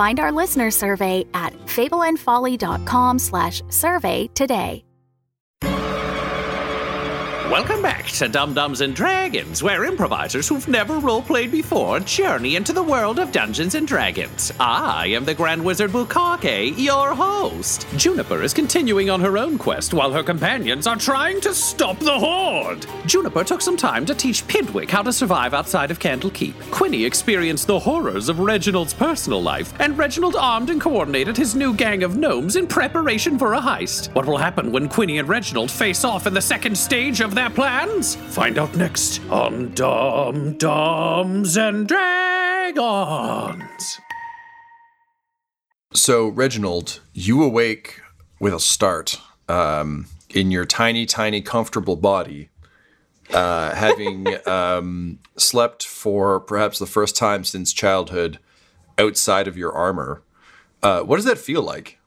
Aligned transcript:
Find 0.00 0.18
our 0.18 0.32
listener 0.32 0.70
survey 0.70 1.26
at 1.34 1.52
fableandfolly.com 1.66 3.18
slash 3.18 3.60
survey 3.68 4.28
today. 4.28 4.89
Welcome 7.50 7.82
back 7.82 8.06
to 8.06 8.28
Dumb-Dumbs 8.28 8.80
and 8.80 8.94
Dragons, 8.94 9.60
where 9.60 9.84
improvisers 9.84 10.46
who've 10.46 10.68
never 10.68 11.00
roleplayed 11.00 11.50
before 11.50 11.98
journey 11.98 12.54
into 12.54 12.72
the 12.72 12.80
world 12.80 13.18
of 13.18 13.32
Dungeons 13.32 13.74
and 13.74 13.88
Dragons. 13.88 14.52
I 14.60 15.08
am 15.08 15.24
the 15.24 15.34
Grand 15.34 15.64
Wizard 15.64 15.90
Bukake, 15.90 16.78
your 16.78 17.12
host. 17.12 17.88
Juniper 17.96 18.44
is 18.44 18.54
continuing 18.54 19.10
on 19.10 19.20
her 19.20 19.36
own 19.36 19.58
quest 19.58 19.92
while 19.92 20.12
her 20.12 20.22
companions 20.22 20.86
are 20.86 20.94
trying 20.94 21.40
to 21.40 21.52
stop 21.52 21.98
the 21.98 22.16
Horde. 22.16 22.86
Juniper 23.06 23.42
took 23.42 23.62
some 23.62 23.76
time 23.76 24.06
to 24.06 24.14
teach 24.14 24.46
Pidwick 24.46 24.88
how 24.88 25.02
to 25.02 25.12
survive 25.12 25.52
outside 25.52 25.90
of 25.90 25.98
Candlekeep. 25.98 26.54
Quinny 26.70 27.04
experienced 27.04 27.66
the 27.66 27.80
horrors 27.80 28.28
of 28.28 28.38
Reginald's 28.38 28.94
personal 28.94 29.42
life, 29.42 29.74
and 29.80 29.98
Reginald 29.98 30.36
armed 30.36 30.70
and 30.70 30.80
coordinated 30.80 31.36
his 31.36 31.56
new 31.56 31.74
gang 31.74 32.04
of 32.04 32.16
gnomes 32.16 32.54
in 32.54 32.68
preparation 32.68 33.36
for 33.36 33.54
a 33.54 33.60
heist. 33.60 34.14
What 34.14 34.26
will 34.26 34.38
happen 34.38 34.70
when 34.70 34.88
Quinny 34.88 35.18
and 35.18 35.28
Reginald 35.28 35.72
face 35.72 36.04
off 36.04 36.28
in 36.28 36.34
the 36.34 36.40
second 36.40 36.78
stage 36.78 37.20
of 37.20 37.39
their 37.40 37.48
plans? 37.48 38.16
Find 38.16 38.58
out 38.58 38.76
next 38.76 39.22
on 39.30 39.72
Dumb-Dumbs 39.72 41.56
and 41.56 41.88
Dragons. 41.88 42.84
So, 45.94 46.28
Reginald, 46.28 47.00
you 47.14 47.42
awake 47.42 48.02
with 48.40 48.52
a 48.52 48.60
start 48.60 49.18
um, 49.48 50.04
in 50.28 50.50
your 50.50 50.66
tiny, 50.66 51.06
tiny, 51.06 51.40
comfortable 51.40 51.96
body, 51.96 52.50
uh, 53.32 53.74
having 53.74 54.26
um, 54.46 55.18
slept 55.38 55.86
for 55.86 56.40
perhaps 56.40 56.78
the 56.78 56.84
first 56.84 57.16
time 57.16 57.44
since 57.44 57.72
childhood 57.72 58.38
outside 58.98 59.48
of 59.48 59.56
your 59.56 59.72
armor. 59.72 60.20
Uh, 60.82 61.00
what 61.00 61.16
does 61.16 61.24
that 61.24 61.38
feel 61.38 61.62
like? 61.62 61.98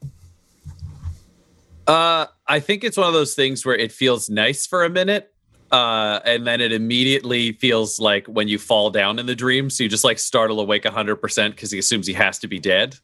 Uh, 1.88 2.28
I 2.48 2.60
think 2.60 2.84
it's 2.84 2.98
one 2.98 3.08
of 3.08 3.14
those 3.14 3.36
things 3.36 3.66
where 3.66 3.76
it 3.76 3.92
feels 3.92 4.30
nice 4.30 4.68
for 4.68 4.84
a 4.84 4.90
minute, 4.90 5.34
uh, 5.72 6.20
and 6.26 6.46
then 6.46 6.62
it 6.62 6.74
immediately 6.74 7.54
feels 7.54 8.00
like 8.00 8.28
when 8.28 8.48
you 8.48 8.60
fall 8.60 8.90
down 8.90 9.20
in 9.20 9.26
the 9.26 9.36
dream, 9.36 9.70
so 9.70 9.84
you 9.84 9.90
just 9.90 10.04
like 10.04 10.20
startle 10.20 10.60
awake 10.60 10.84
100% 10.84 11.52
because 11.52 11.72
he 11.72 11.80
assumes 11.80 12.06
he 12.06 12.14
has 12.14 12.40
to 12.40 12.48
be 12.48 12.60
dead, 12.60 12.96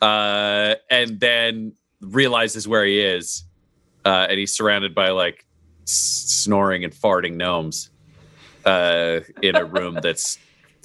uh, 0.00 0.74
and 0.90 1.20
then 1.20 1.72
realizes 2.00 2.68
where 2.68 2.84
he 2.84 3.00
is, 3.00 3.44
uh, 4.04 4.26
and 4.28 4.38
he's 4.38 4.54
surrounded 4.54 4.94
by 4.94 5.10
like 5.10 5.46
s- 5.84 6.24
snoring 6.26 6.84
and 6.84 6.92
farting 6.92 7.36
gnomes 7.36 7.90
uh, 8.64 9.20
in 9.40 9.56
a 9.56 9.64
room 9.64 9.98
that's 10.02 10.38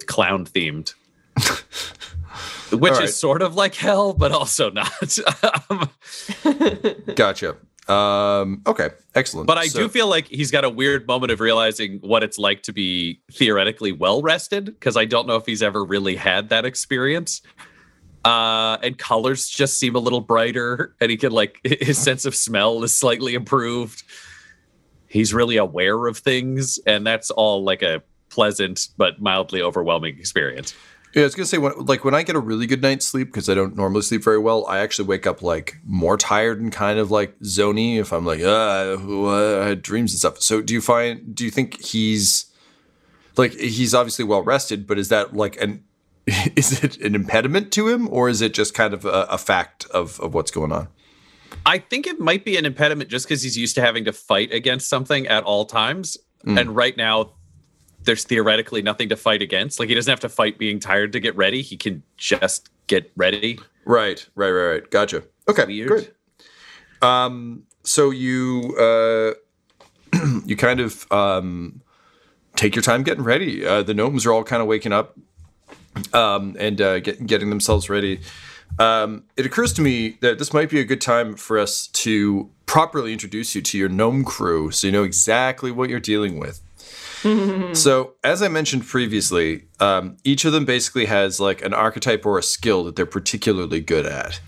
clown 0.06 0.46
themed. 0.46 0.94
Which 2.72 2.94
right. 2.94 3.04
is 3.04 3.16
sort 3.16 3.42
of 3.42 3.56
like 3.56 3.76
hell, 3.76 4.14
but 4.14 4.32
also 4.32 4.70
not. 4.70 4.92
Um, 5.70 5.90
Gotcha. 7.16 7.58
Um, 7.88 8.62
okay, 8.68 8.90
excellent. 9.16 9.48
But 9.48 9.58
I 9.58 9.68
So- 9.68 9.80
do 9.80 9.90
feel 9.90 10.08
like 10.08 10.28
he's 10.28 10.52
got 10.52 10.66
a 10.66 10.70
weird 10.70 11.08
moment 11.08 11.32
of 11.32 11.40
realizing 11.40 12.00
what 12.02 12.22
it's 12.24 12.38
like 12.38 12.64
to 12.64 12.74
be 12.74 13.22
theoretically 13.32 13.92
well 13.94 14.22
rested 14.22 14.66
because 14.66 14.98
I 14.98 15.06
don't 15.06 15.28
know 15.28 15.36
if 15.38 15.46
he's 15.46 15.64
ever 15.64 15.84
really 15.86 16.16
had 16.16 16.50
that 16.50 16.66
experience. 16.66 17.42
Uh, 18.26 18.78
and 18.84 18.98
colors 18.98 19.48
just 19.48 19.78
seem 19.80 19.96
a 19.96 20.00
little 20.00 20.20
brighter, 20.20 20.94
and 21.00 21.10
he 21.10 21.16
can 21.16 21.32
like 21.32 21.60
his 21.64 21.98
sense 21.98 22.26
of 22.26 22.36
smell 22.36 22.84
is 22.84 22.94
slightly 22.94 23.36
improved. 23.36 24.04
He's 25.08 25.34
really 25.34 25.56
aware 25.56 26.08
of 26.08 26.18
things, 26.18 26.80
and 26.86 27.08
that's 27.08 27.32
all 27.32 27.64
like 27.64 27.82
a 27.82 28.04
pleasant 28.30 28.90
but 28.98 29.22
mildly 29.22 29.62
overwhelming 29.62 30.20
experience. 30.20 30.74
Yeah, 31.18 31.24
I 31.24 31.26
was 31.26 31.34
gonna 31.34 31.48
say 31.48 31.58
when 31.58 31.74
like 31.78 32.06
when 32.06 32.14
I 32.14 32.22
get 32.22 32.36
a 32.36 32.40
really 32.40 32.68
good 32.68 32.84
night's 32.84 33.08
sleep 33.08 33.30
because 33.30 33.50
I 33.50 33.56
don't 33.56 33.76
normally 33.76 34.04
sleep 34.04 34.24
very 34.24 34.38
well, 34.38 34.68
I 34.68 34.78
actually 34.78 35.08
wake 35.08 35.26
up 35.26 35.42
like 35.42 35.78
more 35.84 36.16
tired 36.16 36.62
and 36.62 36.72
kind 36.72 37.00
of 37.00 37.10
like 37.10 37.40
zony 37.40 37.98
if 37.98 38.14
I'm 38.14 38.24
like 38.24 38.42
uh 38.44 38.98
I 39.64 39.68
had 39.68 39.82
dreams 39.82 40.14
and 40.14 40.20
stuff. 40.20 40.40
So 40.44 40.62
do 40.62 40.76
you 40.76 40.80
find 40.80 41.34
do 41.34 41.44
you 41.44 41.50
think 41.50 41.82
he's 41.84 42.46
like 43.36 43.54
he's 43.54 43.96
obviously 43.96 44.26
well 44.26 44.44
rested, 44.44 44.86
but 44.86 45.00
is 45.00 45.10
that 45.10 45.36
like 45.36 45.60
an 45.60 45.84
is 46.56 46.84
it 46.84 46.98
an 46.98 47.16
impediment 47.16 47.72
to 47.72 47.88
him 47.88 48.08
or 48.10 48.30
is 48.30 48.44
it 48.44 48.54
just 48.54 48.76
kind 48.76 48.94
of 48.94 49.04
a, 49.04 49.26
a 49.28 49.40
fact 49.40 49.88
of 49.88 50.20
of 50.20 50.36
what's 50.36 50.52
going 50.52 50.72
on? 50.72 50.88
I 51.66 51.80
think 51.80 52.06
it 52.06 52.20
might 52.20 52.46
be 52.46 52.58
an 52.58 52.66
impediment 52.68 53.10
just 53.10 53.26
because 53.26 53.42
he's 53.42 53.58
used 53.58 53.74
to 53.74 53.82
having 53.82 54.06
to 54.06 54.14
fight 54.14 54.54
against 54.54 54.88
something 54.88 55.26
at 55.26 55.44
all 55.46 55.66
times. 55.66 56.16
Mm. 56.46 56.62
And 56.62 56.76
right 56.76 56.96
now, 56.96 57.32
there's 58.08 58.24
theoretically 58.24 58.82
nothing 58.82 59.10
to 59.10 59.16
fight 59.16 59.44
against. 59.44 59.80
Like 59.80 59.90
he 59.90 59.96
doesn't 59.96 60.12
have 60.12 60.20
to 60.22 60.30
fight 60.30 60.58
being 60.58 60.80
tired 60.80 61.14
to 61.14 61.20
get 61.20 61.36
ready. 61.36 61.62
He 61.62 61.78
can 61.78 62.02
just 62.18 62.70
get 62.88 63.12
ready. 63.16 63.60
Right, 63.86 64.28
right, 64.34 64.50
right, 64.50 64.72
right. 64.72 64.90
Gotcha. 64.90 65.24
Okay, 65.48 65.66
Weird. 65.66 65.88
great. 65.88 66.12
Um, 67.02 67.64
so 67.84 68.10
you 68.10 68.76
uh, 68.80 69.34
you 70.46 70.56
kind 70.56 70.80
of 70.80 71.10
um, 71.12 71.82
take 72.56 72.76
your 72.76 72.82
time 72.82 73.04
getting 73.04 73.24
ready. 73.24 73.66
Uh, 73.66 73.84
the 73.84 73.94
gnomes 73.94 74.26
are 74.26 74.32
all 74.34 74.44
kind 74.44 74.62
of 74.62 74.68
waking 74.68 74.92
up 74.94 75.18
um, 76.14 76.56
and 76.60 76.82
uh, 76.82 77.00
get, 77.00 77.26
getting 77.28 77.50
themselves 77.50 77.90
ready. 77.90 78.22
Um, 78.80 79.24
it 79.38 79.46
occurs 79.46 79.74
to 79.74 79.82
me 79.82 80.18
that 80.22 80.40
this 80.40 80.54
might 80.54 80.70
be 80.70 80.80
a 80.80 80.84
good 80.84 81.02
time 81.02 81.36
for 81.36 81.58
us 81.58 81.88
to 81.88 82.50
properly 82.66 83.14
introduce 83.14 83.56
you 83.56 83.62
to 83.62 83.78
your 83.78 83.90
gnome 83.90 84.24
crew, 84.26 84.72
so 84.72 84.88
you 84.88 84.94
know 84.94 85.04
exactly 85.04 85.72
what 85.72 85.90
you're 85.90 86.00
dealing 86.00 86.38
with. 86.40 86.62
so, 87.74 88.14
as 88.24 88.42
I 88.42 88.48
mentioned 88.48 88.86
previously, 88.86 89.68
um, 89.80 90.18
each 90.24 90.46
of 90.46 90.54
them 90.54 90.66
basically 90.66 91.06
has 91.06 91.40
like 91.40 91.64
an 91.64 91.74
archetype 91.74 92.26
or 92.26 92.38
a 92.38 92.44
skill 92.44 92.84
that 92.86 92.96
they're 92.96 93.06
particularly 93.06 93.80
good 93.80 94.06
at. 94.06 94.40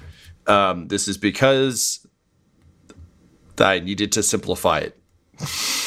Um, 0.48 0.88
this 0.88 1.08
is 1.08 1.18
because 1.18 2.06
I 3.58 3.80
needed 3.80 4.12
to 4.14 4.24
simplify 4.24 4.80
it. 4.80 5.02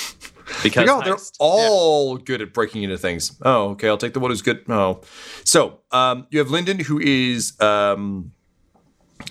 Because 0.63 0.87
Like, 0.87 0.97
oh, 0.97 1.03
they're 1.05 1.25
all 1.41 2.17
good 2.19 2.43
at 2.43 2.53
breaking 2.53 2.83
into 2.83 2.99
things. 2.99 3.37
Oh, 3.43 3.71
okay. 3.71 3.89
I'll 3.89 3.97
take 3.97 4.13
the 4.13 4.21
one 4.21 4.31
who's 4.31 4.43
good. 4.43 4.65
Oh, 4.69 5.01
so 5.45 5.81
um, 5.91 6.27
you 6.31 6.39
have 6.39 6.51
Lyndon, 6.51 6.79
who 6.79 7.01
is 7.01 7.59
um, 7.61 8.33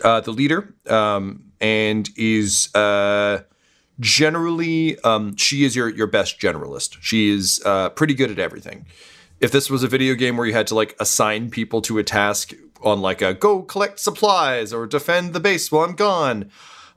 uh, 0.04 0.22
the 0.22 0.32
leader 0.32 0.76
um, 0.90 1.52
and 1.60 2.10
is 2.18 2.74
uh, 2.76 3.44
generally 4.02 5.00
um, 5.00 5.36
she 5.38 5.64
is 5.64 5.76
your 5.76 5.88
your 5.88 6.08
best 6.08 6.40
generalist. 6.40 6.98
She 7.02 7.30
is 7.30 7.62
uh, 7.66 7.90
pretty 7.90 8.14
good 8.14 8.32
at 8.32 8.40
everything. 8.40 8.86
If 9.40 9.52
this 9.52 9.70
was 9.70 9.84
a 9.84 9.88
video 9.88 10.16
game 10.16 10.36
where 10.36 10.46
you 10.46 10.54
had 10.54 10.68
to 10.68 10.76
like 10.76 10.96
assign 11.00 11.50
people 11.50 11.82
to 11.84 11.98
a 11.98 12.04
task 12.04 12.54
on 12.84 13.02
like 13.02 13.22
a 13.22 13.34
go 13.34 13.62
collect 13.62 14.00
supplies 14.00 14.74
or 14.74 14.86
defend 14.86 15.34
the 15.34 15.40
base 15.40 15.72
while 15.72 15.86
I'm 15.86 15.96
gone, 15.96 16.52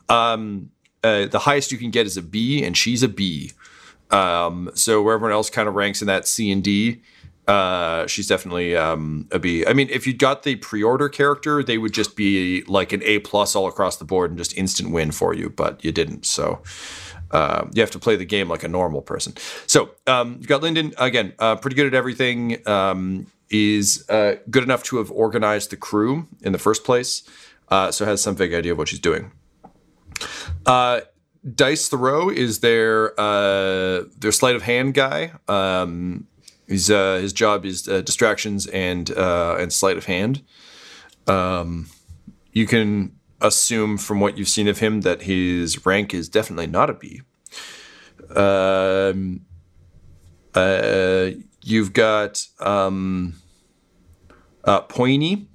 um, 0.08 0.70
uh, 1.02 1.26
the 1.26 1.40
highest 1.40 1.70
you 1.70 1.78
can 1.78 1.90
get 1.90 2.06
is 2.06 2.16
a 2.16 2.22
B, 2.22 2.64
and 2.64 2.76
she's 2.76 3.02
a 3.02 3.08
B. 3.08 3.52
Um, 4.10 4.70
so 4.74 5.02
where 5.02 5.14
everyone 5.14 5.32
else 5.32 5.50
kind 5.50 5.68
of 5.68 5.74
ranks 5.74 6.00
in 6.00 6.06
that 6.06 6.26
C 6.26 6.50
and 6.50 6.62
D, 6.62 7.02
uh, 7.46 8.06
she's 8.06 8.26
definitely 8.26 8.76
um, 8.76 9.28
a 9.30 9.38
B. 9.38 9.66
I 9.66 9.72
mean, 9.72 9.88
if 9.90 10.06
you 10.06 10.14
got 10.14 10.42
the 10.42 10.56
pre-order 10.56 11.08
character, 11.08 11.62
they 11.62 11.78
would 11.78 11.92
just 11.92 12.16
be 12.16 12.62
like 12.66 12.92
an 12.92 13.02
A 13.04 13.18
plus 13.18 13.54
all 13.54 13.66
across 13.66 13.96
the 13.96 14.04
board 14.04 14.30
and 14.30 14.38
just 14.38 14.56
instant 14.56 14.90
win 14.90 15.10
for 15.10 15.34
you, 15.34 15.50
but 15.50 15.84
you 15.84 15.92
didn't. 15.92 16.24
So 16.26 16.62
uh, 17.30 17.66
you 17.72 17.80
have 17.82 17.90
to 17.90 17.98
play 17.98 18.16
the 18.16 18.24
game 18.24 18.48
like 18.48 18.62
a 18.62 18.68
normal 18.68 19.02
person. 19.02 19.34
So 19.66 19.90
um, 20.06 20.38
you 20.40 20.46
got 20.46 20.62
Lyndon 20.62 20.94
again, 20.98 21.34
uh, 21.38 21.56
pretty 21.56 21.76
good 21.76 21.86
at 21.86 21.94
everything. 21.94 22.66
Um, 22.66 23.26
is 23.50 24.04
uh, 24.08 24.36
good 24.50 24.64
enough 24.64 24.82
to 24.82 24.96
have 24.96 25.10
organized 25.10 25.70
the 25.70 25.76
crew 25.76 26.26
in 26.42 26.52
the 26.52 26.58
first 26.58 26.82
place, 26.82 27.22
uh, 27.68 27.92
so 27.92 28.04
has 28.04 28.22
some 28.22 28.34
vague 28.34 28.54
idea 28.54 28.72
of 28.72 28.78
what 28.78 28.88
she's 28.88 28.98
doing. 28.98 29.30
Uh, 30.66 31.02
Dice 31.54 31.88
Thoreau 31.88 32.30
is 32.30 32.60
their 32.60 33.18
uh, 33.20 34.04
their 34.18 34.32
sleight 34.32 34.56
of 34.56 34.62
hand 34.62 34.94
guy. 34.94 35.32
Um, 35.46 36.26
he's 36.68 36.90
uh, 36.90 37.16
his 37.16 37.32
job 37.32 37.64
is 37.64 37.88
uh, 37.88 38.00
distractions 38.00 38.66
and 38.66 39.10
uh, 39.10 39.56
and 39.58 39.72
sleight 39.72 39.96
of 39.96 40.06
hand. 40.06 40.42
Um, 41.26 41.88
you 42.52 42.66
can 42.66 43.12
assume 43.40 43.98
from 43.98 44.20
what 44.20 44.38
you've 44.38 44.48
seen 44.48 44.68
of 44.68 44.78
him 44.78 45.02
that 45.02 45.22
his 45.22 45.84
rank 45.84 46.14
is 46.14 46.28
definitely 46.28 46.66
not 46.66 46.90
a 46.90 46.94
B. 46.94 47.22
Um, 48.34 49.44
uh, 50.54 51.30
you've 51.62 51.92
got 51.92 52.46
um, 52.60 53.34
uh, 54.64 54.82
Poiny, 54.82 55.46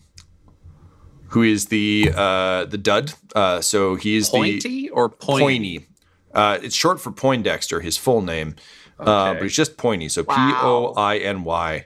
who 1.30 1.44
is 1.44 1.68
the 1.68 2.12
uh, 2.16 2.66
the 2.66 2.78
dud. 2.78 3.14
Uh, 3.36 3.62
so 3.62 3.96
he's 3.96 4.30
the 4.32 4.38
Pointy 4.38 4.90
or 4.90 5.10
pointy? 5.10 5.80
Poiny. 5.80 5.86
Uh, 6.34 6.60
it's 6.62 6.76
short 6.76 7.02
for 7.02 7.12
Poindexter, 7.12 7.82
his 7.82 7.98
full 7.98 8.22
name, 8.22 8.56
uh, 9.00 9.34
but 9.34 9.44
he's 9.44 9.56
just 9.56 9.78
Poiny. 9.78 10.10
So 10.10 10.24
P 10.24 10.34
O 10.36 10.94
I 10.96 11.18
N 11.18 11.44
Y. 11.44 11.86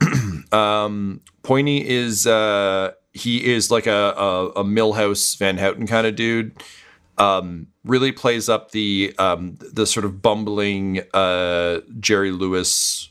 um, 0.52 1.20
Poiny 1.42 1.84
is 1.84 2.26
uh, 2.26 2.92
he 3.12 3.52
is 3.52 3.70
like 3.70 3.86
a, 3.86 4.14
a, 4.16 4.48
a 4.48 4.64
Milhouse 4.64 5.36
Van 5.38 5.58
Houten 5.58 5.86
kind 5.86 6.06
of 6.06 6.16
dude. 6.16 6.62
Um, 7.16 7.66
really 7.84 8.12
plays 8.12 8.48
up 8.48 8.70
the 8.70 9.14
um, 9.18 9.56
the 9.60 9.86
sort 9.86 10.04
of 10.04 10.22
bumbling 10.22 11.02
uh, 11.12 11.80
Jerry 11.98 12.30
Lewis 12.30 13.10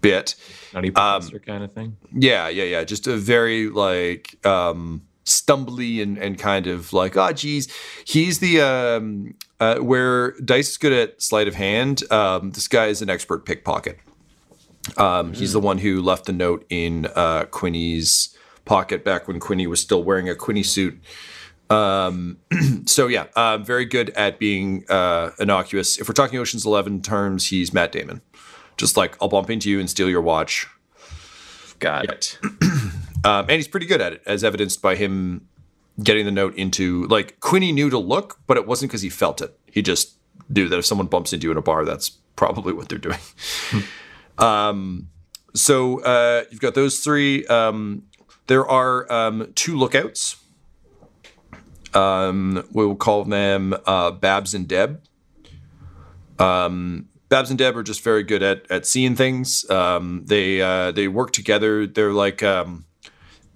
bit. 0.00 0.34
Nutty 0.72 0.90
professor 0.90 1.38
kind 1.38 1.64
of 1.64 1.72
thing. 1.72 1.96
Yeah, 2.12 2.48
yeah, 2.48 2.64
yeah. 2.64 2.84
Just 2.84 3.06
a 3.06 3.16
very 3.16 3.68
like 3.68 4.44
um 4.44 5.02
stumbly 5.24 6.02
and, 6.02 6.18
and 6.18 6.38
kind 6.38 6.66
of 6.66 6.92
like, 6.92 7.16
oh 7.16 7.32
geez. 7.32 7.72
He's 8.04 8.40
the 8.40 8.60
um 8.60 9.34
uh 9.64 9.78
where 9.80 10.32
Dice 10.40 10.70
is 10.70 10.76
good 10.76 10.92
at 10.92 11.22
sleight 11.22 11.48
of 11.48 11.54
hand, 11.54 12.10
um, 12.12 12.50
this 12.52 12.68
guy 12.68 12.86
is 12.86 13.02
an 13.02 13.10
expert 13.10 13.44
pickpocket. 13.46 13.98
Um, 14.96 15.32
he's 15.32 15.52
the 15.52 15.60
one 15.60 15.78
who 15.78 16.02
left 16.02 16.26
the 16.26 16.32
note 16.32 16.66
in 16.68 17.06
uh 17.14 17.44
Quinny's 17.46 18.36
pocket 18.64 19.04
back 19.04 19.28
when 19.28 19.40
Quinny 19.40 19.66
was 19.66 19.80
still 19.80 20.02
wearing 20.02 20.28
a 20.28 20.34
Quinny 20.34 20.62
suit. 20.62 21.00
Um, 21.70 22.38
so 22.86 23.06
yeah, 23.06 23.26
uh, 23.36 23.58
very 23.58 23.84
good 23.84 24.10
at 24.10 24.38
being 24.38 24.84
uh, 24.88 25.30
innocuous. 25.38 25.98
If 25.98 26.08
we're 26.08 26.14
talking 26.14 26.38
Ocean's 26.38 26.66
Eleven 26.66 27.00
terms, 27.02 27.48
he's 27.48 27.72
Matt 27.72 27.92
Damon. 27.92 28.20
Just 28.76 28.96
like 28.96 29.16
I'll 29.20 29.28
bump 29.28 29.50
into 29.50 29.70
you 29.70 29.80
and 29.80 29.88
steal 29.88 30.08
your 30.08 30.20
watch. 30.20 30.66
Got 31.78 32.06
it. 32.06 32.38
Um, 33.24 33.46
and 33.48 33.52
he's 33.52 33.68
pretty 33.68 33.86
good 33.86 34.02
at 34.02 34.12
it, 34.12 34.22
as 34.26 34.44
evidenced 34.44 34.82
by 34.82 34.96
him 34.96 35.48
getting 36.02 36.24
the 36.24 36.32
note 36.32 36.54
into 36.56 37.06
like 37.06 37.38
Quinny 37.40 37.72
knew 37.72 37.90
to 37.90 37.98
look, 37.98 38.38
but 38.46 38.56
it 38.56 38.66
wasn't 38.66 38.90
because 38.90 39.02
he 39.02 39.10
felt 39.10 39.40
it. 39.40 39.58
He 39.70 39.82
just 39.82 40.16
knew 40.48 40.68
that 40.68 40.78
if 40.78 40.86
someone 40.86 41.06
bumps 41.06 41.32
into 41.32 41.46
you 41.46 41.50
in 41.50 41.56
a 41.56 41.62
bar, 41.62 41.84
that's 41.84 42.10
probably 42.36 42.72
what 42.72 42.88
they're 42.88 42.98
doing. 42.98 43.18
um, 44.38 45.08
so 45.54 46.00
uh, 46.02 46.44
you've 46.50 46.60
got 46.60 46.74
those 46.74 47.00
three. 47.00 47.46
Um, 47.46 48.04
there 48.46 48.66
are 48.68 49.10
um, 49.10 49.52
two 49.54 49.76
lookouts. 49.76 50.36
Um, 51.94 52.66
we'll 52.72 52.96
call 52.96 53.24
them 53.24 53.74
uh, 53.86 54.10
Babs 54.10 54.52
and 54.52 54.66
Deb. 54.66 55.00
Um, 56.40 57.08
Babs 57.28 57.50
and 57.50 57.58
Deb 57.58 57.76
are 57.76 57.82
just 57.82 58.02
very 58.02 58.22
good 58.22 58.42
at 58.42 58.70
at 58.70 58.86
seeing 58.86 59.14
things. 59.14 59.68
Um, 59.70 60.24
they 60.26 60.60
uh, 60.60 60.90
they 60.90 61.08
work 61.08 61.32
together. 61.32 61.86
They're 61.86 62.12
like 62.12 62.42
um, 62.42 62.84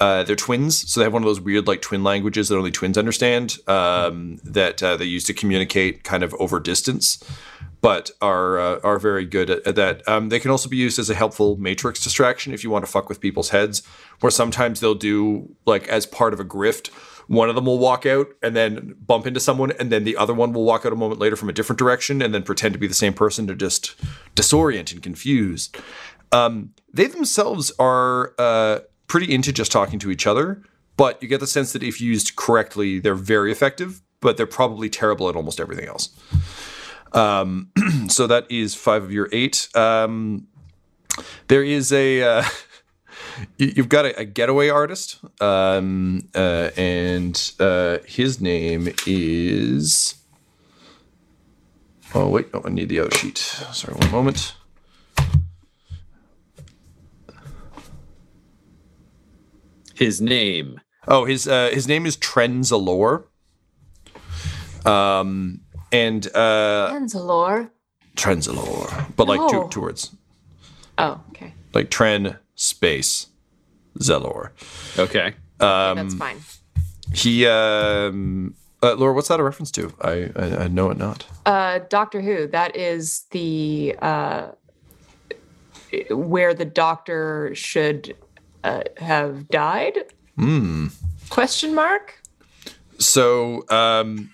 uh, 0.00 0.22
they're 0.22 0.36
twins, 0.36 0.90
so 0.90 1.00
they 1.00 1.04
have 1.04 1.12
one 1.12 1.22
of 1.22 1.26
those 1.26 1.40
weird 1.40 1.66
like 1.66 1.82
twin 1.82 2.04
languages 2.04 2.48
that 2.48 2.56
only 2.56 2.70
twins 2.70 2.96
understand. 2.96 3.58
Um, 3.66 4.38
that 4.44 4.82
uh, 4.82 4.96
they 4.96 5.04
use 5.04 5.24
to 5.24 5.34
communicate 5.34 6.04
kind 6.04 6.22
of 6.22 6.34
over 6.34 6.60
distance, 6.60 7.22
but 7.80 8.10
are 8.20 8.58
uh, 8.58 8.80
are 8.84 8.98
very 8.98 9.24
good 9.24 9.50
at, 9.50 9.66
at 9.66 9.74
that. 9.76 10.06
Um, 10.06 10.28
they 10.28 10.38
can 10.38 10.50
also 10.50 10.68
be 10.68 10.76
used 10.76 10.98
as 10.98 11.10
a 11.10 11.14
helpful 11.14 11.56
matrix 11.56 12.02
distraction 12.02 12.54
if 12.54 12.62
you 12.62 12.70
want 12.70 12.84
to 12.84 12.90
fuck 12.90 13.08
with 13.08 13.20
people's 13.20 13.50
heads. 13.50 13.82
Where 14.20 14.30
sometimes 14.30 14.80
they'll 14.80 14.94
do 14.94 15.54
like 15.66 15.88
as 15.88 16.06
part 16.06 16.32
of 16.32 16.40
a 16.40 16.44
grift. 16.44 16.88
One 17.26 17.50
of 17.50 17.56
them 17.56 17.66
will 17.66 17.78
walk 17.78 18.06
out 18.06 18.28
and 18.42 18.56
then 18.56 18.94
bump 19.04 19.26
into 19.26 19.40
someone, 19.40 19.72
and 19.72 19.90
then 19.92 20.04
the 20.04 20.16
other 20.16 20.32
one 20.32 20.52
will 20.52 20.64
walk 20.64 20.86
out 20.86 20.92
a 20.92 20.96
moment 20.96 21.20
later 21.20 21.36
from 21.36 21.48
a 21.50 21.52
different 21.52 21.78
direction 21.78 22.22
and 22.22 22.32
then 22.32 22.42
pretend 22.42 22.72
to 22.72 22.78
be 22.78 22.86
the 22.86 22.94
same 22.94 23.12
person 23.12 23.46
to 23.48 23.54
just 23.54 23.96
disorient 24.34 24.92
and 24.92 25.02
confuse. 25.02 25.70
Um, 26.32 26.70
they 26.92 27.06
themselves 27.06 27.70
are 27.78 28.34
uh, 28.38 28.80
pretty 29.08 29.32
into 29.34 29.52
just 29.52 29.72
talking 29.72 29.98
to 29.98 30.10
each 30.10 30.26
other, 30.26 30.62
but 30.96 31.20
you 31.22 31.28
get 31.28 31.40
the 31.40 31.46
sense 31.46 31.72
that 31.72 31.82
if 31.82 32.00
used 32.00 32.36
correctly, 32.36 32.98
they're 33.00 33.14
very 33.14 33.50
effective, 33.50 34.00
but 34.20 34.36
they're 34.36 34.46
probably 34.46 34.88
terrible 34.88 35.28
at 35.28 35.34
almost 35.36 35.58
everything 35.60 35.86
else. 35.88 36.10
Um, 37.12 37.70
so 38.08 38.26
that 38.26 38.46
is 38.50 38.74
five 38.74 39.02
of 39.02 39.10
your 39.12 39.28
eight. 39.32 39.68
Um, 39.74 40.46
there 41.48 41.64
is 41.64 41.92
a. 41.92 42.22
Uh, 42.22 42.44
you- 43.58 43.72
You've 43.76 43.88
got 43.88 44.04
a, 44.06 44.18
a 44.20 44.24
getaway 44.24 44.68
artist, 44.68 45.18
um, 45.40 46.28
uh, 46.34 46.70
and 46.76 47.52
uh, 47.58 47.98
his 48.06 48.40
name 48.40 48.92
is. 49.06 50.14
Oh 52.14 52.28
wait, 52.28 52.52
no, 52.54 52.62
I 52.64 52.70
need 52.70 52.88
the 52.88 53.00
other 53.00 53.10
sheet. 53.16 53.38
Sorry, 53.38 53.94
one 53.94 54.10
moment. 54.10 54.54
His 59.98 60.20
name. 60.20 60.80
Oh, 61.08 61.24
his 61.24 61.48
uh, 61.48 61.70
his 61.72 61.88
name 61.88 62.06
is 62.06 62.16
Trenzalore. 62.16 63.24
Um, 64.86 65.60
and 65.90 66.26
uh, 66.34 66.90
Anzalore. 66.92 67.70
Trenzalore, 68.16 69.14
but 69.16 69.26
like 69.28 69.40
two, 69.50 69.56
No. 69.60 69.68
two 69.68 69.80
words, 69.80 70.10
Oh, 70.98 71.20
okay. 71.30 71.52
like 71.74 71.90
Tren 71.90 72.38
space 72.54 73.26
Zelor. 73.98 74.50
Okay. 74.98 75.34
Okay, 75.60 75.94
that's 76.00 76.14
fine. 76.14 76.38
He, 77.12 77.46
um, 77.46 78.54
uh, 78.82 78.94
Laura, 78.94 79.12
what's 79.14 79.28
that 79.28 79.40
a 79.40 79.42
reference 79.42 79.70
to? 79.72 79.92
I, 80.00 80.30
I, 80.36 80.56
I 80.64 80.68
know 80.68 80.90
it 80.90 80.98
not. 80.98 81.26
Uh, 81.46 81.80
Doctor 81.88 82.20
Who. 82.20 82.46
That 82.48 82.76
is 82.76 83.24
the 83.30 83.96
uh, 84.00 84.48
where 86.10 86.54
the 86.54 86.64
Doctor 86.64 87.52
should 87.54 88.16
uh, 88.64 88.82
have 88.96 89.48
died. 89.48 89.98
Hmm. 90.36 90.88
Question 91.30 91.74
mark. 91.74 92.20
So, 92.98 93.64
um, 93.68 94.30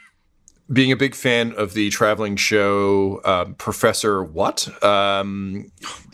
being 0.73 0.91
a 0.93 0.97
big 0.97 1.15
fan 1.15 1.53
of 1.53 1.75
the 1.75 1.91
traveling 1.91 2.37
show 2.37 3.21
um, 3.25 3.55
Professor 3.55 4.25
What, 4.25 4.67
um, 4.83 5.71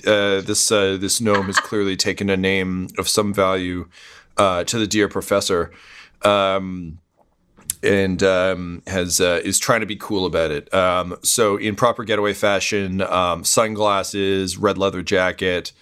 uh, 0.07 0.41
this 0.41 0.73
uh, 0.73 0.97
this 0.97 1.21
gnome 1.21 1.47
has 1.47 1.59
clearly 1.59 1.97
taken 1.97 2.29
a 2.29 2.37
name 2.37 2.89
of 2.99 3.09
some 3.09 3.33
value 3.33 3.89
uh, 4.37 4.65
to 4.65 4.79
the 4.79 4.87
dear 4.87 5.09
professor, 5.09 5.71
um, 6.23 6.99
and 7.83 8.23
um, 8.25 8.83
has 8.89 9.21
uh, 9.21 9.41
is 9.45 9.59
trying 9.59 9.81
to 9.81 9.87
be 9.87 9.97
cool 9.97 10.27
about 10.27 10.51
it. 10.51 10.73
Um, 10.75 11.17
so, 11.23 11.57
in 11.57 11.77
proper 11.77 12.03
getaway 12.03 12.35
fashion, 12.35 13.03
um, 13.03 13.45
sunglasses, 13.45 14.57
red 14.59 14.79
leather 14.79 15.03
jacket, 15.03 15.73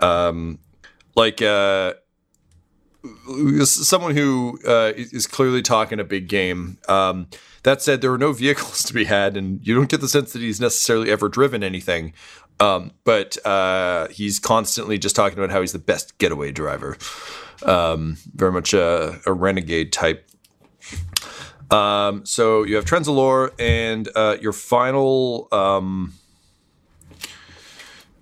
um, 0.00 0.58
like. 1.18 1.42
Uh, 1.42 1.94
someone 3.64 4.16
who 4.16 4.58
uh, 4.66 4.92
is 4.96 5.26
clearly 5.26 5.62
talking 5.62 6.00
a 6.00 6.04
big 6.04 6.28
game. 6.28 6.78
Um, 6.88 7.28
that 7.62 7.82
said, 7.82 8.00
there 8.00 8.12
are 8.12 8.18
no 8.18 8.32
vehicles 8.44 8.82
to 8.84 8.94
be 8.94 9.04
had, 9.04 9.36
and 9.36 9.66
you 9.66 9.74
don't 9.74 9.88
get 9.88 10.00
the 10.00 10.08
sense 10.08 10.32
that 10.32 10.42
he's 10.42 10.60
necessarily 10.60 11.10
ever 11.10 11.28
driven 11.28 11.62
anything. 11.62 12.12
Um, 12.60 12.92
but 13.04 13.44
uh, 13.46 14.08
he's 14.08 14.40
constantly 14.40 14.98
just 14.98 15.14
talking 15.14 15.38
about 15.38 15.50
how 15.50 15.60
he's 15.60 15.72
the 15.72 15.78
best 15.78 16.18
getaway 16.18 16.50
driver. 16.50 16.96
Um, 17.62 18.16
very 18.34 18.52
much 18.52 18.74
a, 18.74 19.20
a 19.26 19.32
renegade 19.32 19.92
type. 19.92 20.28
Um, 21.70 22.24
so 22.24 22.64
you 22.64 22.76
have 22.76 22.84
Trenzalore, 22.84 23.52
and 23.60 24.08
uh, 24.16 24.38
your 24.40 24.52
final, 24.52 25.48
um, 25.52 26.14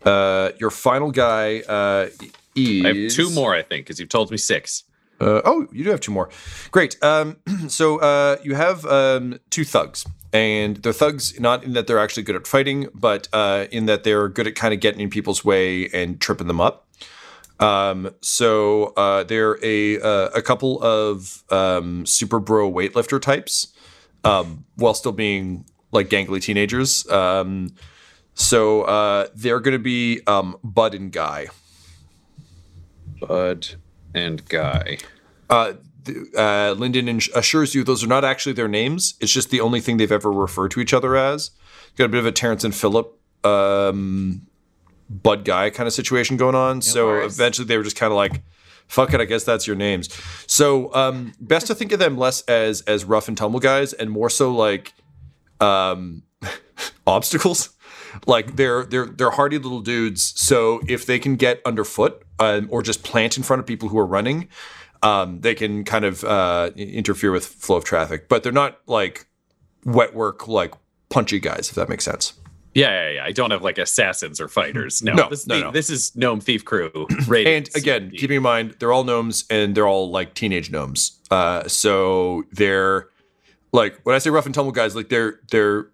uh, 0.04 0.50
your 0.58 0.70
final 0.70 1.10
guy 1.12 1.60
uh, 1.60 2.08
is. 2.56 2.84
I 2.84 2.88
have 2.88 3.12
two 3.12 3.30
more, 3.30 3.54
I 3.54 3.62
think, 3.62 3.86
because 3.86 4.00
you've 4.00 4.08
told 4.08 4.30
me 4.30 4.36
six. 4.36 4.84
Uh, 5.20 5.40
oh, 5.44 5.66
you 5.72 5.84
do 5.84 5.90
have 5.90 6.00
two 6.00 6.12
more. 6.12 6.28
Great. 6.70 7.02
Um, 7.02 7.36
so 7.68 7.98
uh, 7.98 8.36
you 8.42 8.54
have 8.54 8.84
um, 8.86 9.38
two 9.50 9.64
thugs, 9.64 10.06
and 10.32 10.76
they're 10.76 10.92
thugs 10.92 11.38
not 11.40 11.64
in 11.64 11.72
that 11.72 11.86
they're 11.86 11.98
actually 11.98 12.22
good 12.22 12.36
at 12.36 12.46
fighting, 12.46 12.88
but 12.94 13.28
uh, 13.32 13.66
in 13.70 13.86
that 13.86 14.04
they're 14.04 14.28
good 14.28 14.46
at 14.46 14.54
kind 14.54 14.74
of 14.74 14.80
getting 14.80 15.00
in 15.00 15.10
people's 15.10 15.44
way 15.44 15.88
and 15.88 16.20
tripping 16.20 16.46
them 16.46 16.60
up. 16.60 16.86
Um, 17.58 18.10
so 18.20 18.92
uh, 18.96 19.24
they're 19.24 19.58
a 19.64 19.98
uh, 20.00 20.28
a 20.34 20.42
couple 20.42 20.82
of 20.82 21.44
um, 21.50 22.04
super 22.04 22.38
bro 22.38 22.70
weightlifter 22.70 23.20
types, 23.20 23.72
um, 24.24 24.64
while 24.74 24.94
still 24.94 25.12
being 25.12 25.64
like 25.92 26.08
gangly 26.08 26.42
teenagers. 26.42 27.08
Um, 27.10 27.74
so 28.34 28.82
uh, 28.82 29.28
they're 29.34 29.60
going 29.60 29.72
to 29.72 29.82
be 29.82 30.20
um, 30.26 30.58
Bud 30.62 30.94
and 30.94 31.10
Guy. 31.10 31.46
Bud 33.20 33.76
and 34.14 34.46
Guy. 34.48 34.98
Uh, 35.48 35.74
uh, 36.36 36.74
Lyndon 36.76 37.08
ins- 37.08 37.28
assures 37.34 37.74
you 37.74 37.84
those 37.84 38.04
are 38.04 38.08
not 38.08 38.24
actually 38.24 38.52
their 38.52 38.68
names. 38.68 39.14
It's 39.20 39.32
just 39.32 39.50
the 39.50 39.60
only 39.60 39.80
thing 39.80 39.96
they've 39.96 40.12
ever 40.12 40.30
referred 40.30 40.70
to 40.72 40.80
each 40.80 40.94
other 40.94 41.16
as. 41.16 41.50
Got 41.96 42.04
a 42.04 42.08
bit 42.08 42.18
of 42.18 42.26
a 42.26 42.32
Terrance 42.32 42.64
and 42.64 42.74
Phillip, 42.74 43.18
um, 43.44 44.46
Bud 45.08 45.44
Guy 45.44 45.70
kind 45.70 45.86
of 45.86 45.92
situation 45.92 46.36
going 46.36 46.54
on. 46.54 46.82
so 46.82 47.06
course. 47.06 47.34
eventually 47.34 47.66
they 47.66 47.76
were 47.76 47.84
just 47.84 47.96
kind 47.96 48.12
of 48.12 48.16
like, 48.16 48.42
fuck 48.86 49.12
it, 49.14 49.20
I 49.20 49.24
guess 49.24 49.44
that's 49.44 49.66
your 49.66 49.76
names. 49.76 50.08
So 50.46 50.92
um, 50.94 51.32
best 51.40 51.66
to 51.68 51.74
think 51.74 51.92
of 51.92 51.98
them 51.98 52.16
less 52.16 52.42
as 52.42 52.82
as 52.82 53.04
rough 53.04 53.28
and 53.28 53.36
tumble 53.36 53.60
guys 53.60 53.92
and 53.92 54.10
more 54.10 54.30
so 54.30 54.52
like 54.52 54.92
um, 55.60 56.22
obstacles. 57.06 57.70
Like 58.26 58.56
they're 58.56 58.84
they're 58.84 59.06
they're 59.06 59.30
hardy 59.30 59.58
little 59.58 59.80
dudes. 59.80 60.22
So 60.36 60.80
if 60.88 61.04
they 61.04 61.18
can 61.18 61.36
get 61.36 61.60
underfoot 61.66 62.22
um, 62.38 62.68
or 62.70 62.82
just 62.82 63.02
plant 63.02 63.36
in 63.36 63.42
front 63.42 63.60
of 63.60 63.66
people 63.66 63.88
who 63.88 63.98
are 63.98 64.06
running, 64.06 64.48
um, 65.02 65.40
they 65.40 65.54
can 65.54 65.84
kind 65.84 66.04
of 66.04 66.24
uh, 66.24 66.70
interfere 66.76 67.32
with 67.32 67.46
flow 67.46 67.76
of 67.76 67.84
traffic. 67.84 68.28
But 68.28 68.42
they're 68.42 68.52
not 68.52 68.78
like 68.86 69.26
wet 69.84 70.14
work 70.14 70.48
like 70.48 70.74
punchy 71.08 71.38
guys, 71.40 71.68
if 71.68 71.74
that 71.76 71.88
makes 71.88 72.04
sense. 72.04 72.34
Yeah, 72.74 72.90
yeah, 72.90 73.10
yeah. 73.14 73.24
I 73.24 73.32
don't 73.32 73.52
have 73.52 73.62
like 73.62 73.78
assassins 73.78 74.38
or 74.38 74.48
fighters. 74.48 75.00
No, 75.02 75.14
No, 75.14 75.30
this, 75.30 75.46
no, 75.46 75.54
the- 75.56 75.60
no. 75.62 75.70
this 75.70 75.88
is 75.88 76.14
gnome 76.14 76.40
thief 76.40 76.62
crew. 76.64 76.90
And 77.30 77.68
again, 77.74 78.10
keeping 78.10 78.36
in 78.36 78.42
mind 78.42 78.76
they're 78.78 78.92
all 78.92 79.04
gnomes 79.04 79.44
and 79.48 79.74
they're 79.74 79.86
all 79.88 80.10
like 80.10 80.34
teenage 80.34 80.70
gnomes. 80.70 81.18
Uh, 81.30 81.66
so 81.68 82.44
they're 82.52 83.08
like 83.72 83.98
when 84.02 84.14
I 84.14 84.18
say 84.18 84.28
rough 84.28 84.44
and 84.44 84.54
tumble 84.54 84.72
guys, 84.72 84.94
like 84.94 85.08
they're 85.08 85.40
they're 85.50 85.88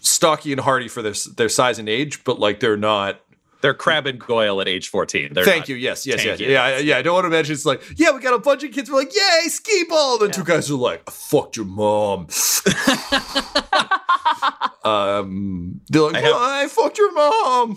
stocky 0.00 0.52
and 0.52 0.60
hardy 0.62 0.88
for 0.88 1.02
their 1.02 1.14
their 1.36 1.48
size 1.50 1.78
and 1.78 1.88
age, 1.88 2.24
but 2.24 2.38
like 2.38 2.60
they're 2.60 2.76
not. 2.78 3.20
They're 3.66 3.74
Crabbe 3.74 4.06
and 4.06 4.20
Goyle 4.20 4.60
at 4.60 4.68
age 4.68 4.90
fourteen. 4.90 5.34
They're 5.34 5.44
Thank 5.44 5.68
you. 5.68 5.74
Yes, 5.74 6.06
yes, 6.06 6.24
yes. 6.24 6.38
tanky. 6.38 6.50
Yeah, 6.50 6.62
I- 6.62 6.78
yeah. 6.78 6.98
I 6.98 7.02
don't 7.02 7.14
want 7.14 7.24
to 7.24 7.26
imagine 7.26 7.52
it's 7.52 7.66
like, 7.66 7.82
yeah, 7.98 8.12
we 8.12 8.20
got 8.20 8.32
a 8.32 8.38
bunch 8.38 8.62
of 8.62 8.70
kids. 8.70 8.88
We're 8.88 8.98
like, 8.98 9.12
yay, 9.12 9.48
ski 9.48 9.82
ball. 9.88 10.18
Then 10.18 10.30
two 10.30 10.44
guys 10.44 10.70
are 10.70 10.76
like, 10.76 11.02
I 11.08 11.10
fucked 11.10 11.56
your 11.56 11.66
mom. 11.66 12.28
um, 14.84 15.80
they're 15.88 16.02
like, 16.02 16.14
I 16.14 16.20
have- 16.20 16.36
I 16.36 16.68
fucked 16.68 16.96
your 16.96 17.12
mom. 17.12 17.76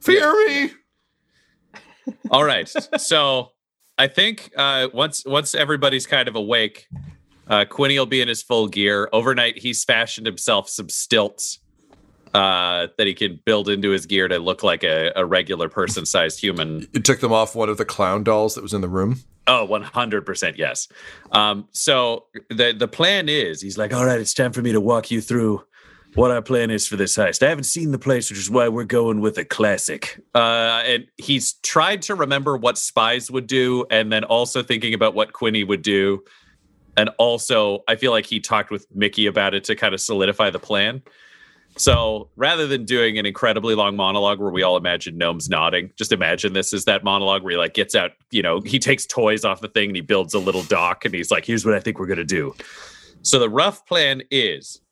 Fear 0.00 0.46
me. 0.48 0.70
All 2.30 2.44
right. 2.44 2.66
So 2.96 3.50
I 3.98 4.06
think 4.08 4.50
uh, 4.56 4.88
once 4.94 5.24
once 5.26 5.54
everybody's 5.54 6.06
kind 6.06 6.26
of 6.26 6.36
awake, 6.36 6.86
uh, 7.46 7.66
Quinny 7.66 7.98
will 7.98 8.06
be 8.06 8.22
in 8.22 8.28
his 8.28 8.42
full 8.42 8.66
gear. 8.66 9.10
Overnight, 9.12 9.58
he's 9.58 9.84
fashioned 9.84 10.26
himself 10.26 10.70
some 10.70 10.88
stilts 10.88 11.58
uh, 12.34 12.88
that 12.96 13.06
he 13.06 13.14
can 13.14 13.40
build 13.44 13.68
into 13.68 13.90
his 13.90 14.06
gear 14.06 14.28
to 14.28 14.38
look 14.38 14.62
like 14.62 14.84
a, 14.84 15.12
a 15.16 15.24
regular 15.24 15.68
person-sized 15.68 16.40
human. 16.40 16.86
It 16.94 17.04
took 17.04 17.20
them 17.20 17.32
off 17.32 17.54
one 17.54 17.68
of 17.68 17.78
the 17.78 17.84
clown 17.84 18.24
dolls 18.24 18.54
that 18.54 18.62
was 18.62 18.74
in 18.74 18.80
the 18.80 18.88
room. 18.88 19.20
Oh, 19.46 19.66
100% 19.68 20.56
yes. 20.58 20.86
Um, 21.32 21.66
so 21.72 22.26
the 22.50 22.72
the 22.76 22.86
plan 22.86 23.28
is 23.28 23.60
he's 23.60 23.78
like, 23.78 23.92
all 23.92 24.04
right, 24.04 24.20
it's 24.20 24.34
time 24.34 24.52
for 24.52 24.62
me 24.62 24.72
to 24.72 24.80
walk 24.80 25.10
you 25.10 25.20
through 25.20 25.64
what 26.14 26.30
our 26.30 26.42
plan 26.42 26.70
is 26.70 26.86
for 26.86 26.96
this 26.96 27.16
heist. 27.16 27.42
I 27.42 27.48
haven't 27.48 27.64
seen 27.64 27.92
the 27.92 27.98
place, 27.98 28.30
which 28.30 28.38
is 28.38 28.50
why 28.50 28.68
we're 28.68 28.84
going 28.84 29.20
with 29.20 29.38
a 29.38 29.44
classic. 29.44 30.20
Uh, 30.34 30.82
and 30.84 31.06
he's 31.16 31.54
tried 31.62 32.02
to 32.02 32.14
remember 32.14 32.56
what 32.56 32.78
spies 32.78 33.30
would 33.30 33.46
do, 33.46 33.86
and 33.90 34.12
then 34.12 34.24
also 34.24 34.62
thinking 34.62 34.94
about 34.94 35.14
what 35.14 35.32
Quinny 35.32 35.64
would 35.64 35.82
do. 35.82 36.22
And 36.96 37.10
also, 37.18 37.84
I 37.88 37.96
feel 37.96 38.10
like 38.10 38.26
he 38.26 38.40
talked 38.40 38.70
with 38.70 38.86
Mickey 38.94 39.26
about 39.26 39.54
it 39.54 39.64
to 39.64 39.76
kind 39.76 39.94
of 39.94 40.00
solidify 40.00 40.50
the 40.50 40.58
plan. 40.58 41.02
So 41.80 42.28
rather 42.36 42.66
than 42.66 42.84
doing 42.84 43.16
an 43.16 43.24
incredibly 43.24 43.74
long 43.74 43.96
monologue 43.96 44.38
where 44.38 44.50
we 44.50 44.62
all 44.62 44.76
imagine 44.76 45.16
gnomes 45.16 45.48
nodding, 45.48 45.90
just 45.96 46.12
imagine 46.12 46.52
this 46.52 46.74
is 46.74 46.84
that 46.84 47.02
monologue 47.04 47.42
where 47.42 47.52
he 47.52 47.56
like 47.56 47.72
gets 47.72 47.94
out, 47.94 48.10
you 48.30 48.42
know, 48.42 48.60
he 48.60 48.78
takes 48.78 49.06
toys 49.06 49.46
off 49.46 49.62
the 49.62 49.68
thing 49.68 49.88
and 49.88 49.96
he 49.96 50.02
builds 50.02 50.34
a 50.34 50.38
little 50.38 50.62
dock 50.64 51.06
and 51.06 51.14
he's 51.14 51.30
like, 51.30 51.46
here's 51.46 51.64
what 51.64 51.74
I 51.74 51.80
think 51.80 51.98
we're 51.98 52.04
gonna 52.04 52.22
do. 52.22 52.54
So 53.22 53.38
the 53.38 53.48
rough 53.48 53.86
plan 53.86 54.20
is 54.30 54.82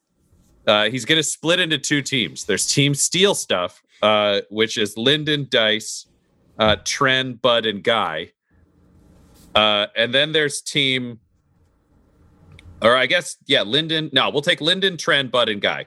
uh, 0.66 0.88
he's 0.88 1.04
gonna 1.04 1.23
split 1.23 1.61
into 1.61 1.76
two 1.76 2.00
teams. 2.00 2.47
There's 2.47 2.66
team 2.66 2.95
steal 2.95 3.35
stuff, 3.35 3.83
uh, 4.00 4.40
which 4.49 4.78
is 4.78 4.97
Lyndon, 4.97 5.47
Dice, 5.50 6.07
uh, 6.59 6.76
Tren, 6.85 7.38
Bud, 7.38 7.66
and 7.66 7.85
Guy. 7.85 8.33
Uh, 9.54 9.88
and 9.95 10.14
then 10.14 10.33
there's 10.33 10.62
team 10.62 11.21
or 12.80 12.97
I 12.97 13.04
guess, 13.04 13.37
yeah, 13.45 13.61
Lyndon. 13.61 14.09
No, 14.14 14.30
we'll 14.30 14.40
take 14.40 14.62
Lyndon, 14.62 14.97
Tren, 14.97 15.30
Bud, 15.30 15.50
and 15.50 15.61
Guy. 15.61 15.87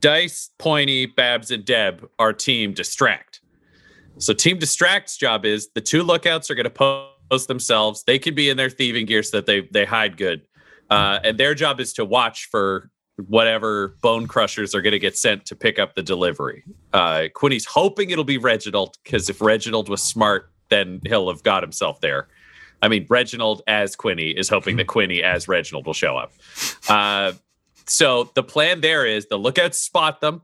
Dice, 0.00 0.50
Pointy, 0.58 1.06
Babs, 1.06 1.50
and 1.50 1.64
Deb 1.64 2.08
are 2.18 2.32
team 2.32 2.72
distract. 2.72 3.40
So 4.18 4.32
team 4.32 4.58
distract's 4.58 5.16
job 5.16 5.44
is 5.44 5.68
the 5.74 5.80
two 5.80 6.02
lookouts 6.02 6.50
are 6.50 6.54
going 6.54 6.64
to 6.64 6.70
post 6.70 7.48
themselves. 7.48 8.04
They 8.04 8.18
can 8.18 8.34
be 8.34 8.48
in 8.48 8.56
their 8.56 8.70
thieving 8.70 9.06
gear 9.06 9.22
so 9.22 9.38
that 9.38 9.46
they 9.46 9.68
they 9.72 9.84
hide 9.84 10.16
good, 10.16 10.42
uh, 10.90 11.20
and 11.22 11.38
their 11.38 11.54
job 11.54 11.80
is 11.80 11.92
to 11.94 12.04
watch 12.04 12.48
for 12.50 12.90
whatever 13.26 13.96
bone 14.00 14.26
crushers 14.26 14.74
are 14.74 14.80
going 14.80 14.92
to 14.92 14.98
get 14.98 15.16
sent 15.16 15.44
to 15.46 15.56
pick 15.56 15.78
up 15.78 15.94
the 15.94 16.02
delivery. 16.02 16.62
Uh, 16.92 17.24
Quinny's 17.34 17.64
hoping 17.64 18.10
it'll 18.10 18.24
be 18.24 18.38
Reginald 18.38 18.96
because 19.02 19.28
if 19.28 19.40
Reginald 19.40 19.88
was 19.88 20.02
smart, 20.02 20.52
then 20.68 21.00
he'll 21.04 21.28
have 21.28 21.42
got 21.42 21.62
himself 21.62 22.00
there. 22.00 22.28
I 22.80 22.86
mean, 22.86 23.06
Reginald 23.08 23.62
as 23.66 23.96
Quinny 23.96 24.30
is 24.30 24.48
hoping 24.48 24.76
that 24.76 24.86
Quinny 24.86 25.22
as 25.22 25.48
Reginald 25.48 25.86
will 25.86 25.94
show 25.94 26.16
up. 26.16 26.32
Uh, 26.88 27.32
so 27.88 28.30
the 28.34 28.42
plan 28.42 28.80
there 28.80 29.06
is 29.06 29.26
the 29.26 29.36
lookouts 29.36 29.78
spot 29.78 30.20
them. 30.20 30.42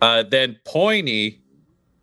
Uh, 0.00 0.22
then 0.22 0.58
Pointy, 0.64 1.42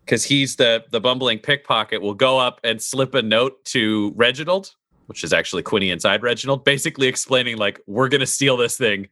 because 0.06 0.24
he's 0.24 0.56
the 0.56 0.84
the 0.92 1.00
bumbling 1.00 1.40
pickpocket, 1.40 2.02
will 2.02 2.14
go 2.14 2.40
up 2.40 2.60
and 2.64 2.82
slip 2.82 3.14
a 3.14 3.22
note 3.22 3.64
to 3.66 4.14
Reginald, 4.16 4.76
which 5.08 5.24
is 5.24 5.34
actually 5.34 5.64
Quinny 5.64 5.92
inside 5.92 6.24
Reginald, 6.24 6.64
basically 6.64 7.08
explaining 7.08 7.58
like 7.58 7.80
we're 7.88 8.10
gonna 8.10 8.26
steal 8.26 8.58
this 8.58 8.78
thing. 8.78 9.08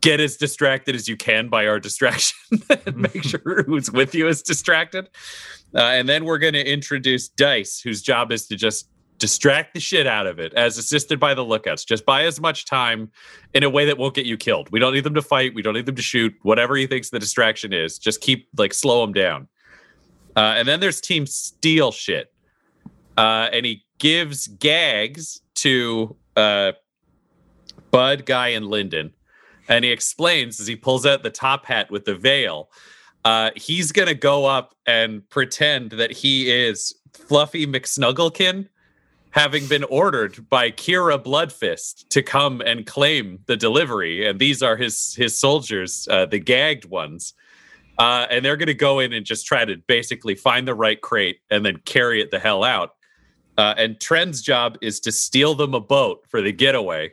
Get 0.00 0.18
as 0.18 0.38
distracted 0.38 0.94
as 0.94 1.08
you 1.08 1.16
can 1.16 1.48
by 1.50 1.66
our 1.66 1.78
distraction, 1.78 2.38
and 2.86 2.96
make 3.14 3.22
sure 3.22 3.64
who's 3.64 3.90
with 3.90 4.14
you 4.14 4.28
is 4.28 4.42
distracted. 4.42 5.10
Uh, 5.74 5.82
and 5.82 6.08
then 6.08 6.24
we're 6.24 6.38
going 6.38 6.54
to 6.54 6.66
introduce 6.66 7.28
Dice, 7.28 7.80
whose 7.80 8.02
job 8.02 8.32
is 8.32 8.46
to 8.48 8.56
just 8.56 8.88
distract 9.20 9.74
the 9.74 9.80
shit 9.80 10.06
out 10.06 10.26
of 10.26 10.40
it, 10.40 10.52
as 10.54 10.78
assisted 10.78 11.20
by 11.20 11.34
the 11.34 11.44
lookouts. 11.44 11.84
Just 11.84 12.04
buy 12.04 12.24
as 12.24 12.40
much 12.40 12.64
time 12.64 13.10
in 13.54 13.62
a 13.62 13.70
way 13.70 13.84
that 13.84 13.98
won't 13.98 14.14
get 14.14 14.26
you 14.26 14.36
killed. 14.36 14.68
We 14.72 14.80
don't 14.80 14.94
need 14.94 15.04
them 15.04 15.14
to 15.14 15.22
fight. 15.22 15.54
We 15.54 15.62
don't 15.62 15.74
need 15.74 15.86
them 15.86 15.94
to 15.94 16.02
shoot. 16.02 16.34
Whatever 16.42 16.74
he 16.74 16.86
thinks 16.86 17.10
the 17.10 17.20
distraction 17.20 17.72
is, 17.72 17.98
just 17.98 18.20
keep 18.20 18.48
like 18.56 18.74
slow 18.74 19.02
them 19.02 19.12
down. 19.12 19.46
Uh, 20.34 20.54
and 20.56 20.66
then 20.66 20.80
there's 20.80 21.00
Team 21.00 21.26
Steal 21.26 21.92
shit, 21.92 22.32
uh, 23.16 23.48
and 23.52 23.66
he 23.66 23.84
gives 23.98 24.48
gags 24.48 25.42
to 25.56 26.16
uh, 26.36 26.72
Bud, 27.90 28.24
Guy, 28.24 28.48
and 28.48 28.66
Lyndon, 28.66 29.12
and 29.68 29.84
he 29.84 29.90
explains 29.90 30.58
as 30.60 30.66
he 30.66 30.76
pulls 30.76 31.04
out 31.04 31.22
the 31.22 31.30
top 31.30 31.66
hat 31.66 31.90
with 31.90 32.04
the 32.04 32.14
veil. 32.14 32.70
Uh, 33.24 33.50
he's 33.54 33.92
gonna 33.92 34.14
go 34.14 34.46
up 34.46 34.74
and 34.86 35.28
pretend 35.28 35.90
that 35.90 36.10
he 36.10 36.50
is 36.50 36.94
Fluffy 37.12 37.66
McSnugglekin, 37.66 38.68
having 39.30 39.66
been 39.66 39.84
ordered 39.84 40.48
by 40.48 40.70
Kira 40.70 41.22
Bloodfist 41.22 42.08
to 42.08 42.22
come 42.22 42.60
and 42.60 42.86
claim 42.86 43.38
the 43.46 43.56
delivery, 43.56 44.26
and 44.26 44.38
these 44.38 44.62
are 44.62 44.76
his 44.76 45.14
his 45.14 45.38
soldiers, 45.38 46.08
uh, 46.10 46.26
the 46.26 46.38
gagged 46.38 46.84
ones. 46.84 47.34
Uh, 47.98 48.26
and 48.30 48.42
they're 48.44 48.56
going 48.56 48.66
to 48.66 48.74
go 48.74 48.98
in 48.98 49.12
and 49.12 49.26
just 49.26 49.46
try 49.46 49.62
to 49.62 49.76
basically 49.86 50.34
find 50.34 50.66
the 50.66 50.74
right 50.74 51.02
crate 51.02 51.40
and 51.50 51.66
then 51.66 51.76
carry 51.84 52.22
it 52.22 52.30
the 52.30 52.38
hell 52.38 52.64
out. 52.64 52.94
Uh, 53.58 53.74
and 53.76 54.00
Trent's 54.00 54.40
job 54.40 54.78
is 54.80 55.00
to 55.00 55.12
steal 55.12 55.54
them 55.54 55.74
a 55.74 55.80
boat 55.80 56.24
for 56.26 56.40
the 56.40 56.50
getaway, 56.50 57.12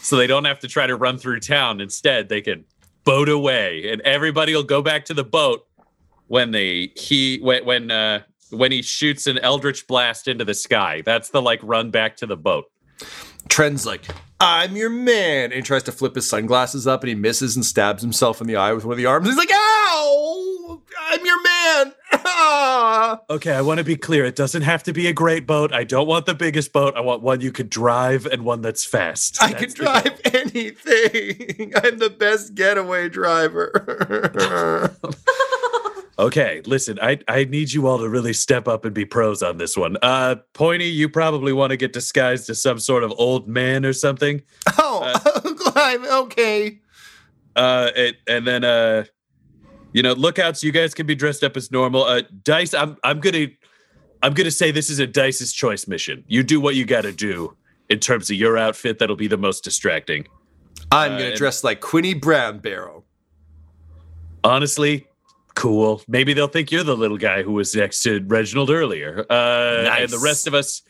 so 0.00 0.16
they 0.16 0.26
don't 0.26 0.46
have 0.46 0.60
to 0.60 0.68
try 0.68 0.86
to 0.86 0.96
run 0.96 1.18
through 1.18 1.40
town. 1.40 1.80
Instead, 1.80 2.28
they 2.30 2.40
can 2.40 2.64
boat 3.04 3.28
away, 3.28 3.90
and 3.92 4.00
everybody 4.00 4.54
will 4.54 4.62
go 4.62 4.80
back 4.80 5.04
to 5.04 5.14
the 5.14 5.24
boat 5.24 5.66
when 6.28 6.52
they 6.52 6.90
he 6.96 7.38
when 7.42 7.64
when 7.64 7.90
uh, 7.90 8.22
when 8.50 8.72
he 8.72 8.82
shoots 8.82 9.26
an 9.26 9.38
eldritch 9.38 9.86
blast 9.86 10.28
into 10.28 10.44
the 10.44 10.54
sky. 10.54 11.02
That's 11.04 11.30
the 11.30 11.42
like 11.42 11.60
run 11.62 11.90
back 11.90 12.16
to 12.18 12.26
the 12.26 12.36
boat. 12.36 12.66
Trent's 13.48 13.84
like, 13.84 14.02
I'm 14.40 14.76
your 14.76 14.90
man. 14.90 15.44
And 15.44 15.54
he 15.54 15.62
tries 15.62 15.82
to 15.84 15.92
flip 15.92 16.14
his 16.14 16.28
sunglasses 16.28 16.86
up 16.86 17.02
and 17.02 17.08
he 17.08 17.14
misses 17.14 17.56
and 17.56 17.64
stabs 17.64 18.02
himself 18.02 18.40
in 18.40 18.46
the 18.46 18.56
eye 18.56 18.72
with 18.72 18.84
one 18.84 18.92
of 18.92 18.98
the 18.98 19.06
arms. 19.06 19.26
He's 19.28 19.36
like, 19.36 19.50
ow! 19.52 20.80
I'm 20.98 21.24
your 21.24 21.42
man. 21.42 21.92
Ah. 22.12 23.20
Okay, 23.30 23.52
I 23.52 23.60
want 23.60 23.78
to 23.78 23.84
be 23.84 23.96
clear. 23.96 24.24
It 24.24 24.34
doesn't 24.36 24.62
have 24.62 24.82
to 24.84 24.92
be 24.92 25.06
a 25.06 25.12
great 25.12 25.46
boat. 25.46 25.72
I 25.72 25.84
don't 25.84 26.06
want 26.06 26.26
the 26.26 26.34
biggest 26.34 26.72
boat. 26.72 26.94
I 26.96 27.00
want 27.00 27.22
one 27.22 27.40
you 27.40 27.52
could 27.52 27.70
drive 27.70 28.26
and 28.26 28.44
one 28.44 28.60
that's 28.60 28.84
fast. 28.84 29.42
I 29.42 29.52
That's 29.52 29.74
can 29.74 29.84
drive 29.84 30.20
anything. 30.34 31.72
I'm 31.76 31.98
the 31.98 32.10
best 32.10 32.54
getaway 32.54 33.08
driver. 33.08 33.70
Okay, 36.16 36.62
listen, 36.64 36.98
I, 37.02 37.18
I 37.26 37.44
need 37.44 37.72
you 37.72 37.88
all 37.88 37.98
to 37.98 38.08
really 38.08 38.32
step 38.32 38.68
up 38.68 38.84
and 38.84 38.94
be 38.94 39.04
pros 39.04 39.42
on 39.42 39.56
this 39.58 39.76
one. 39.76 39.96
Uh 40.00 40.36
Pointy, 40.52 40.84
you 40.86 41.08
probably 41.08 41.52
want 41.52 41.70
to 41.70 41.76
get 41.76 41.92
disguised 41.92 42.48
as 42.50 42.62
some 42.62 42.78
sort 42.78 43.02
of 43.02 43.12
old 43.18 43.48
man 43.48 43.84
or 43.84 43.92
something. 43.92 44.40
oh, 44.78 45.72
I'm 45.74 46.04
okay. 46.26 46.78
Uh 47.56 47.90
it, 47.96 48.16
and 48.28 48.46
then 48.46 48.62
uh 48.62 49.04
you 49.92 50.02
know, 50.02 50.12
lookouts, 50.12 50.62
you 50.62 50.70
guys 50.72 50.94
can 50.94 51.06
be 51.06 51.14
dressed 51.16 51.42
up 51.42 51.56
as 51.56 51.72
normal. 51.72 52.04
Uh 52.04 52.22
Dice, 52.44 52.74
I'm 52.74 52.96
I'm 53.02 53.18
gonna 53.18 53.46
I'm 54.22 54.34
gonna 54.34 54.52
say 54.52 54.70
this 54.70 54.90
is 54.90 55.00
a 55.00 55.08
Dice's 55.08 55.52
choice 55.52 55.88
mission. 55.88 56.22
You 56.28 56.44
do 56.44 56.60
what 56.60 56.76
you 56.76 56.84
gotta 56.84 57.12
do. 57.12 57.56
in 57.90 57.98
terms 57.98 58.30
of 58.30 58.36
your 58.36 58.56
outfit 58.56 58.98
that'll 59.00 59.16
be 59.16 59.26
the 59.28 59.36
most 59.36 59.64
distracting? 59.64 60.26
I'm 60.92 61.12
Uh, 61.12 61.16
gonna 61.18 61.28
and- 61.30 61.36
dress 61.36 61.64
like 61.64 61.80
Quinny 61.80 62.14
Brown 62.14 62.58
Barrow. 62.60 63.02
Honestly, 64.44 65.06
cool. 65.54 66.02
Maybe 66.08 66.32
they'll 66.34 66.48
think 66.48 66.70
you're 66.70 66.84
the 66.84 66.96
little 66.96 67.18
guy 67.18 67.42
who 67.42 67.52
was 67.52 67.74
next 67.74 68.02
to 68.02 68.22
Reginald 68.26 68.70
earlier. 68.70 69.24
Uh, 69.30 69.84
And 70.02 70.10
the 70.10 70.18
rest 70.18 70.46
of 70.46 70.54
us, 70.54 70.82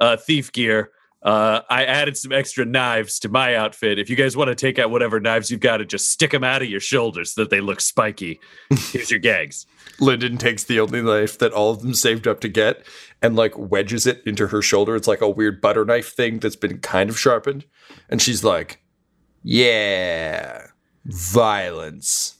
uh, 0.00 0.16
thief 0.16 0.52
gear. 0.52 0.90
Uh, 1.22 1.60
I 1.68 1.84
added 1.84 2.16
some 2.16 2.32
extra 2.32 2.64
knives 2.64 3.18
to 3.18 3.28
my 3.28 3.54
outfit. 3.54 3.98
If 3.98 4.08
you 4.08 4.16
guys 4.16 4.38
want 4.38 4.48
to 4.48 4.54
take 4.54 4.78
out 4.78 4.90
whatever 4.90 5.20
knives 5.20 5.50
you've 5.50 5.60
got 5.60 5.82
and 5.82 5.90
just 5.90 6.10
stick 6.10 6.30
them 6.30 6.42
out 6.42 6.62
of 6.62 6.70
your 6.70 6.80
shoulders 6.80 7.34
so 7.34 7.42
that 7.42 7.50
they 7.50 7.60
look 7.60 7.82
spiky, 7.82 8.40
here's 8.90 9.10
your 9.10 9.20
gags. 9.20 9.66
Lyndon 9.98 10.38
takes 10.38 10.64
the 10.64 10.80
only 10.80 11.02
knife 11.02 11.36
that 11.36 11.52
all 11.52 11.72
of 11.72 11.82
them 11.82 11.92
saved 11.92 12.26
up 12.26 12.40
to 12.40 12.48
get 12.48 12.86
and 13.20 13.36
like 13.36 13.52
wedges 13.58 14.06
it 14.06 14.22
into 14.24 14.46
her 14.46 14.62
shoulder. 14.62 14.96
It's 14.96 15.06
like 15.08 15.20
a 15.20 15.28
weird 15.28 15.60
butter 15.60 15.84
knife 15.84 16.14
thing 16.14 16.38
that's 16.38 16.56
been 16.56 16.78
kind 16.78 17.10
of 17.10 17.18
sharpened. 17.18 17.66
And 18.08 18.22
she's 18.22 18.42
like, 18.42 18.80
Yeah, 19.42 20.68
violence. 21.04 22.38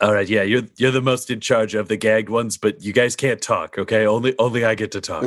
All 0.00 0.12
right, 0.12 0.28
yeah, 0.28 0.42
you're 0.42 0.64
you're 0.76 0.90
the 0.90 1.00
most 1.00 1.30
in 1.30 1.40
charge 1.40 1.74
of 1.74 1.88
the 1.88 1.96
gagged 1.96 2.28
ones, 2.28 2.58
but 2.58 2.82
you 2.82 2.92
guys 2.92 3.16
can't 3.16 3.40
talk, 3.40 3.78
okay? 3.78 4.06
Only 4.06 4.34
only 4.38 4.64
I 4.64 4.74
get 4.74 4.92
to 4.92 5.00
talk. 5.00 5.24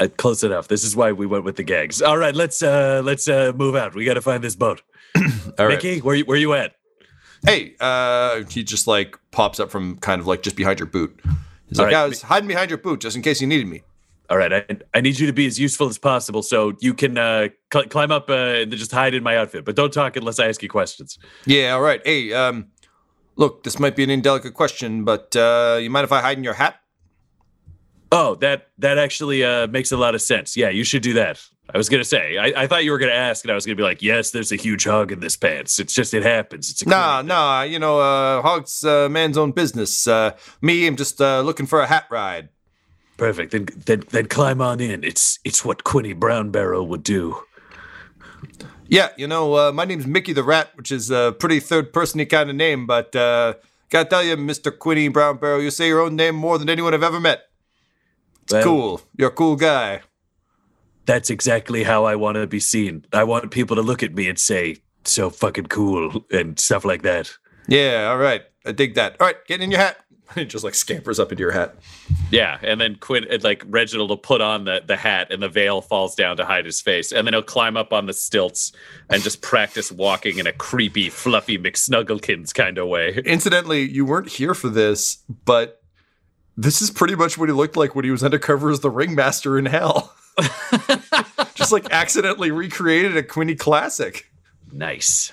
Uh, 0.00 0.06
close 0.16 0.44
enough. 0.44 0.68
This 0.68 0.84
is 0.84 0.94
why 0.94 1.12
we 1.12 1.26
went 1.26 1.44
with 1.44 1.56
the 1.56 1.62
gags. 1.62 2.02
All 2.02 2.18
right, 2.18 2.34
let's 2.34 2.62
uh 2.62 3.00
let's 3.04 3.26
uh 3.26 3.52
move 3.56 3.74
out. 3.74 3.94
We 3.94 4.04
got 4.04 4.14
to 4.14 4.20
find 4.20 4.44
this 4.44 4.54
boat. 4.54 4.82
All 5.16 5.22
right. 5.58 5.68
Mickey, 5.82 6.00
where 6.00 6.14
you, 6.14 6.24
where 6.24 6.36
you 6.36 6.52
at? 6.52 6.74
Hey, 7.46 7.74
uh, 7.80 8.42
he 8.50 8.62
just 8.62 8.86
like 8.86 9.16
pops 9.30 9.60
up 9.60 9.70
from 9.70 9.96
kind 9.98 10.20
of 10.20 10.26
like 10.26 10.42
just 10.42 10.56
behind 10.56 10.78
your 10.78 10.88
boot. 10.88 11.18
He's 11.68 11.78
All 11.78 11.86
like, 11.86 11.94
right. 11.94 12.02
I 12.02 12.06
was 12.06 12.22
hiding 12.22 12.48
behind 12.48 12.70
your 12.70 12.78
boot 12.78 13.00
just 13.00 13.16
in 13.16 13.22
case 13.22 13.40
you 13.40 13.46
needed 13.46 13.66
me. 13.66 13.82
All 14.30 14.36
right, 14.36 14.52
I, 14.52 14.64
I 14.92 15.00
need 15.00 15.18
you 15.18 15.26
to 15.26 15.32
be 15.32 15.46
as 15.46 15.58
useful 15.58 15.88
as 15.88 15.96
possible, 15.96 16.42
so 16.42 16.76
you 16.80 16.92
can 16.92 17.16
uh, 17.16 17.48
cl- 17.72 17.86
climb 17.86 18.12
up 18.12 18.28
uh, 18.28 18.34
and 18.60 18.70
just 18.72 18.92
hide 18.92 19.14
in 19.14 19.22
my 19.22 19.38
outfit. 19.38 19.64
But 19.64 19.74
don't 19.74 19.92
talk 19.92 20.16
unless 20.16 20.38
I 20.38 20.48
ask 20.48 20.62
you 20.62 20.68
questions. 20.68 21.18
Yeah, 21.46 21.72
all 21.72 21.80
right. 21.80 22.02
Hey, 22.04 22.34
um, 22.34 22.66
look, 23.36 23.62
this 23.62 23.78
might 23.78 23.96
be 23.96 24.04
an 24.04 24.10
indelicate 24.10 24.52
question, 24.52 25.04
but 25.04 25.34
uh, 25.34 25.78
you 25.80 25.88
mind 25.88 26.04
if 26.04 26.12
I 26.12 26.20
hide 26.20 26.36
in 26.36 26.44
your 26.44 26.54
hat? 26.54 26.76
Oh, 28.12 28.34
that 28.36 28.68
that 28.78 28.98
actually 28.98 29.44
uh, 29.44 29.66
makes 29.66 29.92
a 29.92 29.96
lot 29.96 30.14
of 30.14 30.22
sense. 30.22 30.56
Yeah, 30.56 30.68
you 30.70 30.84
should 30.84 31.02
do 31.02 31.14
that. 31.14 31.42
I 31.74 31.76
was 31.76 31.90
gonna 31.90 32.04
say. 32.04 32.38
I, 32.38 32.62
I 32.62 32.66
thought 32.66 32.84
you 32.84 32.90
were 32.90 32.98
gonna 32.98 33.12
ask, 33.12 33.44
and 33.44 33.50
I 33.50 33.54
was 33.54 33.66
gonna 33.66 33.76
be 33.76 33.82
like, 33.82 34.00
"Yes, 34.00 34.30
there's 34.30 34.50
a 34.50 34.56
huge 34.56 34.84
hug 34.84 35.12
in 35.12 35.20
this 35.20 35.36
pants. 35.36 35.78
It's 35.78 35.92
just 35.92 36.14
it 36.14 36.22
happens. 36.22 36.70
It's 36.70 36.80
a 36.82 36.88
Nah, 36.88 37.20
nah, 37.22 37.62
you 37.62 37.78
know, 37.78 38.00
uh, 38.00 38.40
Hog's 38.40 38.84
uh, 38.84 39.08
man's 39.10 39.36
own 39.36 39.52
business. 39.52 40.06
Uh, 40.06 40.34
me, 40.62 40.86
I'm 40.86 40.96
just 40.96 41.20
uh, 41.20 41.42
looking 41.42 41.66
for 41.66 41.80
a 41.80 41.86
hat 41.86 42.04
ride. 42.10 42.48
Thing." 43.18 43.26
Perfect. 43.26 43.52
Then 43.52 43.66
then 43.86 44.04
then 44.10 44.26
climb 44.26 44.60
on 44.60 44.80
in. 44.80 45.04
It's 45.04 45.38
it's 45.44 45.64
what 45.64 45.84
Quinny 45.84 46.12
Brown 46.12 46.50
Barrow 46.50 46.82
would 46.82 47.02
do. 47.02 47.42
Yeah, 48.86 49.10
you 49.18 49.26
know, 49.26 49.54
uh, 49.54 49.72
my 49.72 49.84
name's 49.84 50.06
Mickey 50.06 50.32
the 50.32 50.42
Rat, 50.42 50.70
which 50.74 50.90
is 50.90 51.10
a 51.10 51.34
pretty 51.38 51.60
third 51.60 51.92
persony 51.92 52.24
kind 52.24 52.48
of 52.48 52.56
name, 52.56 52.86
but 52.86 53.14
uh, 53.14 53.54
gotta 53.90 54.08
tell 54.08 54.22
you, 54.24 54.36
Mr. 54.36 54.76
Quinny 54.76 55.08
Brown 55.08 55.36
Barrow, 55.36 55.58
you 55.58 55.70
say 55.70 55.88
your 55.88 56.00
own 56.00 56.16
name 56.16 56.36
more 56.36 56.58
than 56.58 56.70
anyone 56.70 56.94
I've 56.94 57.02
ever 57.02 57.20
met. 57.20 57.42
It's 58.44 58.54
Well, 58.54 58.62
cool. 58.64 59.00
You're 59.16 59.28
a 59.28 59.32
cool 59.32 59.56
guy. 59.56 60.00
That's 61.04 61.28
exactly 61.28 61.82
how 61.82 62.04
I 62.04 62.16
want 62.16 62.36
to 62.36 62.46
be 62.46 62.60
seen. 62.60 63.04
I 63.12 63.24
want 63.24 63.50
people 63.50 63.76
to 63.76 63.82
look 63.82 64.02
at 64.02 64.14
me 64.14 64.26
and 64.28 64.38
say, 64.38 64.76
"So 65.04 65.28
fucking 65.28 65.66
cool" 65.66 66.24
and 66.30 66.58
stuff 66.58 66.84
like 66.84 67.02
that. 67.02 67.36
Yeah, 67.66 68.08
all 68.10 68.18
right. 68.18 68.42
I 68.64 68.72
dig 68.72 68.94
that. 68.94 69.16
All 69.20 69.26
right, 69.26 69.36
get 69.46 69.60
in 69.60 69.70
your 69.70 69.80
hat. 69.80 69.98
It 70.36 70.46
just 70.46 70.64
like 70.64 70.74
scampers 70.74 71.18
up 71.18 71.32
into 71.32 71.40
your 71.40 71.52
hat. 71.52 71.74
Yeah, 72.30 72.58
and 72.62 72.80
then 72.80 72.96
Quinn, 72.96 73.26
and, 73.30 73.42
like 73.42 73.64
Reginald 73.66 74.10
will 74.10 74.18
put 74.18 74.40
on 74.40 74.64
the 74.64 74.82
the 74.86 74.96
hat, 74.96 75.32
and 75.32 75.42
the 75.42 75.48
veil 75.48 75.80
falls 75.80 76.14
down 76.14 76.36
to 76.36 76.44
hide 76.44 76.64
his 76.64 76.80
face, 76.80 77.12
and 77.12 77.26
then 77.26 77.34
he'll 77.34 77.42
climb 77.42 77.76
up 77.76 77.92
on 77.92 78.06
the 78.06 78.12
stilts 78.12 78.72
and 79.08 79.22
just 79.22 79.40
practice 79.40 79.90
walking 79.90 80.38
in 80.38 80.46
a 80.46 80.52
creepy, 80.52 81.08
fluffy 81.08 81.58
McSnugglekins 81.58 82.54
kind 82.54 82.78
of 82.78 82.88
way. 82.88 83.14
Incidentally, 83.24 83.88
you 83.88 84.04
weren't 84.04 84.28
here 84.28 84.54
for 84.54 84.68
this, 84.68 85.18
but 85.44 85.82
this 86.56 86.82
is 86.82 86.90
pretty 86.90 87.14
much 87.14 87.38
what 87.38 87.48
he 87.48 87.52
looked 87.52 87.76
like 87.76 87.94
when 87.94 88.04
he 88.04 88.10
was 88.10 88.22
undercover 88.22 88.70
as 88.70 88.80
the 88.80 88.90
ringmaster 88.90 89.58
in 89.58 89.66
hell. 89.66 90.14
just 91.54 91.72
like 91.72 91.90
accidentally 91.90 92.50
recreated 92.50 93.16
a 93.16 93.22
Quinny 93.22 93.54
classic. 93.54 94.27
Nice. 94.72 95.32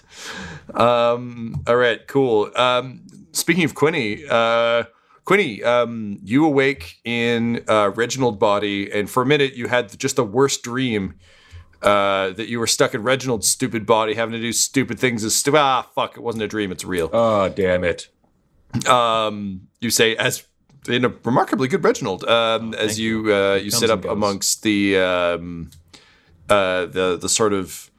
Um, 0.73 1.63
all 1.67 1.75
right, 1.75 2.05
cool. 2.07 2.51
Um, 2.55 3.01
speaking 3.31 3.63
of 3.63 3.75
Quinny, 3.75 4.23
uh, 4.29 4.83
Quinny, 5.25 5.63
um, 5.63 6.19
you 6.23 6.45
awake 6.45 6.99
in 7.03 7.63
uh, 7.67 7.91
Reginald 7.95 8.39
body, 8.39 8.91
and 8.91 9.09
for 9.09 9.23
a 9.23 9.25
minute 9.25 9.55
you 9.55 9.67
had 9.67 9.97
just 9.99 10.15
the 10.15 10.23
worst 10.23 10.63
dream 10.63 11.15
uh, 11.81 12.31
that 12.31 12.47
you 12.47 12.59
were 12.59 12.67
stuck 12.67 12.93
in 12.93 13.03
Reginald's 13.03 13.47
stupid 13.49 13.85
body, 13.85 14.13
having 14.13 14.33
to 14.33 14.39
do 14.39 14.53
stupid 14.53 14.99
things. 14.99 15.23
As 15.23 15.35
stu- 15.35 15.57
ah, 15.57 15.87
fuck! 15.95 16.15
It 16.17 16.21
wasn't 16.21 16.43
a 16.43 16.47
dream; 16.47 16.71
it's 16.71 16.85
real. 16.85 17.09
Oh, 17.11 17.49
damn 17.49 17.83
it. 17.83 18.09
Um, 18.87 19.67
you 19.79 19.89
say 19.89 20.15
as 20.15 20.45
in 20.87 21.05
a 21.05 21.09
remarkably 21.23 21.67
good 21.67 21.83
Reginald. 21.83 22.23
Um, 22.25 22.73
as 22.73 22.91
thank 22.91 22.99
you 22.99 23.33
uh, 23.33 23.55
you 23.55 23.71
sit 23.71 23.89
up 23.89 24.01
goes. 24.01 24.11
amongst 24.11 24.63
the 24.63 24.97
um, 24.97 25.71
uh, 26.49 26.85
the 26.85 27.17
the 27.19 27.29
sort 27.29 27.53
of 27.53 27.89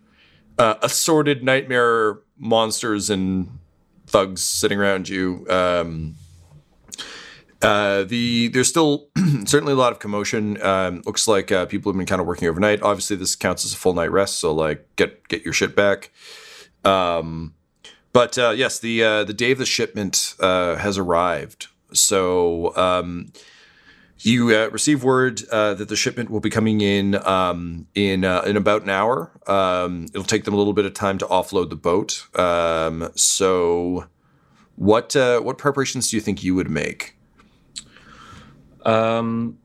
uh, 0.59 0.75
assorted 0.83 1.42
nightmare 1.42 2.21
monsters 2.38 3.11
and 3.11 3.49
thugs 4.07 4.42
sitting 4.42 4.79
around 4.79 5.09
you. 5.09 5.47
Um, 5.49 6.16
uh, 7.62 8.05
the 8.05 8.49
there's 8.49 8.69
still 8.69 9.09
certainly 9.45 9.73
a 9.73 9.77
lot 9.77 9.92
of 9.92 9.99
commotion. 9.99 10.61
Um, 10.62 11.03
looks 11.07 11.27
like 11.27 11.51
uh, 11.51 11.66
people 11.66 11.90
have 11.90 11.97
been 11.97 12.07
kind 12.07 12.21
of 12.21 12.27
working 12.27 12.49
overnight. 12.49 12.83
Obviously, 12.83 13.16
this 13.16 13.35
counts 13.35 13.64
as 13.64 13.73
a 13.73 13.77
full 13.77 13.95
night 13.95 14.11
rest, 14.11 14.38
so 14.38 14.53
like 14.53 14.87
get 14.97 15.27
get 15.29 15.45
your 15.45 15.55
shit 15.55 15.75
back. 15.75 16.11
Um, 16.85 17.55
but 18.12 18.38
uh, 18.38 18.51
yes, 18.51 18.79
the 18.79 19.03
uh, 19.03 19.25
the 19.25 19.33
day 19.33 19.53
of 19.53 19.59
the 19.59 19.66
shipment 19.66 20.35
uh, 20.40 20.77
has 20.77 20.99
arrived. 20.99 21.69
So 21.92 22.77
um, 22.77 23.33
you 24.20 24.48
uh, 24.57 24.68
receive 24.72 25.05
word 25.05 25.42
uh, 25.50 25.74
that 25.74 25.88
the 25.88 25.96
shipment 25.96 26.31
will 26.31 26.40
be 26.40 26.50
coming 26.50 26.81
in 26.81 27.14
um, 27.26 27.87
in 27.94 28.24
uh, 28.24 28.42
in 28.46 28.57
about 28.57 28.83
an 28.83 28.90
hour. 28.90 29.31
Um, 29.46 30.05
it'll 30.07 30.24
take 30.24 30.44
them 30.44 30.55
a 30.55 30.57
little 30.57 30.72
bit 30.72 30.85
of 30.87 30.94
time 30.94 31.18
to 31.18 31.26
offload 31.26 31.70
the 31.70 31.76
boat. 31.76 32.26
Um, 32.38 33.11
so, 33.14 34.07
what 34.76 35.14
uh, 35.14 35.40
what 35.40 35.59
preparations 35.59 36.11
do 36.11 36.16
you 36.16 36.20
think 36.20 36.42
you 36.42 36.55
would 36.55 36.70
make? 36.70 37.16
Um, 38.85 39.59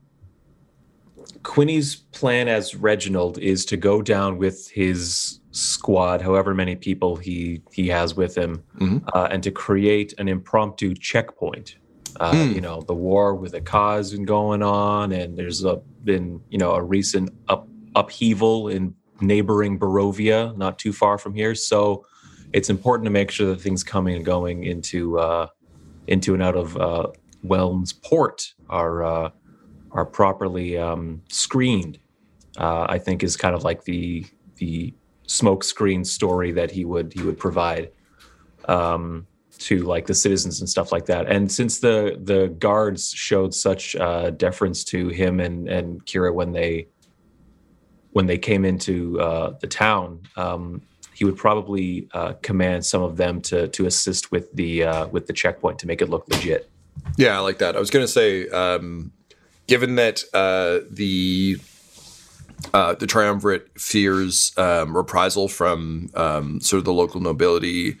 Quinny's 1.42 1.96
plan 1.96 2.48
as 2.48 2.74
Reginald 2.74 3.38
is 3.38 3.64
to 3.66 3.76
go 3.76 4.02
down 4.02 4.38
with 4.38 4.70
his 4.70 5.40
squad, 5.50 6.22
however 6.22 6.54
many 6.54 6.76
people 6.76 7.16
he 7.16 7.62
he 7.72 7.88
has 7.88 8.14
with 8.14 8.36
him, 8.36 8.62
Mhm. 8.78 9.02
uh, 9.14 9.28
and 9.30 9.42
to 9.42 9.50
create 9.50 10.14
an 10.18 10.28
impromptu 10.28 10.94
checkpoint. 10.94 11.76
Uh, 12.20 12.32
Hmm. 12.32 12.52
You 12.52 12.60
know, 12.60 12.82
the 12.82 12.94
war 12.94 13.34
with 13.34 13.52
the 13.52 13.60
cause 13.60 14.12
been 14.12 14.24
going 14.24 14.62
on, 14.62 15.12
and 15.12 15.36
there's 15.36 15.64
a, 15.64 15.76
been 16.04 16.40
you 16.50 16.58
know 16.58 16.72
a 16.72 16.82
recent 16.82 17.30
up, 17.48 17.68
upheaval 17.94 18.68
in 18.68 18.94
neighboring 19.20 19.78
Barovia, 19.78 20.56
not 20.56 20.78
too 20.78 20.92
far 20.92 21.18
from 21.18 21.34
here. 21.34 21.54
So 21.54 22.04
it's 22.52 22.68
important 22.68 23.06
to 23.06 23.10
make 23.10 23.30
sure 23.30 23.48
that 23.48 23.60
things 23.60 23.82
coming 23.82 24.16
and 24.16 24.24
going 24.24 24.64
into 24.64 25.18
uh, 25.18 25.46
into 26.06 26.34
and 26.34 26.42
out 26.42 26.56
of 26.56 26.76
uh, 26.76 27.08
Whelm's 27.42 27.92
port 27.92 28.54
are 28.68 29.04
uh, 29.04 29.30
are 29.92 30.04
properly 30.04 30.76
um, 30.76 31.22
screened. 31.28 31.98
Uh, 32.58 32.86
I 32.88 32.98
think 32.98 33.22
is 33.22 33.36
kind 33.36 33.54
of 33.54 33.64
like 33.64 33.84
the 33.84 34.26
the 34.56 34.94
smokescreen 35.26 36.04
story 36.04 36.52
that 36.52 36.70
he 36.70 36.84
would 36.84 37.12
he 37.12 37.22
would 37.22 37.38
provide 37.38 37.90
um, 38.68 39.26
to 39.58 39.82
like 39.82 40.06
the 40.06 40.14
citizens 40.14 40.60
and 40.60 40.68
stuff 40.68 40.92
like 40.92 41.06
that. 41.06 41.30
And 41.30 41.50
since 41.50 41.80
the 41.80 42.18
the 42.22 42.48
guards 42.48 43.10
showed 43.10 43.54
such 43.54 43.96
uh, 43.96 44.30
deference 44.30 44.84
to 44.84 45.08
him 45.08 45.40
and 45.40 45.68
and 45.68 46.04
Kira 46.04 46.32
when 46.34 46.52
they 46.52 46.88
when 48.10 48.26
they 48.26 48.38
came 48.38 48.64
into 48.64 49.20
uh, 49.20 49.54
the 49.60 49.66
town, 49.66 50.20
um, 50.36 50.82
he 51.14 51.24
would 51.24 51.36
probably 51.36 52.08
uh, 52.12 52.34
command 52.42 52.84
some 52.84 53.02
of 53.02 53.16
them 53.16 53.40
to 53.42 53.68
to 53.68 53.86
assist 53.86 54.30
with 54.32 54.52
the 54.52 54.84
uh, 54.84 55.06
with 55.08 55.26
the 55.26 55.32
checkpoint 55.32 55.78
to 55.80 55.86
make 55.86 56.02
it 56.02 56.08
look 56.08 56.26
legit. 56.28 56.68
Yeah, 57.16 57.36
I 57.36 57.40
like 57.40 57.58
that. 57.58 57.76
I 57.76 57.80
was 57.80 57.90
going 57.90 58.04
to 58.04 58.10
say, 58.10 58.48
um, 58.48 59.12
given 59.66 59.96
that 59.96 60.24
uh, 60.34 60.80
the 60.90 61.58
uh, 62.74 62.94
the 62.94 63.06
triumvirate 63.06 63.68
fears 63.78 64.52
um, 64.56 64.96
reprisal 64.96 65.48
from 65.48 66.10
um, 66.14 66.60
sort 66.60 66.78
of 66.78 66.84
the 66.84 66.92
local 66.92 67.20
nobility, 67.20 67.98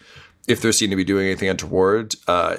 if 0.48 0.60
they're 0.60 0.72
seen 0.72 0.90
to 0.90 0.96
be 0.96 1.04
doing 1.04 1.26
anything 1.26 1.48
untoward, 1.48 2.14
uh, 2.26 2.58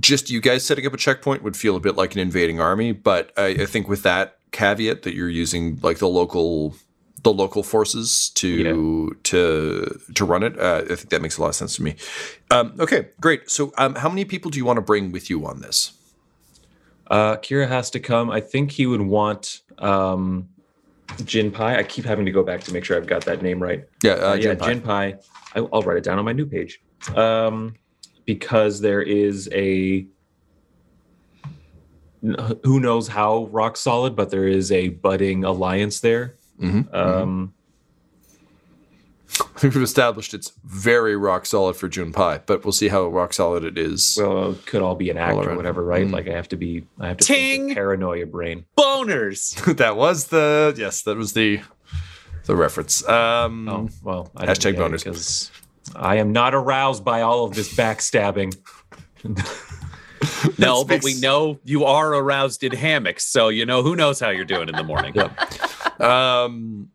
just 0.00 0.30
you 0.30 0.40
guys 0.40 0.64
setting 0.64 0.86
up 0.86 0.92
a 0.92 0.96
checkpoint 0.96 1.42
would 1.42 1.56
feel 1.56 1.76
a 1.76 1.80
bit 1.80 1.96
like 1.96 2.14
an 2.14 2.20
invading 2.20 2.60
army. 2.60 2.92
But 2.92 3.32
I, 3.36 3.46
I 3.46 3.66
think 3.66 3.88
with 3.88 4.02
that 4.02 4.38
caveat 4.50 5.02
that 5.02 5.14
you're 5.14 5.28
using 5.28 5.78
like 5.82 5.98
the 5.98 6.08
local 6.08 6.74
the 7.24 7.32
local 7.32 7.62
forces 7.62 8.30
to 8.36 9.16
to 9.24 10.00
to 10.14 10.24
run 10.24 10.42
it, 10.42 10.58
uh, 10.58 10.82
I 10.90 10.94
think 10.94 11.10
that 11.10 11.22
makes 11.22 11.36
a 11.36 11.40
lot 11.40 11.48
of 11.48 11.54
sense 11.54 11.76
to 11.76 11.82
me. 11.82 11.96
Um, 12.50 12.74
okay, 12.78 13.08
great. 13.20 13.50
So, 13.50 13.72
um, 13.76 13.94
how 13.96 14.08
many 14.08 14.24
people 14.24 14.50
do 14.50 14.58
you 14.58 14.64
want 14.64 14.76
to 14.76 14.82
bring 14.82 15.10
with 15.12 15.28
you 15.30 15.46
on 15.46 15.60
this? 15.60 15.92
Uh, 17.08 17.36
Kira 17.36 17.66
has 17.68 17.90
to 17.90 18.00
come. 18.00 18.30
I 18.30 18.40
think 18.40 18.72
he 18.72 18.86
would 18.86 19.00
want 19.00 19.62
um, 19.78 20.48
Jin 21.24 21.50
Pai. 21.50 21.76
I 21.76 21.82
keep 21.82 22.04
having 22.04 22.26
to 22.26 22.32
go 22.32 22.42
back 22.42 22.60
to 22.64 22.72
make 22.72 22.84
sure 22.84 22.96
I've 22.96 23.06
got 23.06 23.24
that 23.24 23.42
name 23.42 23.62
right. 23.62 23.84
Yeah, 24.02 24.12
uh, 24.12 24.30
Uh, 24.30 24.34
yeah, 24.34 24.42
Jin 24.42 24.58
Pai. 24.58 24.68
Jin 24.68 24.80
Pai. 24.82 25.14
I, 25.54 25.60
I'll 25.72 25.82
write 25.82 25.96
it 25.98 26.04
down 26.04 26.18
on 26.18 26.24
my 26.24 26.32
new 26.32 26.46
page. 26.46 26.80
Um, 27.14 27.74
because 28.26 28.80
there 28.80 29.00
is 29.02 29.48
a 29.52 30.06
who 32.64 32.80
knows 32.80 33.06
how 33.08 33.44
rock 33.46 33.76
solid, 33.76 34.16
but 34.16 34.30
there 34.30 34.48
is 34.48 34.72
a 34.72 34.88
budding 34.88 35.44
alliance 35.44 36.00
there. 36.00 36.34
Mhm, 36.60 36.92
Um, 36.92 37.54
We've 39.62 39.76
established 39.76 40.34
it's 40.34 40.52
very 40.64 41.16
rock 41.16 41.44
solid 41.44 41.74
for 41.76 41.88
Junpei, 41.88 42.42
but 42.46 42.64
we'll 42.64 42.72
see 42.72 42.88
how 42.88 43.06
rock 43.08 43.32
solid 43.34 43.62
it 43.64 43.76
is. 43.76 44.16
Well, 44.20 44.52
it 44.52 44.66
could 44.66 44.82
all 44.82 44.94
be 44.94 45.10
an 45.10 45.18
act 45.18 45.36
or 45.36 45.54
whatever, 45.54 45.84
right? 45.84 46.06
Mm. 46.06 46.12
Like 46.12 46.28
I 46.28 46.32
have 46.32 46.48
to 46.48 46.56
be, 46.56 46.86
I 46.98 47.08
have 47.08 47.18
to 47.18 47.24
Ting! 47.24 47.74
paranoia 47.74 48.26
brain. 48.26 48.64
Boners. 48.76 49.76
that 49.76 49.96
was 49.96 50.26
the 50.28 50.74
yes, 50.76 51.02
that 51.02 51.16
was 51.16 51.34
the 51.34 51.60
the 52.48 52.56
reference. 52.56 53.06
Um, 53.08 53.68
Oh 53.68 53.88
well, 54.02 54.30
I 54.36 54.46
Hashtag 54.46 54.74
boners. 54.74 55.04
because 55.04 55.50
I 55.94 56.16
am 56.16 56.32
not 56.32 56.54
aroused 56.54 57.04
by 57.04 57.20
all 57.20 57.44
of 57.44 57.54
this 57.54 57.72
backstabbing. 57.76 58.56
No, 60.58 60.84
but 60.84 61.02
we 61.04 61.14
know 61.20 61.58
you 61.64 61.84
are 61.84 62.12
aroused 62.14 62.64
in 62.64 62.72
hammocks, 62.72 63.24
so 63.24 63.48
you 63.48 63.64
know 63.64 63.82
who 63.82 63.94
knows 63.94 64.18
how 64.20 64.30
you're 64.30 64.44
doing 64.44 64.68
in 64.68 64.74
the 64.74 64.82
morning. 64.84 65.14
Yep. 65.98 66.00
Um, 66.00 66.90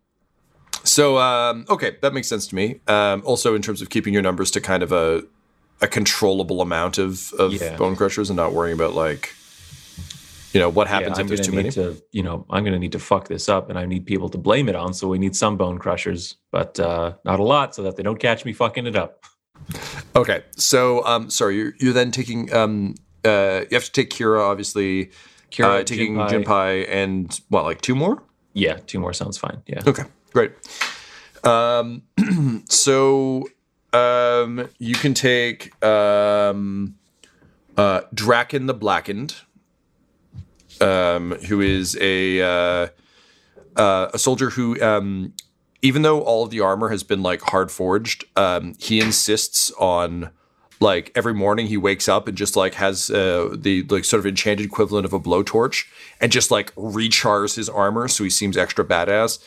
so 0.83 1.17
um, 1.17 1.65
okay, 1.69 1.97
that 2.01 2.13
makes 2.13 2.27
sense 2.27 2.47
to 2.47 2.55
me. 2.55 2.79
Um, 2.87 3.21
also, 3.25 3.55
in 3.55 3.61
terms 3.61 3.81
of 3.81 3.89
keeping 3.89 4.13
your 4.13 4.21
numbers 4.21 4.51
to 4.51 4.61
kind 4.61 4.83
of 4.83 4.91
a 4.91 5.23
a 5.81 5.87
controllable 5.87 6.61
amount 6.61 6.97
of 6.97 7.31
of 7.39 7.53
Yeah. 7.53 7.75
bone 7.77 7.95
crushers 7.95 8.29
and 8.29 8.37
not 8.37 8.53
worrying 8.53 8.73
about 8.73 8.93
like 8.93 9.33
you 10.53 10.59
know 10.59 10.69
what 10.69 10.87
happens 10.87 11.17
yeah, 11.17 11.23
if 11.23 11.27
there's 11.27 11.47
too 11.47 11.51
many. 11.51 11.71
to, 11.71 12.01
you 12.11 12.23
know, 12.23 12.45
I'm 12.49 12.63
gonna 12.63 12.79
need 12.79 12.91
to 12.93 12.99
fuck 12.99 13.27
this 13.27 13.49
up, 13.49 13.69
and 13.69 13.77
I 13.77 13.85
need 13.85 14.05
people 14.05 14.29
to 14.29 14.37
blame 14.37 14.69
it 14.69 14.75
on. 14.75 14.93
So 14.93 15.07
we 15.07 15.17
need 15.17 15.35
some 15.35 15.57
bone 15.57 15.79
crushers, 15.79 16.35
but 16.51 16.79
uh, 16.79 17.13
not 17.25 17.39
a 17.39 17.43
lot, 17.43 17.75
so 17.75 17.83
that 17.83 17.97
they 17.97 18.03
don't 18.03 18.19
catch 18.19 18.45
me 18.45 18.53
fucking 18.53 18.85
it 18.85 18.95
up. 18.95 19.23
Okay, 20.15 20.43
so 20.55 21.03
um, 21.05 21.29
sorry, 21.29 21.57
you're 21.57 21.73
you're 21.79 21.93
then 21.93 22.11
taking 22.11 22.53
um, 22.53 22.95
uh, 23.25 23.61
you 23.69 23.75
have 23.75 23.85
to 23.85 23.91
take 23.91 24.09
Kira, 24.09 24.41
obviously. 24.41 25.11
Kira, 25.51 25.81
uh, 25.81 25.83
taking 25.83 26.15
Jinpai- 26.15 26.43
Jinpai 26.45 26.89
and 26.89 27.39
what, 27.49 27.63
like 27.63 27.81
two 27.81 27.95
more? 27.95 28.23
Yeah, 28.53 28.77
two 28.87 28.99
more 28.99 29.13
sounds 29.13 29.37
fine. 29.37 29.61
Yeah. 29.67 29.81
Okay, 29.85 30.03
great. 30.33 30.51
Um, 31.43 32.03
so 32.69 33.47
um, 33.93 34.69
you 34.79 34.95
can 34.95 35.13
take 35.13 35.83
um, 35.83 36.95
uh, 37.77 38.01
Draken 38.13 38.65
the 38.65 38.73
Blackened, 38.73 39.35
um, 40.81 41.31
who 41.47 41.61
is 41.61 41.97
a 41.99 42.41
uh, 42.41 42.87
uh, 43.75 44.09
a 44.13 44.19
soldier 44.19 44.51
who, 44.51 44.81
um, 44.81 45.33
even 45.81 46.01
though 46.01 46.21
all 46.21 46.43
of 46.43 46.49
the 46.49 46.59
armor 46.59 46.89
has 46.89 47.03
been 47.03 47.23
like 47.23 47.41
hard 47.41 47.71
forged, 47.71 48.25
um, 48.35 48.75
he 48.79 48.99
insists 48.99 49.71
on 49.79 50.29
like 50.79 51.11
every 51.15 51.33
morning 51.33 51.67
he 51.67 51.77
wakes 51.77 52.07
up 52.07 52.27
and 52.27 52.37
just 52.37 52.55
like 52.55 52.75
has 52.75 53.09
uh, 53.09 53.55
the 53.57 53.83
like 53.83 54.05
sort 54.05 54.19
of 54.19 54.27
enchanted 54.27 54.65
equivalent 54.65 55.05
of 55.05 55.13
a 55.13 55.19
blowtorch 55.19 55.85
and 56.19 56.31
just 56.31 56.51
like 56.51 56.75
rechars 56.75 57.55
his 57.55 57.69
armor 57.69 58.07
so 58.07 58.23
he 58.23 58.29
seems 58.29 58.57
extra 58.57 58.83
badass. 58.83 59.39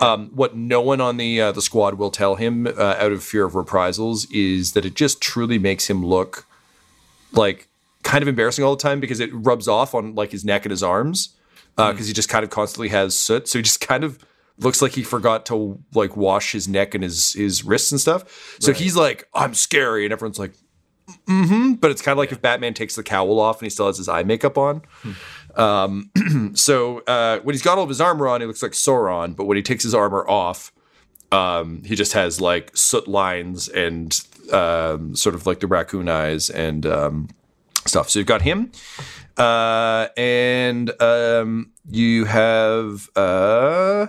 Um, 0.00 0.30
what 0.34 0.56
no 0.56 0.80
one 0.80 1.00
on 1.00 1.18
the 1.18 1.40
uh, 1.40 1.52
the 1.52 1.60
squad 1.60 1.94
will 1.94 2.10
tell 2.10 2.36
him 2.36 2.66
uh, 2.66 2.96
out 2.98 3.12
of 3.12 3.22
fear 3.22 3.44
of 3.44 3.54
reprisals 3.54 4.30
is 4.30 4.72
that 4.72 4.86
it 4.86 4.94
just 4.94 5.20
truly 5.20 5.58
makes 5.58 5.90
him 5.90 6.04
look 6.04 6.46
like 7.32 7.68
kind 8.04 8.22
of 8.22 8.28
embarrassing 8.28 8.64
all 8.64 8.76
the 8.76 8.82
time 8.82 9.00
because 9.00 9.18
it 9.18 9.30
rubs 9.32 9.66
off 9.66 9.94
on 9.94 10.14
like 10.14 10.30
his 10.30 10.44
neck 10.44 10.64
and 10.64 10.70
his 10.70 10.82
arms 10.82 11.34
because 11.76 12.06
he 12.06 12.12
just 12.12 12.28
kind 12.28 12.44
of 12.44 12.50
constantly 12.50 12.88
has 12.88 13.18
soot. 13.18 13.48
So 13.48 13.58
he 13.58 13.62
just 13.62 13.80
kind 13.80 14.04
of 14.04 14.18
looks 14.58 14.80
like 14.80 14.92
he 14.92 15.02
forgot 15.02 15.46
to 15.46 15.82
like 15.94 16.16
wash 16.16 16.52
his 16.52 16.68
neck 16.68 16.94
and 16.94 17.02
his 17.02 17.32
his 17.32 17.64
wrists 17.64 17.90
and 17.90 18.00
stuff. 18.00 18.56
So 18.60 18.72
he's 18.72 18.96
like 18.96 19.28
i'm 19.34 19.54
scary. 19.54 20.04
And 20.04 20.12
everyone's 20.12 20.38
like 20.38 20.54
mm-hmm. 21.26 21.74
But 21.74 21.90
it's 21.90 22.02
kind 22.02 22.12
of 22.12 22.18
like 22.18 22.32
if 22.32 22.40
batman 22.40 22.74
takes 22.74 22.94
the 22.94 23.02
cowl 23.02 23.40
off 23.40 23.58
and 23.58 23.66
he 23.66 23.70
still 23.70 23.86
has 23.86 23.98
his 23.98 24.08
eye 24.08 24.22
makeup 24.22 24.56
on. 24.56 24.82
Um 25.56 26.10
so 26.54 26.98
uh 27.00 27.40
when 27.40 27.54
he's 27.54 27.62
got 27.62 27.78
all 27.78 27.84
of 27.84 27.88
his 27.88 28.00
armor 28.00 28.28
on 28.28 28.40
he 28.40 28.46
looks 28.46 28.62
like 28.62 28.72
sauron. 28.72 29.34
But 29.34 29.46
when 29.46 29.56
he 29.56 29.62
takes 29.62 29.82
his 29.82 29.94
armor 29.94 30.28
off 30.28 30.72
um 31.32 31.82
he 31.84 31.96
just 31.96 32.12
has 32.12 32.40
like 32.40 32.70
soot 32.76 33.08
lines 33.08 33.68
and 33.68 34.20
um 34.52 35.16
sort 35.16 35.34
of 35.34 35.46
like 35.46 35.60
the 35.60 35.66
raccoon 35.66 36.08
eyes 36.08 36.50
and 36.50 36.86
um 36.86 37.28
stuff 37.86 38.10
so 38.10 38.18
you've 38.18 38.28
got 38.28 38.42
him 38.42 38.70
uh 39.36 40.06
and 40.16 40.90
um 41.02 41.72
you 41.90 42.24
have 42.24 43.08
uh 43.16 44.06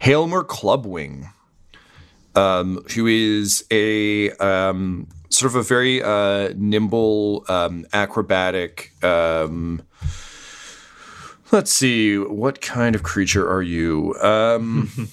Hailmer 0.00 0.44
Clubwing, 0.44 1.30
um, 2.34 2.82
who 2.94 3.06
is 3.06 3.64
a 3.70 4.30
um, 4.32 5.06
sort 5.28 5.52
of 5.52 5.56
a 5.56 5.62
very 5.62 6.02
uh, 6.02 6.54
nimble, 6.56 7.44
um, 7.48 7.84
acrobatic. 7.92 8.92
Um, 9.04 9.82
let's 11.52 11.70
see, 11.70 12.16
what 12.16 12.62
kind 12.62 12.94
of 12.94 13.02
creature 13.02 13.46
are 13.46 13.60
you? 13.60 14.14
Um, 14.22 14.90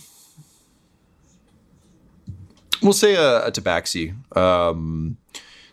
we'll 2.81 2.93
say 2.93 3.15
a, 3.15 3.47
a 3.47 3.51
tabaxi. 3.51 4.15
Um, 4.37 5.17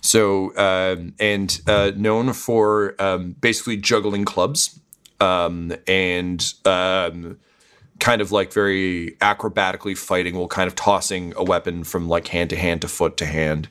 so, 0.05 0.55
um, 0.59 1.15
and 1.19 1.63
uh, 1.67 1.93
known 1.97 2.35
for 2.35 2.95
um, 2.99 3.33
basically 3.41 3.79
juggling 3.79 4.27
clubs 4.27 4.79
um, 5.19 5.73
and 5.89 6.53
um, 6.67 7.39
kind 8.01 8.21
of 8.21 8.31
like 8.31 8.53
very 8.53 9.17
acrobatically 9.23 9.97
fighting 9.97 10.37
while 10.37 10.47
kind 10.47 10.67
of 10.67 10.75
tossing 10.75 11.33
a 11.37 11.43
weapon 11.43 11.85
from 11.85 12.07
like 12.07 12.29
hand 12.29 12.51
to 12.51 12.57
hand 12.57 12.83
to 12.83 12.89
foot 12.89 13.17
to 13.17 13.25
hand. 13.25 13.71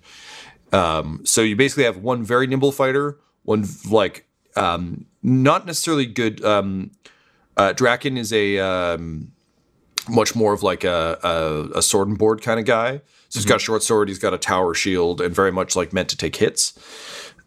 Um, 0.71 1.21
so 1.23 1.41
you 1.41 1.55
basically 1.55 1.83
have 1.83 1.97
one 1.97 2.23
very 2.23 2.47
nimble 2.47 2.71
fighter, 2.71 3.19
one 3.43 3.67
like 3.87 4.25
not 4.55 5.67
necessarily 5.67 6.07
good. 6.07 6.43
Um, 6.43 6.93
uh, 7.57 7.73
Draken 7.73 8.17
is 8.17 8.33
a 8.33 8.97
much 10.09 10.35
more 10.35 10.51
of 10.51 10.63
like 10.63 10.83
a, 10.83 11.19
a, 11.23 11.77
a 11.77 11.81
sword 11.83 12.07
and 12.07 12.17
board 12.17 12.41
kind 12.41 12.59
of 12.59 12.65
guy. 12.65 13.01
So 13.33 13.39
he's 13.39 13.47
got 13.47 13.55
a 13.55 13.59
short 13.59 13.81
sword, 13.81 14.09
he's 14.09 14.19
got 14.19 14.35
a 14.35 14.37
tower 14.37 14.75
shield, 14.75 15.19
and 15.19 15.33
very 15.33 15.51
much 15.51 15.75
like 15.75 15.91
meant 15.91 16.07
to 16.09 16.15
take 16.15 16.35
hits. 16.35 16.77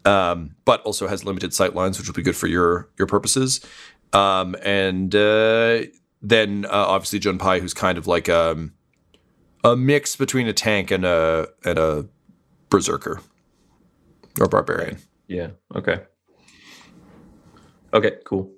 Um, 0.03 0.53
but 0.65 0.81
also 0.81 1.07
has 1.07 1.23
limited 1.23 1.53
sight 1.53 1.75
lines, 1.75 1.97
which 1.97 2.07
will 2.07 2.13
be 2.13 2.23
good 2.23 2.35
for 2.35 2.47
your 2.47 2.89
your 2.99 3.07
purposes. 3.07 3.65
Um, 4.11 4.57
and 4.63 5.15
uh, 5.15 5.83
then 6.21 6.65
uh, 6.65 6.71
obviously 6.71 7.21
Junpei, 7.21 7.61
who's 7.61 7.73
kind 7.73 7.97
of 7.97 8.05
like 8.05 8.27
um, 8.27 8.73
a 9.63 9.77
mix 9.77 10.17
between 10.17 10.49
a 10.49 10.53
tank 10.53 10.91
and 10.91 11.05
a 11.05 11.47
and 11.63 11.79
a 11.79 12.05
berserker 12.69 13.21
or 14.41 14.47
barbarian. 14.47 14.97
Yeah. 15.29 15.51
Okay. 15.73 16.01
Okay. 17.93 18.11
Cool. 18.25 18.51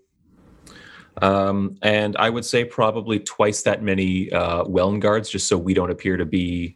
Um, 1.22 1.78
and 1.84 2.18
I 2.18 2.32
would 2.32 2.46
say 2.46 2.66
probably 2.66 3.20
twice 3.20 3.62
that 3.64 3.84
many 3.84 4.32
uh, 4.32 4.64
guards, 4.64 5.30
just 5.30 5.48
so 5.48 5.60
we 5.60 5.76
don't 5.76 5.92
appear 5.92 6.18
to 6.18 6.26
be 6.26 6.76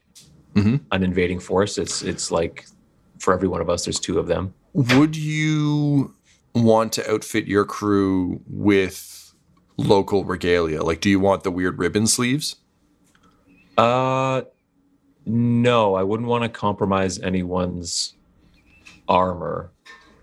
Mhm. 0.56 0.82
an 0.92 1.04
invading 1.04 1.39
force. 1.39 1.78
It's 1.78 2.02
it's 2.02 2.32
like 2.32 2.66
for 3.20 3.34
every 3.34 3.48
one 3.48 3.62
of 3.62 3.70
us, 3.70 3.86
there's 3.86 4.00
two 4.00 4.20
of 4.20 4.28
them. 4.28 4.54
Would 4.74 5.16
you 5.16 6.13
want 6.54 6.94
to 6.94 7.12
outfit 7.12 7.48
your 7.48 7.66
crew 7.66 8.42
with 8.48 9.34
local 9.78 10.26
regalia? 10.26 10.84
Like, 10.84 11.00
do 11.02 11.10
you 11.10 11.20
want 11.20 11.44
the 11.44 11.52
weird 11.52 11.80
ribbon 11.80 12.06
sleeves? 12.08 12.58
Uh, 13.78 14.44
no, 15.26 15.96
I 15.96 16.04
wouldn't 16.04 16.30
want 16.30 16.44
to 16.44 16.50
compromise 16.50 17.20
anyone's 17.20 18.13
armor. 19.08 19.72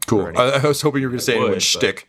Cool. 0.07 0.33
I, 0.37 0.61
I 0.63 0.67
was 0.67 0.81
hoping 0.83 1.03
you 1.03 1.09
were 1.09 1.13
going 1.13 1.19
to 1.19 1.25
say 1.25 1.35
would, 1.39 1.45
anyone's 1.45 1.63
shtick. 1.65 2.09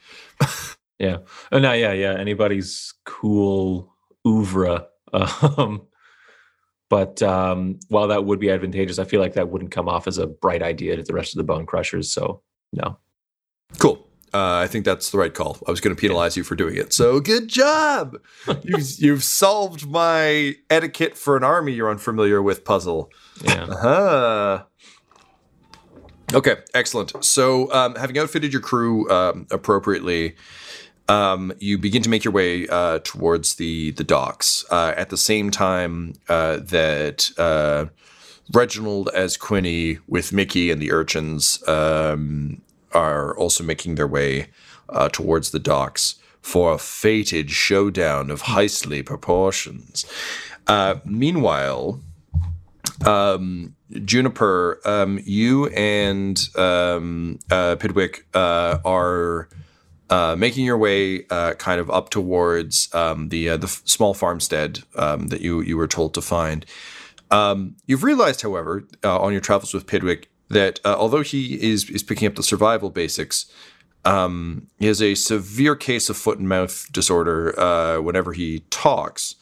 Yeah. 1.00 1.18
Oh, 1.52 1.60
no, 1.60 1.74
yeah, 1.74 1.94
yeah. 1.94 2.14
Anybody's 2.18 2.94
cool 3.06 3.94
oeuvre. 4.26 4.88
Um, 5.14 5.82
but 6.92 7.24
um, 7.24 7.80
while 7.88 8.10
that 8.10 8.26
would 8.26 8.38
be 8.38 8.50
advantageous, 8.52 9.00
I 9.00 9.06
feel 9.06 9.22
like 9.22 9.32
that 9.36 9.48
wouldn't 9.48 9.72
come 9.72 9.88
off 9.88 10.10
as 10.10 10.18
a 10.18 10.28
bright 10.28 10.62
idea 10.62 10.98
to 10.98 11.04
the 11.04 11.14
rest 11.14 11.34
of 11.34 11.38
the 11.38 11.46
bone 11.46 11.66
crushers. 11.66 12.12
So 12.12 12.42
no. 12.74 12.98
Cool. 13.78 14.06
Uh, 14.34 14.56
I 14.58 14.68
think 14.68 14.84
that's 14.84 15.10
the 15.10 15.18
right 15.18 15.34
call. 15.34 15.58
I 15.66 15.72
was 15.72 15.80
going 15.80 15.96
to 15.96 16.00
penalize 16.00 16.36
you 16.36 16.44
for 16.44 16.56
doing 16.56 16.76
it. 16.76 16.92
So 16.92 17.22
good 17.22 17.48
job. 17.48 18.18
you've, 18.64 19.00
you've 19.00 19.24
solved 19.24 19.90
my 19.90 20.56
etiquette 20.70 21.18
for 21.18 21.38
an 21.38 21.46
army 21.46 21.72
you're 21.72 21.90
unfamiliar 21.90 22.42
with 22.42 22.66
puzzle. 22.66 23.10
Yeah. 23.42 23.68
Uh-huh. 23.72 24.64
Okay, 26.34 26.56
excellent. 26.74 27.26
So, 27.26 27.72
um, 27.74 27.96
having 27.96 28.18
outfitted 28.18 28.54
your 28.54 28.62
crew 28.62 29.10
um, 29.10 29.48
appropriately, 29.52 30.36
um, 31.12 31.52
you 31.60 31.78
begin 31.78 32.02
to 32.04 32.10
make 32.10 32.24
your 32.24 32.32
way 32.32 32.68
uh, 32.70 33.00
towards 33.04 33.56
the 33.56 33.92
the 33.92 34.04
docks. 34.04 34.64
Uh, 34.72 34.94
at 34.96 35.10
the 35.10 35.18
same 35.18 35.52
time 35.52 36.14
uh, 36.30 36.58
that 36.58 37.32
uh, 37.38 37.88
Reginald 38.54 39.10
as 39.14 39.36
Quinny 39.36 40.00
with 40.08 40.32
Mickey 40.32 40.72
and 40.72 40.82
the 40.82 40.94
urchins 40.94 41.62
um, 41.68 42.62
are 42.94 43.38
also 43.38 43.62
making 43.62 43.96
their 43.96 44.08
way 44.08 44.48
uh, 44.88 45.10
towards 45.10 45.52
the 45.52 45.60
docks 45.60 46.16
for 46.42 46.74
a 46.74 46.78
fated 46.78 47.52
showdown 47.52 48.32
of 48.32 48.44
heistly 48.44 49.06
proportions. 49.06 50.06
Uh, 50.66 50.96
meanwhile, 51.04 52.00
um, 53.06 53.76
Juniper, 54.06 54.80
um, 54.86 55.20
you 55.26 55.68
and 55.68 56.48
um, 56.56 57.38
Pidwick 57.50 58.26
are 58.34 59.50
uh, 60.12 60.36
making 60.38 60.66
your 60.66 60.78
way 60.78 61.26
uh, 61.30 61.54
kind 61.54 61.80
of 61.80 61.90
up 61.90 62.10
towards 62.10 62.94
um, 62.94 63.30
the 63.30 63.50
uh, 63.50 63.58
the 63.58 63.68
f- 63.68 63.82
small 63.86 64.14
farmstead 64.14 64.80
um, 64.96 65.28
that 65.28 65.40
you 65.40 65.62
you 65.62 65.78
were 65.78 65.88
told 65.88 66.14
to 66.14 66.22
find. 66.22 66.66
Um, 67.32 67.78
you've 67.86 68.04
realized, 68.04 68.42
however, 68.42 68.86
uh, 69.06 69.20
on 69.20 69.32
your 69.32 69.40
travels 69.40 69.74
with 69.74 69.88
Pidwick, 69.88 70.30
that 70.50 70.82
uh, 70.84 70.96
although 70.98 71.22
he 71.22 71.54
is 71.64 71.90
is 71.90 72.04
picking 72.04 72.28
up 72.28 72.36
the 72.36 72.44
survival 72.44 72.90
basics, 72.90 73.50
um, 74.04 74.68
he 74.80 74.88
has 74.88 75.02
a 75.02 75.16
severe 75.16 75.78
case 75.78 76.10
of 76.10 76.18
foot 76.18 76.40
and 76.40 76.50
mouth 76.50 76.92
disorder 76.92 78.02
whenever 78.02 78.34
he 78.34 78.66
talks 78.70 79.36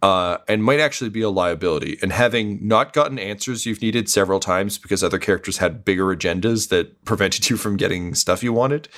and 0.00 0.62
might 0.62 0.78
actually 0.78 1.10
be 1.10 1.22
a 1.22 1.30
liability. 1.30 1.98
And 2.02 2.12
having 2.12 2.64
not 2.64 2.92
gotten 2.92 3.18
answers 3.18 3.66
you've 3.66 3.82
needed 3.82 4.08
several 4.08 4.38
times 4.38 4.78
because 4.78 5.02
other 5.02 5.18
characters 5.18 5.58
had 5.58 5.84
bigger 5.84 6.14
agendas 6.14 6.68
that 6.68 7.04
prevented 7.04 7.50
you 7.50 7.56
from 7.56 7.76
getting 7.76 8.14
stuff 8.14 8.44
you 8.44 8.52
wanted, 8.52 8.88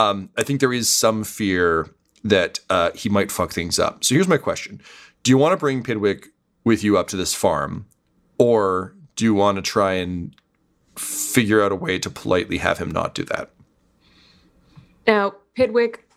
um, 0.00 0.30
I 0.36 0.42
think 0.42 0.60
there 0.60 0.72
is 0.72 0.88
some 0.88 1.24
fear 1.24 1.88
that 2.24 2.60
uh, 2.70 2.90
he 2.94 3.08
might 3.08 3.30
fuck 3.30 3.52
things 3.52 3.78
up. 3.78 4.02
So 4.02 4.14
here's 4.14 4.28
my 4.28 4.38
question 4.38 4.80
Do 5.22 5.30
you 5.30 5.38
want 5.38 5.52
to 5.52 5.56
bring 5.56 5.82
Pidwick 5.82 6.28
with 6.64 6.82
you 6.82 6.96
up 6.96 7.08
to 7.08 7.16
this 7.16 7.34
farm, 7.34 7.86
or 8.38 8.94
do 9.16 9.24
you 9.24 9.34
want 9.34 9.56
to 9.56 9.62
try 9.62 9.94
and 9.94 10.34
figure 10.96 11.62
out 11.62 11.72
a 11.72 11.76
way 11.76 11.98
to 11.98 12.10
politely 12.10 12.58
have 12.58 12.78
him 12.78 12.90
not 12.90 13.14
do 13.14 13.24
that? 13.24 13.50
Now, 15.06 15.34
Pidwick, 15.54 16.08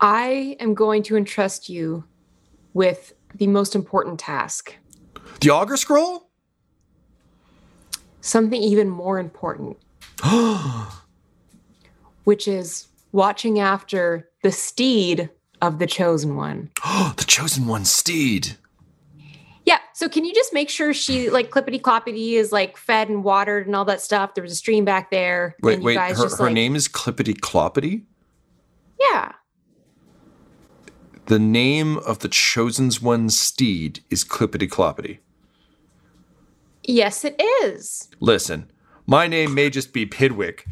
I 0.00 0.56
am 0.60 0.74
going 0.74 1.02
to 1.04 1.16
entrust 1.16 1.68
you 1.68 2.04
with 2.74 3.12
the 3.34 3.46
most 3.46 3.74
important 3.74 4.20
task. 4.20 4.76
The 5.40 5.50
Augur 5.50 5.76
Scroll? 5.76 6.28
Something 8.20 8.62
even 8.62 8.88
more 8.88 9.18
important, 9.18 9.78
which 12.24 12.46
is 12.48 12.88
watching 13.12 13.58
after 13.58 14.28
the 14.42 14.52
steed 14.52 15.30
of 15.62 15.78
the 15.78 15.86
chosen 15.86 16.36
one. 16.36 16.70
the 17.16 17.24
chosen 17.26 17.66
one 17.66 17.84
steed. 17.84 18.56
Yeah. 19.66 19.78
So 19.92 20.08
can 20.08 20.24
you 20.24 20.34
just 20.34 20.52
make 20.54 20.70
sure 20.70 20.94
she 20.94 21.28
like 21.30 21.50
clippity 21.50 21.80
cloppity 21.80 22.32
is 22.32 22.52
like 22.52 22.76
fed 22.76 23.08
and 23.08 23.22
watered 23.22 23.66
and 23.66 23.76
all 23.76 23.84
that 23.84 24.00
stuff? 24.00 24.34
There 24.34 24.42
was 24.42 24.52
a 24.52 24.56
stream 24.56 24.84
back 24.84 25.10
there. 25.10 25.56
Wait, 25.62 25.74
and 25.74 25.82
you 25.82 25.86
wait. 25.86 25.94
guys 25.94 26.16
Her, 26.16 26.24
just, 26.24 26.38
her 26.38 26.44
like- 26.44 26.54
name 26.54 26.74
is 26.74 26.88
Clippity 26.88 27.34
Cloppity? 27.38 28.04
Yeah. 28.98 29.32
The 31.26 31.38
name 31.38 31.98
of 31.98 32.20
the 32.20 32.28
chosen 32.28 32.90
one's 33.02 33.38
steed 33.38 34.00
is 34.10 34.24
Clippity 34.24 34.68
Cloppity. 34.68 35.18
Yes, 36.84 37.24
it 37.24 37.40
is. 37.62 38.08
Listen, 38.18 38.70
my 39.06 39.26
name 39.26 39.54
may 39.54 39.70
just 39.70 39.92
be 39.92 40.06
Pidwick, 40.06 40.64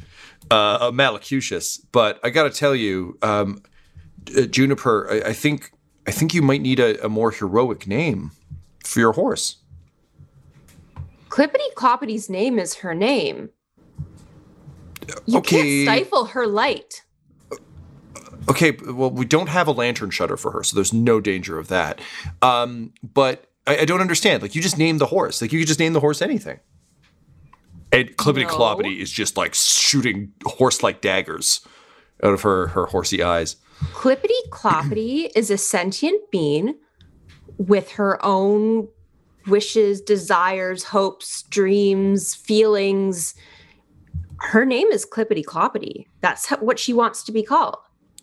uh, 0.50 0.54
uh, 0.80 0.90
Malacutius, 0.90 1.80
but 1.92 2.18
I 2.22 2.30
got 2.30 2.44
to 2.44 2.50
tell 2.50 2.74
you, 2.74 3.18
um, 3.22 3.62
uh, 4.37 4.42
Juniper, 4.42 5.08
I, 5.11 5.30
I 5.30 5.32
think 5.32 5.70
I 6.06 6.11
think 6.11 6.32
you 6.34 6.42
might 6.42 6.62
need 6.62 6.80
a, 6.80 7.04
a 7.04 7.08
more 7.08 7.30
heroic 7.30 7.87
name 7.87 8.30
for 8.84 9.00
your 9.00 9.12
horse. 9.12 9.56
Clippity 11.28 11.72
Cloppity's 11.76 12.30
name 12.30 12.58
is 12.58 12.74
her 12.76 12.94
name. 12.94 13.50
You 15.26 15.38
Okay. 15.38 15.84
can't 15.87 16.02
stifle 16.04 16.24
her 16.26 16.46
light. 16.46 17.02
Okay, 18.48 18.70
well, 18.72 19.11
we 19.11 19.26
don't 19.26 19.48
have 19.50 19.68
a 19.68 19.72
lantern 19.72 20.11
shutter 20.11 20.38
for 20.38 20.50
her, 20.52 20.62
so 20.62 20.74
there's 20.74 20.92
no 20.92 21.20
danger 21.20 21.58
of 21.58 21.68
that. 21.68 22.00
Um, 22.40 22.94
but 23.02 23.50
I, 23.66 23.78
I 23.80 23.84
don't 23.84 24.00
understand. 24.00 24.42
Like, 24.42 24.54
you 24.54 24.62
just 24.62 24.78
named 24.78 25.00
the 25.00 25.06
horse. 25.06 25.42
Like, 25.42 25.52
you 25.52 25.58
could 25.58 25.68
just 25.68 25.80
name 25.80 25.92
the 25.92 26.00
horse 26.00 26.22
anything. 26.22 26.58
And 27.92 28.16
Clippity 28.16 28.42
No. 28.46 28.48
Cloppity 28.48 28.98
is 28.98 29.11
just 29.11 29.37
like 29.37 29.55
shooting 29.55 30.33
horse-like 30.44 31.01
daggers 31.01 31.61
out 32.22 32.35
of 32.35 32.42
her 32.42 32.68
her 32.68 32.87
horsey 32.87 33.22
eyes. 33.22 33.57
Clippity 33.92 34.48
Cloppity 34.51 35.31
is 35.37 35.51
a 35.51 35.57
sentient 35.59 36.31
being 36.31 36.74
with 37.57 37.92
her 37.92 38.24
own 38.24 38.88
wishes, 39.46 40.01
desires, 40.01 40.85
hopes, 40.85 41.42
dreams, 41.44 42.35
feelings. 42.35 43.35
Her 44.40 44.64
name 44.64 44.88
is 44.88 45.07
Clippity 45.07 45.44
Cloppity. 45.44 46.07
That's 46.20 46.51
what 46.51 46.79
she 46.79 46.92
wants 46.92 47.24
to 47.24 47.33
be 47.33 47.42
called. 47.42 47.77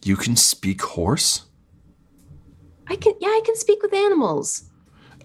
You 0.04 0.16
can 0.16 0.36
speak 0.36 0.82
horse, 0.84 1.46
I 2.88 2.96
can, 2.96 3.14
yeah, 3.20 3.30
I 3.30 3.42
can 3.44 3.56
speak 3.56 3.82
with 3.82 3.94
animals. 3.94 4.70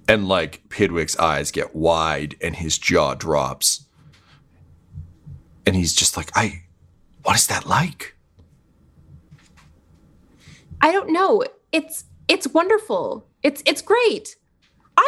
and 0.08 0.26
like 0.26 0.66
Pidwick's 0.70 1.18
eyes 1.18 1.50
get 1.50 1.76
wide 1.76 2.34
and 2.40 2.56
his 2.56 2.78
jaw 2.78 3.14
drops, 3.14 3.84
and 5.70 5.76
he's 5.76 5.94
just 5.94 6.16
like, 6.16 6.32
"I, 6.34 6.64
what 7.22 7.36
is 7.36 7.46
that 7.46 7.64
like?" 7.64 8.16
I 10.80 10.90
don't 10.90 11.12
know. 11.12 11.44
It's 11.70 12.06
it's 12.26 12.48
wonderful. 12.48 13.28
It's 13.44 13.62
it's 13.64 13.80
great. 13.80 14.34
I'm 14.96 15.04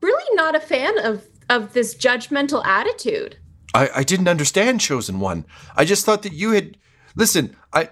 really 0.00 0.34
not 0.34 0.54
a 0.54 0.60
fan 0.60 0.98
of 1.04 1.26
of 1.50 1.74
this 1.74 1.94
judgmental 1.94 2.64
attitude. 2.64 3.36
I, 3.74 3.90
I 3.96 4.02
didn't 4.04 4.28
understand 4.28 4.80
chosen 4.80 5.20
one. 5.20 5.44
I 5.76 5.84
just 5.84 6.06
thought 6.06 6.22
that 6.22 6.32
you 6.32 6.52
had 6.52 6.78
listen. 7.14 7.54
I 7.74 7.90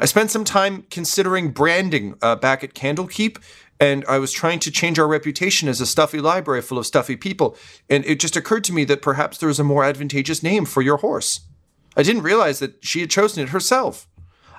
I 0.00 0.06
spent 0.06 0.30
some 0.30 0.44
time 0.44 0.86
considering 0.90 1.50
branding 1.50 2.14
uh, 2.22 2.36
back 2.36 2.64
at 2.64 2.72
Candlekeep, 2.72 3.36
and 3.78 4.02
I 4.08 4.18
was 4.18 4.32
trying 4.32 4.60
to 4.60 4.70
change 4.70 4.98
our 4.98 5.08
reputation 5.08 5.68
as 5.68 5.82
a 5.82 5.86
stuffy 5.86 6.20
library 6.20 6.62
full 6.62 6.78
of 6.78 6.86
stuffy 6.86 7.16
people. 7.16 7.54
And 7.90 8.02
it 8.06 8.18
just 8.18 8.34
occurred 8.34 8.64
to 8.64 8.72
me 8.72 8.84
that 8.86 9.02
perhaps 9.02 9.36
there 9.36 9.48
was 9.48 9.60
a 9.60 9.64
more 9.64 9.84
advantageous 9.84 10.42
name 10.42 10.64
for 10.64 10.80
your 10.80 10.96
horse. 10.98 11.40
I 11.96 12.02
didn't 12.02 12.22
realize 12.22 12.58
that 12.58 12.84
she 12.84 13.00
had 13.00 13.10
chosen 13.10 13.42
it 13.42 13.50
herself. 13.50 14.06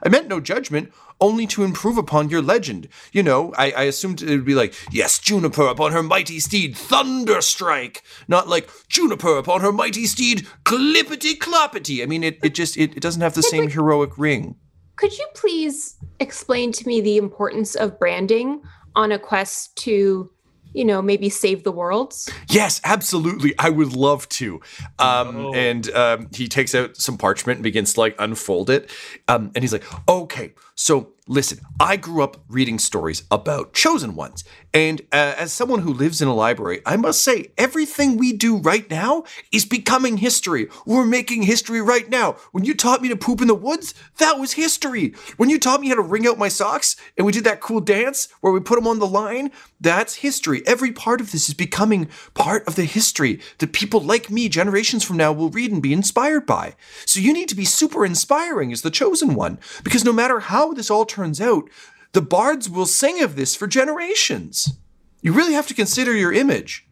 I 0.04 0.10
meant 0.10 0.28
no 0.28 0.40
judgment, 0.40 0.92
only 1.20 1.48
to 1.48 1.64
improve 1.64 1.98
upon 1.98 2.30
your 2.30 2.42
legend. 2.42 2.88
You 3.12 3.24
know, 3.24 3.54
I, 3.58 3.72
I 3.72 3.84
assumed 3.84 4.22
it 4.22 4.30
would 4.30 4.46
be 4.46 4.56
like, 4.56 4.74
yes, 4.92 5.18
Juniper 5.20 5.68
upon 5.68 5.92
her 5.92 6.04
mighty 6.04 6.40
steed, 6.40 6.76
Thunderstrike. 6.76 8.02
Not 8.28 8.48
like 8.48 8.70
Juniper 8.88 9.38
upon 9.38 9.62
her 9.62 9.72
mighty 9.72 10.06
steed, 10.06 10.48
Clippity 10.64 11.38
Cloppity. 11.38 12.04
I 12.04 12.06
mean, 12.06 12.24
it, 12.24 12.38
it 12.44 12.54
just 12.54 12.78
it, 12.78 12.96
it 12.96 13.02
doesn't 13.02 13.22
have 13.22 13.34
the 13.34 13.44
same 13.44 13.70
heroic 13.70 14.18
ring. 14.18 14.56
Could 14.96 15.18
you 15.18 15.28
please 15.36 15.98
explain 16.20 16.72
to 16.74 16.88
me 16.88 17.02
the 17.02 17.18
importance 17.18 17.76
of 17.76 18.00
branding 18.00 18.62
on 18.96 19.12
a 19.12 19.20
quest 19.20 19.76
to, 19.78 20.32
you 20.78 20.86
know, 20.86 21.02
maybe 21.02 21.30
save 21.30 21.64
the 21.64 21.72
worlds? 21.72 22.30
Yes, 22.50 22.80
absolutely. 22.84 23.54
I 23.58 23.70
would 23.70 23.94
love 23.94 24.30
to. 24.30 24.62
Um, 25.00 25.54
And 25.56 25.90
um, 25.92 26.28
he 26.34 26.48
takes 26.48 26.76
out 26.76 26.98
some 26.98 27.18
parchment 27.18 27.58
and 27.58 27.64
begins 27.64 27.94
to 27.94 28.00
like 28.00 28.16
unfold 28.20 28.70
it. 28.70 28.90
Um, 29.28 29.52
and 29.56 29.64
he's 29.64 29.74
like, 29.74 29.84
okay, 30.08 30.54
so 30.78 31.16
listen, 31.28 31.60
I 31.80 31.98
grew 31.98 32.24
up 32.24 32.38
reading 32.48 32.80
stories 32.80 33.24
about 33.30 33.74
chosen 33.74 34.16
ones. 34.16 34.44
And 34.74 35.02
uh, 35.12 35.34
as 35.38 35.52
someone 35.52 35.82
who 35.82 35.94
lives 35.94 36.22
in 36.22 36.28
a 36.28 36.34
library, 36.34 36.82
I 36.86 36.98
must 36.98 37.24
say, 37.24 37.52
everything 37.58 38.18
we 38.18 38.34
do 38.34 38.58
right 38.58 38.90
now 38.90 39.24
is 39.52 39.66
becoming 39.66 40.18
history. 40.18 40.68
We're 40.86 41.06
making 41.06 41.44
history 41.44 41.82
right 41.82 42.10
now. 42.10 42.34
When 42.52 42.64
you 42.64 42.74
taught 42.74 43.02
me 43.02 43.10
to 43.10 43.16
poop 43.16 43.42
in 43.42 43.48
the 43.48 43.56
woods, 43.56 43.94
that 44.18 44.40
was 44.40 44.54
history. 44.54 45.14
When 45.38 45.50
you 45.50 45.60
taught 45.60 45.82
me 45.82 45.90
how 45.90 45.96
to 45.96 46.02
wring 46.02 46.28
out 46.28 46.38
my 46.38 46.48
socks 46.48 46.96
and 47.18 47.26
we 47.26 47.32
did 47.32 47.44
that 47.44 47.62
cool 47.62 47.82
dance 47.82 48.28
where 48.42 48.54
we 48.54 48.60
put 48.60 48.76
them 48.76 48.88
on 48.88 49.00
the 49.00 49.08
line, 49.08 49.52
that's 49.80 50.16
history. 50.16 50.64
Every 50.66 50.92
part 50.92 51.22
of 51.22 51.32
this 51.32 51.50
is 51.50 51.54
becoming 51.54 52.10
part 52.34 52.68
of 52.68 52.76
the 52.76 52.86
history 52.86 53.40
that 53.58 53.74
people 53.74 54.02
like 54.02 54.30
me 54.30 54.50
generations 54.50 55.04
from 55.04 55.18
now 55.18 55.32
will 55.32 55.50
read 55.50 55.72
and 55.72 55.82
be 55.82 55.94
inspired 55.94 56.46
by. 56.46 56.76
So 57.06 57.20
you 57.20 57.34
need 57.34 57.50
to 57.50 57.56
be 57.56 57.66
super 57.66 58.06
inspiring 58.06 58.72
as 58.72 58.82
the 58.82 58.92
chosen 58.92 59.34
one 59.36 59.60
because 59.84 60.04
no 60.04 60.14
matter 60.14 60.40
how 60.40 60.67
this 60.74 60.90
all 60.90 61.06
turns 61.06 61.42
out, 61.42 61.70
the 62.14 62.22
bards 62.22 62.70
will 62.70 62.86
sing 62.86 63.22
of 63.22 63.36
this 63.36 63.56
for 63.56 63.68
generations. 63.68 64.78
You 65.22 65.34
really 65.34 65.54
have 65.54 65.68
to 65.68 65.74
consider 65.74 66.16
your 66.16 66.34
image. 66.34 66.88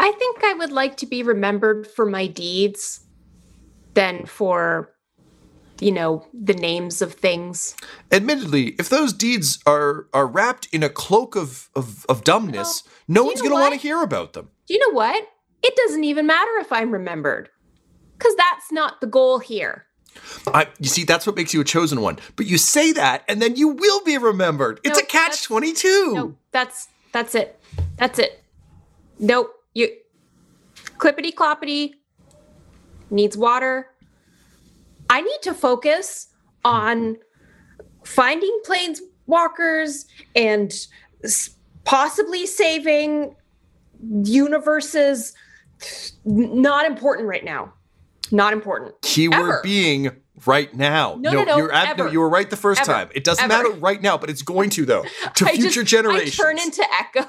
I 0.00 0.12
think 0.12 0.44
I 0.44 0.54
would 0.54 0.72
like 0.72 0.96
to 0.98 1.06
be 1.06 1.22
remembered 1.22 1.86
for 1.86 2.06
my 2.06 2.26
deeds 2.26 3.00
than 3.94 4.26
for, 4.26 4.92
you 5.80 5.90
know, 5.90 6.26
the 6.32 6.54
names 6.54 7.02
of 7.02 7.14
things. 7.14 7.74
Admittedly, 8.12 8.76
if 8.78 8.88
those 8.88 9.12
deeds 9.12 9.58
are 9.66 10.06
are 10.12 10.26
wrapped 10.26 10.68
in 10.72 10.82
a 10.82 10.88
cloak 10.88 11.36
of 11.36 11.68
of, 11.74 12.06
of 12.08 12.24
dumbness, 12.24 12.84
no 13.08 13.24
one's 13.24 13.40
going 13.40 13.54
to 13.54 13.60
want 13.60 13.74
to 13.74 13.80
hear 13.80 14.02
about 14.02 14.34
them. 14.34 14.50
Do 14.66 14.74
you 14.74 14.80
know 14.80 14.94
what? 14.94 15.26
It 15.62 15.74
doesn't 15.74 16.04
even 16.04 16.26
matter 16.26 16.52
if 16.60 16.72
I'm 16.72 16.92
remembered. 16.92 17.48
Because 18.16 18.34
that's 18.36 18.72
not 18.72 19.00
the 19.00 19.06
goal 19.06 19.38
here. 19.38 19.87
I, 20.48 20.66
you 20.78 20.88
see, 20.88 21.04
that's 21.04 21.26
what 21.26 21.36
makes 21.36 21.52
you 21.52 21.60
a 21.60 21.64
chosen 21.64 22.00
one. 22.00 22.18
But 22.36 22.46
you 22.46 22.58
say 22.58 22.92
that, 22.92 23.24
and 23.28 23.40
then 23.42 23.56
you 23.56 23.68
will 23.68 24.02
be 24.04 24.18
remembered. 24.18 24.80
It's 24.84 24.98
No, 24.98 25.02
a 25.02 25.06
catch 25.06 25.42
twenty 25.44 25.72
two. 25.72 26.12
No, 26.14 26.36
that's 26.52 26.88
that's 27.12 27.34
it. 27.34 27.60
That's 27.96 28.18
it. 28.18 28.42
Nope. 29.18 29.52
You 29.74 29.90
clippity 30.98 31.32
cloppity 31.32 31.92
needs 33.10 33.36
water. 33.36 33.90
I 35.10 35.20
need 35.22 35.42
to 35.42 35.54
focus 35.54 36.28
on 36.64 37.16
finding 38.04 38.60
planeswalkers 38.66 40.04
and 40.36 40.72
possibly 41.84 42.46
saving 42.46 43.34
universes. 44.24 45.34
Not 46.24 46.86
important 46.86 47.28
right 47.28 47.44
now. 47.44 47.72
Not 48.30 48.52
important. 48.52 48.94
Keyword 49.02 49.38
Ever. 49.40 49.60
being 49.62 50.10
right 50.46 50.72
now. 50.74 51.16
No, 51.18 51.32
no, 51.32 51.44
no, 51.44 51.56
you're 51.56 51.72
ab- 51.72 51.98
no, 51.98 52.06
you 52.06 52.20
were 52.20 52.28
right 52.28 52.48
the 52.48 52.56
first 52.56 52.82
Ever. 52.82 52.92
time. 52.92 53.08
It 53.14 53.24
doesn't 53.24 53.44
Ever. 53.50 53.64
matter 53.68 53.74
right 53.80 54.00
now, 54.00 54.16
but 54.18 54.30
it's 54.30 54.42
going 54.42 54.70
to 54.70 54.84
though. 54.84 55.04
To 55.36 55.46
I 55.46 55.52
future 55.56 55.82
just- 55.82 55.90
generations. 55.90 56.38
I 56.40 56.42
turn 56.42 56.58
into 56.58 56.84
Echo 56.98 57.26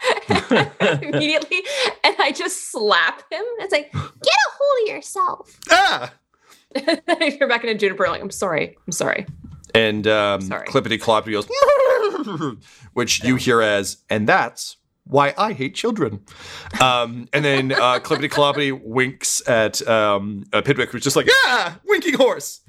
immediately, 1.02 1.62
and 2.04 2.14
I 2.18 2.32
just 2.32 2.70
slap 2.70 3.20
him. 3.32 3.42
It's 3.58 3.72
like, 3.72 3.92
get 3.92 4.02
a 4.02 4.50
hold 4.58 4.88
of 4.88 4.94
yourself. 4.94 5.58
ah! 5.70 6.12
You're 7.20 7.48
back 7.48 7.64
into 7.64 7.74
Juniper. 7.74 8.06
Like, 8.08 8.20
I'm 8.20 8.30
sorry. 8.30 8.76
I'm 8.86 8.92
sorry. 8.92 9.26
And 9.74 10.06
um, 10.06 10.40
Sorry. 10.42 10.66
Clippity 10.66 10.98
Cloppity 10.98 11.32
goes, 11.32 12.58
which 12.94 13.22
you 13.22 13.36
hear 13.36 13.60
as, 13.60 13.98
and 14.08 14.26
that's 14.28 14.76
why 15.08 15.34
I 15.36 15.52
hate 15.52 15.74
children. 15.74 16.20
Um, 16.80 17.28
and 17.32 17.44
then 17.44 17.72
uh, 17.72 17.98
Clippity 18.00 18.28
Cloppity 18.28 18.78
winks 18.82 19.46
at 19.48 19.86
um, 19.88 20.44
uh, 20.52 20.62
Pidwick, 20.62 20.90
who's 20.90 21.02
just 21.02 21.16
like, 21.16 21.28
ah, 21.44 21.78
winking 21.86 22.14
horse. 22.14 22.60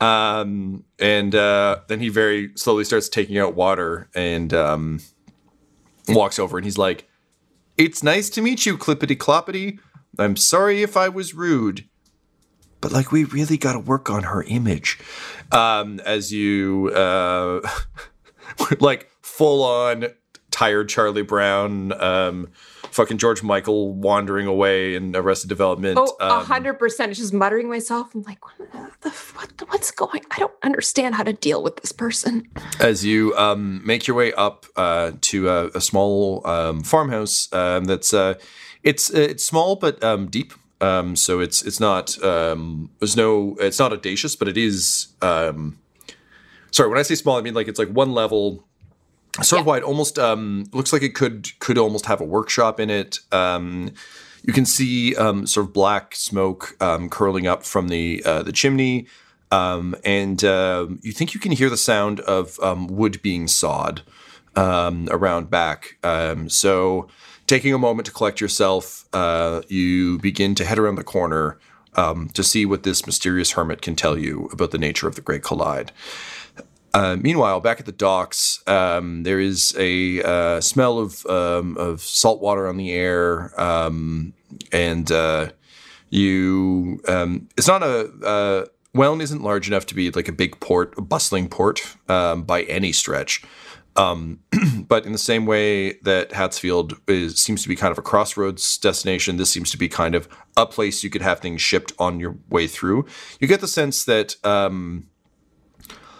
Um, 0.00 0.84
and 0.98 1.34
uh, 1.34 1.80
then 1.88 2.00
he 2.00 2.08
very 2.08 2.50
slowly 2.56 2.84
starts 2.84 3.08
taking 3.08 3.38
out 3.38 3.54
water 3.54 4.08
and 4.14 4.52
um, 4.54 5.00
walks 6.08 6.38
over 6.38 6.56
and 6.56 6.64
he's 6.64 6.78
like, 6.78 7.08
It's 7.76 8.02
nice 8.02 8.30
to 8.30 8.42
meet 8.42 8.64
you, 8.64 8.78
Clippity 8.78 9.16
Cloppity. 9.16 9.78
I'm 10.18 10.36
sorry 10.36 10.82
if 10.82 10.96
I 10.96 11.08
was 11.08 11.34
rude. 11.34 11.84
But 12.80 12.92
like, 12.92 13.10
we 13.10 13.24
really 13.24 13.58
got 13.58 13.72
to 13.72 13.80
work 13.80 14.08
on 14.08 14.22
her 14.24 14.44
image. 14.44 15.00
Um, 15.50 16.00
as 16.00 16.32
you, 16.32 16.90
uh, 16.94 17.68
like, 18.80 19.10
full 19.20 19.64
on 19.64 20.06
tired 20.58 20.88
Charlie 20.88 21.22
Brown, 21.22 21.92
um, 22.02 22.48
fucking 22.90 23.18
George 23.18 23.44
Michael 23.44 23.92
wandering 23.92 24.48
away 24.48 24.96
in 24.96 25.14
Arrested 25.14 25.46
Development. 25.46 25.96
Oh, 25.96 26.16
a 26.20 26.34
um, 26.34 26.44
hundred 26.44 26.80
percent. 26.80 27.14
Just 27.14 27.32
muttering 27.32 27.68
myself. 27.68 28.12
I'm 28.12 28.22
like, 28.22 28.44
what 28.44 28.92
the, 29.02 29.10
what, 29.10 29.52
what's 29.68 29.92
going? 29.92 30.24
I 30.32 30.38
don't 30.40 30.52
understand 30.64 31.14
how 31.14 31.22
to 31.22 31.32
deal 31.32 31.62
with 31.62 31.76
this 31.76 31.92
person. 31.92 32.48
as 32.80 33.04
you 33.04 33.36
um, 33.36 33.86
make 33.86 34.08
your 34.08 34.16
way 34.16 34.32
up 34.32 34.66
uh, 34.74 35.12
to 35.20 35.48
a, 35.48 35.66
a 35.76 35.80
small 35.80 36.44
um, 36.44 36.82
farmhouse 36.82 37.52
um, 37.52 37.84
that's 37.84 38.12
uh, 38.12 38.34
it's 38.82 39.10
it's 39.10 39.46
small 39.46 39.76
but 39.76 40.02
um, 40.02 40.26
deep. 40.26 40.52
Um, 40.80 41.14
so 41.14 41.38
it's 41.38 41.62
it's 41.62 41.78
not 41.78 42.20
um, 42.24 42.90
there's 42.98 43.16
no 43.16 43.56
it's 43.60 43.78
not 43.78 43.92
audacious, 43.92 44.34
but 44.34 44.48
it 44.48 44.56
is. 44.56 45.06
Um, 45.22 45.78
sorry, 46.72 46.88
when 46.88 46.98
I 46.98 47.02
say 47.02 47.14
small, 47.14 47.38
I 47.38 47.42
mean 47.42 47.54
like 47.54 47.68
it's 47.68 47.78
like 47.78 47.90
one 47.90 48.12
level, 48.12 48.67
sort 49.42 49.60
of 49.60 49.66
Yeah. 49.66 49.72
wide. 49.72 49.82
Almost 49.82 50.18
um, 50.18 50.64
looks 50.72 50.92
like 50.92 51.02
it 51.02 51.14
could 51.14 51.58
could 51.60 51.78
almost 51.78 52.06
have 52.06 52.20
a 52.20 52.24
workshop 52.24 52.80
in 52.80 52.90
it. 52.90 53.20
Um, 53.32 53.92
you 54.42 54.52
can 54.52 54.64
see 54.66 55.14
um, 55.16 55.46
sort 55.46 55.66
of 55.66 55.72
black 55.72 56.14
smoke 56.14 56.76
um, 56.80 57.08
curling 57.08 57.46
up 57.46 57.64
from 57.64 57.88
the 57.88 58.22
uh, 58.24 58.42
the 58.42 58.52
chimney, 58.52 59.06
um, 59.50 59.94
and 60.04 60.42
um 60.44 61.00
you 61.02 61.12
think 61.12 61.34
you 61.34 61.40
can 61.40 61.52
hear 61.52 61.68
the 61.70 61.76
sound 61.76 62.20
of 62.20 62.58
um, 62.60 62.86
wood 62.86 63.20
being 63.22 63.48
sawed 63.48 64.02
um, 64.56 65.08
around 65.10 65.50
back. 65.50 65.98
Um, 66.02 66.48
so, 66.48 67.08
taking 67.46 67.74
a 67.74 67.78
moment 67.78 68.06
to 68.06 68.12
collect 68.12 68.40
yourself, 68.40 69.04
uh, 69.12 69.62
you 69.68 70.18
begin 70.18 70.54
to 70.56 70.64
head 70.64 70.78
around 70.78 70.96
the 70.96 71.04
corner 71.04 71.58
um, 71.94 72.28
to 72.34 72.42
see 72.44 72.64
what 72.64 72.82
this 72.84 73.06
mysterious 73.06 73.52
hermit 73.52 73.82
can 73.82 73.96
tell 73.96 74.16
you 74.18 74.48
about 74.52 74.70
the 74.70 74.78
nature 74.78 75.08
of 75.08 75.14
the 75.16 75.20
Great 75.20 75.42
Collide. 75.42 75.90
Uh, 76.94 77.16
meanwhile, 77.20 77.60
back 77.60 77.80
at 77.80 77.86
the 77.86 77.92
docks, 77.92 78.62
um, 78.66 79.22
there 79.22 79.40
is 79.40 79.74
a 79.78 80.22
uh, 80.22 80.60
smell 80.60 80.98
of 80.98 81.24
um, 81.26 81.76
of 81.76 82.00
salt 82.00 82.40
water 82.40 82.66
on 82.66 82.76
the 82.76 82.92
air, 82.92 83.58
um, 83.60 84.32
and 84.72 85.10
uh, 85.12 85.50
you. 86.10 87.00
Um, 87.06 87.48
it's 87.56 87.68
not 87.68 87.82
a. 87.82 88.10
Uh, 88.24 88.66
Welland 88.94 89.22
isn't 89.22 89.42
large 89.42 89.68
enough 89.68 89.86
to 89.86 89.94
be 89.94 90.10
like 90.10 90.28
a 90.28 90.32
big 90.32 90.58
port, 90.60 90.94
a 90.96 91.02
bustling 91.02 91.48
port 91.48 91.96
um, 92.08 92.42
by 92.42 92.62
any 92.62 92.90
stretch. 92.90 93.42
Um, 93.96 94.38
but 94.88 95.04
in 95.04 95.12
the 95.12 95.18
same 95.18 95.44
way 95.44 95.94
that 96.02 96.30
Hatsfield 96.30 96.98
is, 97.08 97.36
seems 97.40 97.62
to 97.62 97.68
be 97.68 97.76
kind 97.76 97.92
of 97.92 97.98
a 97.98 98.02
crossroads 98.02 98.78
destination, 98.78 99.36
this 99.36 99.50
seems 99.50 99.70
to 99.72 99.76
be 99.76 99.88
kind 99.88 100.14
of 100.14 100.28
a 100.56 100.64
place 100.64 101.04
you 101.04 101.10
could 101.10 101.22
have 101.22 101.40
things 101.40 101.60
shipped 101.60 101.92
on 101.98 102.18
your 102.18 102.36
way 102.48 102.66
through. 102.66 103.04
You 103.40 103.48
get 103.48 103.60
the 103.60 103.68
sense 103.68 104.04
that 104.04 104.36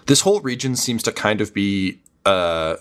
this 0.08 0.22
whole 0.22 0.40
region 0.40 0.74
seems 0.74 1.02
to 1.04 1.12
kind 1.12 1.40
of 1.40 1.54
be 1.54 2.00
uh, 2.26 2.76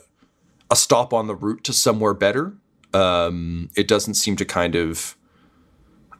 a 0.71 0.75
stop 0.75 1.13
on 1.13 1.27
the 1.27 1.35
route 1.35 1.63
to 1.65 1.73
somewhere 1.73 2.13
better. 2.13 2.53
Um, 2.93 3.69
it 3.75 3.87
doesn't 3.87 4.15
seem 4.15 4.35
to 4.37 4.45
kind 4.45 4.75
of 4.75 5.15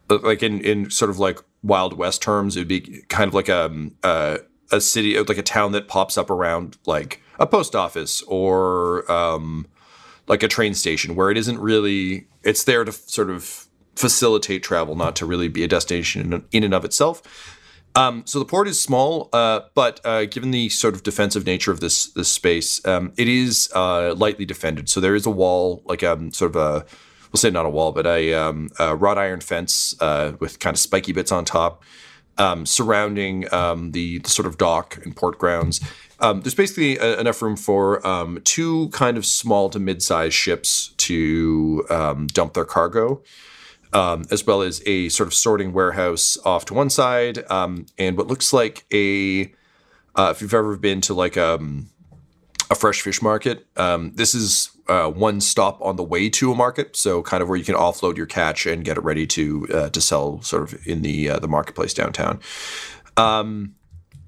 uh, 0.10 0.20
like 0.22 0.44
in 0.44 0.62
in 0.62 0.92
sort 0.92 1.10
of 1.10 1.18
like 1.18 1.40
Wild 1.64 1.98
West 1.98 2.22
terms, 2.22 2.56
it'd 2.56 2.68
be 2.68 3.02
kind 3.08 3.28
of 3.28 3.34
like 3.34 3.50
a 3.50 3.90
a, 4.04 4.40
a 4.72 4.82
city, 4.82 5.18
like 5.18 5.38
a 5.38 5.44
town 5.44 5.72
that 5.72 5.88
pops 5.88 6.18
up 6.18 6.30
around 6.30 6.78
like 6.86 7.22
a 7.40 7.48
post 7.48 7.76
office 7.76 8.22
or 8.24 9.10
um, 9.12 9.66
like 10.28 10.44
a 10.44 10.48
train 10.48 10.74
station, 10.74 11.16
where 11.16 11.32
it 11.32 11.38
isn't 11.38 11.60
really. 11.60 12.28
It's 12.44 12.66
there 12.66 12.84
to 12.84 12.92
sort 12.92 13.30
of 13.30 13.66
facilitate 13.96 14.62
travel, 14.62 14.96
not 14.96 15.16
to 15.18 15.26
really 15.26 15.48
be 15.48 15.64
a 15.64 15.68
destination 15.68 16.34
in, 16.34 16.46
in 16.52 16.64
and 16.64 16.74
of 16.74 16.86
itself. 16.86 17.57
Um, 17.98 18.22
so 18.28 18.38
the 18.38 18.46
port 18.46 18.68
is 18.68 18.80
small, 18.80 19.28
uh, 19.34 19.62
but 19.74 20.00
uh, 20.06 20.26
given 20.26 20.52
the 20.52 20.70
sort 20.70 20.94
of 20.94 21.02
defensive 21.02 21.48
nature 21.48 21.72
of 21.72 21.80
this 21.80 22.06
this 22.12 22.32
space, 22.32 22.86
um, 22.86 23.12
it 23.18 23.28
is 23.28 23.72
uh, 23.74 24.14
lightly 24.14 24.46
defended. 24.46 24.88
So 24.88 25.00
there 25.00 25.16
is 25.16 25.26
a 25.26 25.32
wall, 25.32 25.82
like 25.84 26.04
um, 26.04 26.32
sort 26.32 26.52
of 26.52 26.56
a 26.58 26.86
we'll 27.34 27.40
say 27.40 27.50
not 27.50 27.66
a 27.66 27.70
wall, 27.70 27.92
but 27.92 28.06
a, 28.06 28.36
um, 28.36 28.70
a 28.78 28.96
wrought 28.96 29.18
iron 29.18 29.42
fence 29.42 30.00
uh, 30.00 30.34
with 30.40 30.60
kind 30.60 30.76
of 30.76 30.80
spiky 30.80 31.12
bits 31.12 31.32
on 31.32 31.44
top 31.44 31.84
um, 32.38 32.68
surrounding 32.68 33.52
um, 33.52 33.92
the, 33.94 34.20
the 34.20 34.30
sort 34.30 34.46
of 34.46 34.60
dock 34.60 35.00
and 35.04 35.16
port 35.16 35.40
grounds. 35.40 35.82
Um, 36.20 36.42
there's 36.42 36.56
basically 36.56 37.00
uh 37.00 37.20
enough 37.20 37.42
room 37.42 37.56
for 37.56 38.02
two 38.44 38.90
kind 38.90 39.18
of 39.18 39.26
small 39.26 39.70
to 39.72 39.80
mid-sized 39.80 40.36
ships 40.36 40.90
to 40.98 41.84
um, 41.90 42.28
dump 42.28 42.54
their 42.54 42.66
cargo 42.66 43.24
um, 43.94 44.26
as 44.32 44.46
well 44.46 44.62
as 44.62 44.82
a 44.86 45.10
sort 45.10 45.28
of 45.28 45.34
sorting 45.34 45.74
warehouse 45.74 46.38
off 46.46 46.66
to 46.66 46.74
one 46.74 46.90
side, 46.90 47.50
um, 47.52 47.86
and 47.98 48.18
what 48.18 48.28
looks 48.28 48.54
like 48.54 48.86
a. 48.94 49.52
Uh, 50.16 50.32
if 50.32 50.42
you've 50.42 50.54
ever 50.54 50.76
been 50.78 51.00
to 51.00 51.14
like 51.14 51.38
um, 51.38 51.90
a 52.72 52.76
fresh 52.76 53.02
fish 53.02 53.22
market, 53.22 53.68
um, 53.78 54.12
this 54.16 54.34
is 54.34 54.72
uh, 54.88 55.10
one 55.10 55.40
stop 55.40 55.80
on 55.82 55.96
the 55.96 56.04
way 56.04 56.30
to 56.30 56.52
a 56.52 56.56
market, 56.56 56.96
so 56.96 57.22
kind 57.22 57.44
of 57.44 57.50
where 57.50 57.58
you 57.58 57.64
can 57.64 57.76
offload 57.76 58.18
your 58.18 58.26
catch 58.26 58.66
and 58.66 58.84
get 58.84 58.98
it 58.98 59.04
ready 59.04 59.28
to 59.28 59.68
uh, 59.74 59.90
to 59.90 60.02
sell, 60.02 60.42
sort 60.42 60.64
of 60.64 60.88
in 60.88 61.02
the 61.02 61.30
uh, 61.30 61.40
the 61.40 61.48
marketplace 61.48 61.94
downtown. 61.94 62.40
Um, 63.16 63.76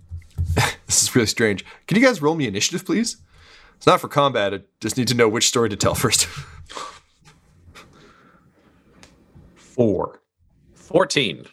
this 0.86 1.04
is 1.04 1.16
really 1.16 1.28
strange. 1.28 1.66
Can 1.88 1.98
you 1.98 2.06
guys 2.06 2.22
roll 2.22 2.36
me 2.36 2.48
initiative, 2.48 2.86
please? 2.86 3.18
It's 3.78 3.88
not 3.88 4.02
for 4.02 4.10
combat. 4.10 4.54
I 4.54 4.60
just 4.82 4.98
need 4.98 5.08
to 5.08 5.16
know 5.16 5.30
which 5.30 5.48
story 5.48 5.70
to 5.70 5.76
tell 5.76 5.96
first. 5.96 6.28
Four. 9.80 10.22
14. 10.74 11.46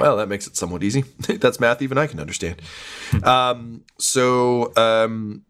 Well, 0.00 0.16
that 0.16 0.28
makes 0.28 0.48
it 0.48 0.56
somewhat 0.56 0.82
easy. 0.82 1.02
That's 1.28 1.60
math 1.60 1.80
even 1.80 1.96
I 1.96 2.08
can 2.08 2.18
understand. 2.18 2.60
Um, 3.22 3.84
so, 4.00 4.72
um, 4.76 5.44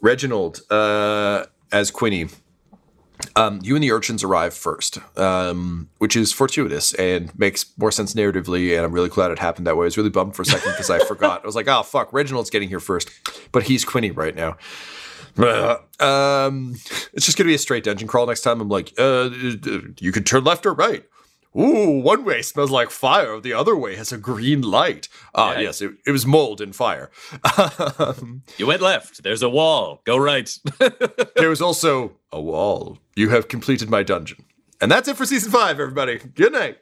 Reginald, 0.00 0.60
uh, 0.70 1.46
as 1.72 1.90
Quinny, 1.90 2.28
um, 3.34 3.58
you 3.64 3.74
and 3.74 3.82
the 3.82 3.90
urchins 3.90 4.22
arrive 4.22 4.54
first, 4.54 5.00
um, 5.18 5.88
which 5.98 6.14
is 6.14 6.32
fortuitous 6.32 6.94
and 6.94 7.36
makes 7.36 7.66
more 7.76 7.90
sense 7.90 8.14
narratively. 8.14 8.76
And 8.76 8.86
I'm 8.86 8.92
really 8.92 9.08
glad 9.08 9.32
it 9.32 9.40
happened 9.40 9.66
that 9.66 9.76
way. 9.76 9.86
I 9.86 9.86
was 9.86 9.96
really 9.96 10.10
bummed 10.10 10.36
for 10.36 10.42
a 10.42 10.46
second 10.46 10.70
because 10.70 10.88
I 10.88 11.00
forgot. 11.04 11.42
I 11.42 11.46
was 11.46 11.56
like, 11.56 11.66
oh, 11.66 11.82
fuck, 11.82 12.12
Reginald's 12.12 12.50
getting 12.50 12.68
here 12.68 12.78
first. 12.78 13.10
But 13.50 13.64
he's 13.64 13.84
Quinny 13.84 14.12
right 14.12 14.36
now. 14.36 14.56
Um, 15.38 16.74
it's 17.12 17.24
just 17.26 17.36
going 17.36 17.44
to 17.46 17.50
be 17.50 17.54
a 17.54 17.58
straight 17.58 17.84
dungeon 17.84 18.08
crawl 18.08 18.26
next 18.26 18.42
time. 18.42 18.60
I'm 18.60 18.68
like, 18.68 18.92
uh, 18.98 19.30
you 20.00 20.12
can 20.12 20.24
turn 20.24 20.44
left 20.44 20.66
or 20.66 20.72
right. 20.74 21.04
Ooh, 21.58 22.00
one 22.02 22.24
way 22.26 22.42
smells 22.42 22.70
like 22.70 22.90
fire. 22.90 23.40
The 23.40 23.54
other 23.54 23.74
way 23.74 23.96
has 23.96 24.12
a 24.12 24.18
green 24.18 24.60
light. 24.60 25.08
Ah, 25.34 25.52
Yeah. 25.54 25.60
yes, 25.60 25.80
it, 25.80 25.92
it 26.06 26.10
was 26.10 26.26
mold 26.26 26.60
and 26.60 26.76
fire. 26.76 27.10
um, 27.98 28.42
You 28.58 28.66
went 28.66 28.82
left. 28.82 29.22
There's 29.22 29.42
a 29.42 29.48
wall. 29.48 30.02
Go 30.04 30.18
right. 30.18 30.54
there 31.36 31.48
was 31.48 31.62
also 31.62 32.12
a 32.30 32.40
wall. 32.40 32.98
You 33.14 33.30
have 33.30 33.48
completed 33.48 33.88
my 33.88 34.02
dungeon. 34.02 34.44
And 34.82 34.90
that's 34.92 35.08
it 35.08 35.16
for 35.16 35.24
season 35.24 35.50
five, 35.50 35.80
everybody. 35.80 36.18
Good 36.18 36.52
night. 36.52 36.76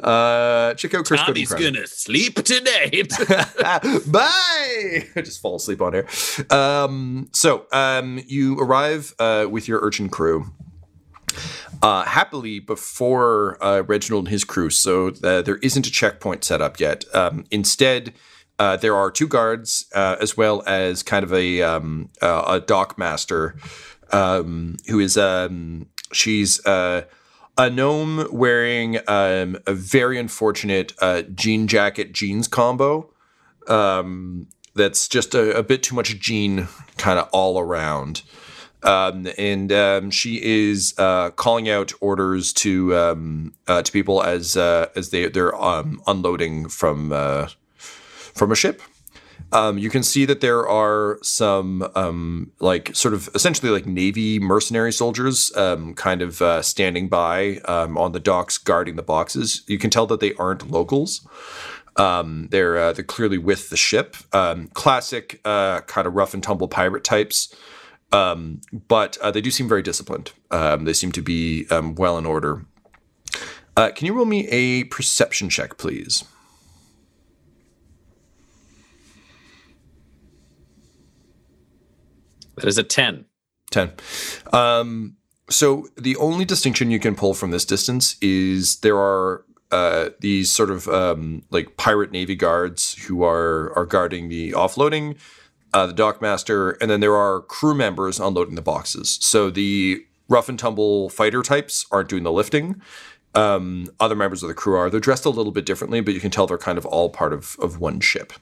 Uh, 0.00 0.74
check 0.74 0.94
out 0.94 1.04
Chris 1.04 1.20
Cody 1.22 1.44
Tommy's 1.46 1.64
gonna 1.64 1.86
sleep 1.86 2.36
tonight. 2.42 3.12
Bye. 4.10 5.04
Just 5.16 5.40
fall 5.40 5.56
asleep 5.56 5.80
on 5.80 5.94
air. 5.94 6.06
Um, 6.50 7.28
so 7.32 7.66
um, 7.72 8.20
you 8.26 8.58
arrive 8.58 9.14
uh, 9.18 9.46
with 9.50 9.68
your 9.68 9.80
urchin 9.80 10.08
crew. 10.08 10.52
uh, 11.82 12.04
happily 12.04 12.58
before 12.60 13.62
uh, 13.64 13.82
Reginald 13.82 14.24
and 14.26 14.32
his 14.32 14.44
crew, 14.44 14.70
so 14.70 15.08
uh, 15.24 15.42
there 15.42 15.56
isn't 15.56 15.86
a 15.86 15.90
checkpoint 15.90 16.44
set 16.44 16.60
up 16.60 16.78
yet. 16.78 17.04
Um, 17.14 17.44
instead, 17.50 18.12
uh, 18.58 18.76
there 18.76 18.94
are 18.94 19.10
two 19.10 19.26
guards 19.26 19.86
uh, 19.94 20.16
as 20.20 20.36
well 20.36 20.62
as 20.66 21.02
kind 21.02 21.24
of 21.24 21.32
a 21.32 21.62
um, 21.62 22.10
uh, 22.20 22.44
a 22.46 22.60
dock 22.60 22.98
master 22.98 23.56
um, 24.12 24.76
who 24.88 25.00
is 25.00 25.16
um, 25.16 25.86
she's 26.12 26.64
uh, 26.66 27.02
a 27.58 27.68
gnome 27.68 28.26
wearing 28.30 28.98
um, 29.08 29.56
a 29.66 29.74
very 29.74 30.18
unfortunate 30.18 30.92
uh, 31.00 31.22
jean 31.34 31.68
jacket 31.68 32.12
jeans 32.12 32.48
combo. 32.48 33.10
Um, 33.68 34.48
that's 34.74 35.06
just 35.08 35.34
a, 35.34 35.56
a 35.56 35.62
bit 35.62 35.82
too 35.82 35.94
much 35.94 36.18
jean 36.18 36.68
kind 36.96 37.18
of 37.18 37.28
all 37.32 37.58
around. 37.58 38.22
Um, 38.82 39.28
and 39.38 39.70
um, 39.72 40.10
she 40.10 40.42
is 40.42 40.94
uh, 40.98 41.30
calling 41.30 41.68
out 41.68 41.92
orders 42.00 42.52
to 42.54 42.96
um, 42.96 43.54
uh, 43.68 43.82
to 43.82 43.92
people 43.92 44.22
as 44.22 44.56
uh, 44.56 44.88
as 44.96 45.10
they 45.10 45.28
they're 45.28 45.54
um, 45.54 46.02
unloading 46.06 46.68
from 46.68 47.12
uh, 47.12 47.48
from 47.76 48.50
a 48.50 48.56
ship. 48.56 48.82
Um, 49.52 49.76
you 49.76 49.90
can 49.90 50.02
see 50.02 50.24
that 50.24 50.40
there 50.40 50.66
are 50.66 51.18
some 51.22 51.88
um, 51.94 52.52
like 52.58 52.94
sort 52.94 53.12
of 53.12 53.28
essentially 53.34 53.70
like 53.70 53.86
navy 53.86 54.38
mercenary 54.38 54.92
soldiers 54.92 55.54
um, 55.56 55.94
kind 55.94 56.22
of 56.22 56.40
uh, 56.40 56.62
standing 56.62 57.08
by 57.08 57.58
um, 57.66 57.98
on 57.98 58.12
the 58.12 58.20
docks 58.20 58.56
guarding 58.56 58.96
the 58.96 59.02
boxes. 59.02 59.62
You 59.66 59.78
can 59.78 59.90
tell 59.90 60.06
that 60.06 60.20
they 60.20 60.32
aren't 60.34 60.70
locals. 60.70 61.26
Um, 61.96 62.48
they're 62.50 62.78
uh, 62.78 62.92
they're 62.94 63.04
clearly 63.04 63.36
with 63.36 63.68
the 63.68 63.76
ship. 63.76 64.16
Um, 64.32 64.68
classic 64.68 65.40
uh, 65.44 65.82
kind 65.82 66.06
of 66.06 66.14
rough 66.14 66.32
and 66.32 66.42
tumble 66.42 66.68
pirate 66.68 67.04
types. 67.04 67.54
But 68.10 69.18
uh, 69.18 69.30
they 69.30 69.40
do 69.42 69.50
seem 69.50 69.68
very 69.68 69.82
disciplined. 69.82 70.32
They 70.50 70.92
seem 70.94 71.12
to 71.12 71.22
be 71.22 71.66
well 71.70 72.16
in 72.16 72.24
order. 72.24 72.64
Uh, 73.76 73.90
can 73.90 74.06
you 74.06 74.14
roll 74.14 74.26
me 74.26 74.46
a 74.48 74.84
perception 74.84 75.48
check, 75.48 75.78
please? 75.78 76.24
That 82.56 82.66
is 82.66 82.78
a 82.78 82.82
10. 82.82 83.24
10. 83.70 83.92
Um, 84.52 85.16
so 85.48 85.88
the 85.96 86.16
only 86.16 86.44
distinction 86.44 86.90
you 86.90 86.98
can 86.98 87.14
pull 87.14 87.34
from 87.34 87.50
this 87.50 87.64
distance 87.64 88.16
is 88.20 88.80
there 88.80 88.98
are 88.98 89.44
uh, 89.70 90.10
these 90.20 90.50
sort 90.50 90.70
of 90.70 90.86
um, 90.88 91.42
like 91.50 91.76
pirate 91.76 92.12
navy 92.12 92.36
guards 92.36 92.94
who 93.04 93.24
are 93.24 93.72
are 93.76 93.86
guarding 93.86 94.28
the 94.28 94.52
offloading, 94.52 95.16
uh, 95.72 95.86
the 95.86 95.94
dockmaster, 95.94 96.76
and 96.80 96.90
then 96.90 97.00
there 97.00 97.16
are 97.16 97.40
crew 97.40 97.74
members 97.74 98.20
unloading 98.20 98.54
the 98.54 98.62
boxes. 98.62 99.18
So 99.22 99.50
the 99.50 100.04
rough 100.28 100.48
and 100.48 100.58
tumble 100.58 101.08
fighter 101.08 101.42
types 101.42 101.86
aren't 101.90 102.08
doing 102.08 102.22
the 102.22 102.32
lifting. 102.32 102.80
Um, 103.34 103.88
other 103.98 104.14
members 104.14 104.42
of 104.42 104.48
the 104.48 104.54
crew 104.54 104.76
are. 104.76 104.90
They're 104.90 105.00
dressed 105.00 105.24
a 105.24 105.30
little 105.30 105.52
bit 105.52 105.64
differently, 105.64 106.02
but 106.02 106.12
you 106.12 106.20
can 106.20 106.30
tell 106.30 106.46
they're 106.46 106.58
kind 106.58 106.76
of 106.76 106.84
all 106.84 107.08
part 107.08 107.32
of 107.32 107.56
of 107.60 107.80
one 107.80 108.00
ship. 108.00 108.34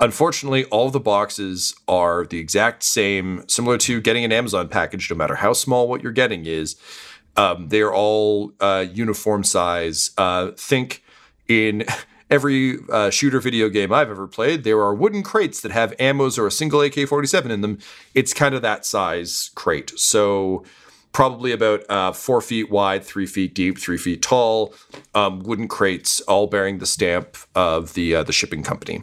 Unfortunately, 0.00 0.64
all 0.66 0.90
the 0.90 1.00
boxes 1.00 1.74
are 1.88 2.24
the 2.24 2.38
exact 2.38 2.84
same, 2.84 3.44
similar 3.48 3.76
to 3.78 4.00
getting 4.00 4.24
an 4.24 4.30
Amazon 4.30 4.68
package, 4.68 5.10
no 5.10 5.16
matter 5.16 5.36
how 5.36 5.52
small 5.52 5.88
what 5.88 6.02
you're 6.02 6.12
getting 6.12 6.46
is. 6.46 6.76
Um, 7.36 7.68
they're 7.68 7.92
all 7.92 8.52
uh, 8.60 8.86
uniform 8.92 9.42
size. 9.42 10.12
Uh, 10.16 10.52
think 10.52 11.02
in 11.48 11.84
every 12.30 12.78
uh, 12.90 13.10
shooter 13.10 13.40
video 13.40 13.68
game 13.68 13.92
I've 13.92 14.10
ever 14.10 14.28
played, 14.28 14.62
there 14.62 14.80
are 14.80 14.94
wooden 14.94 15.24
crates 15.24 15.60
that 15.62 15.72
have 15.72 15.96
ammos 15.96 16.38
or 16.38 16.46
a 16.46 16.52
single 16.52 16.80
AK 16.80 17.08
47 17.08 17.50
in 17.50 17.60
them. 17.60 17.78
It's 18.14 18.32
kind 18.32 18.54
of 18.54 18.62
that 18.62 18.86
size 18.86 19.50
crate. 19.56 19.92
So, 19.98 20.64
probably 21.10 21.50
about 21.50 21.84
uh, 21.88 22.12
four 22.12 22.40
feet 22.40 22.70
wide, 22.70 23.02
three 23.02 23.26
feet 23.26 23.54
deep, 23.54 23.78
three 23.78 23.96
feet 23.96 24.22
tall, 24.22 24.74
um, 25.14 25.40
wooden 25.40 25.66
crates, 25.66 26.20
all 26.22 26.46
bearing 26.46 26.78
the 26.78 26.86
stamp 26.86 27.36
of 27.56 27.94
the 27.94 28.14
uh, 28.14 28.22
the 28.22 28.32
shipping 28.32 28.62
company. 28.62 29.02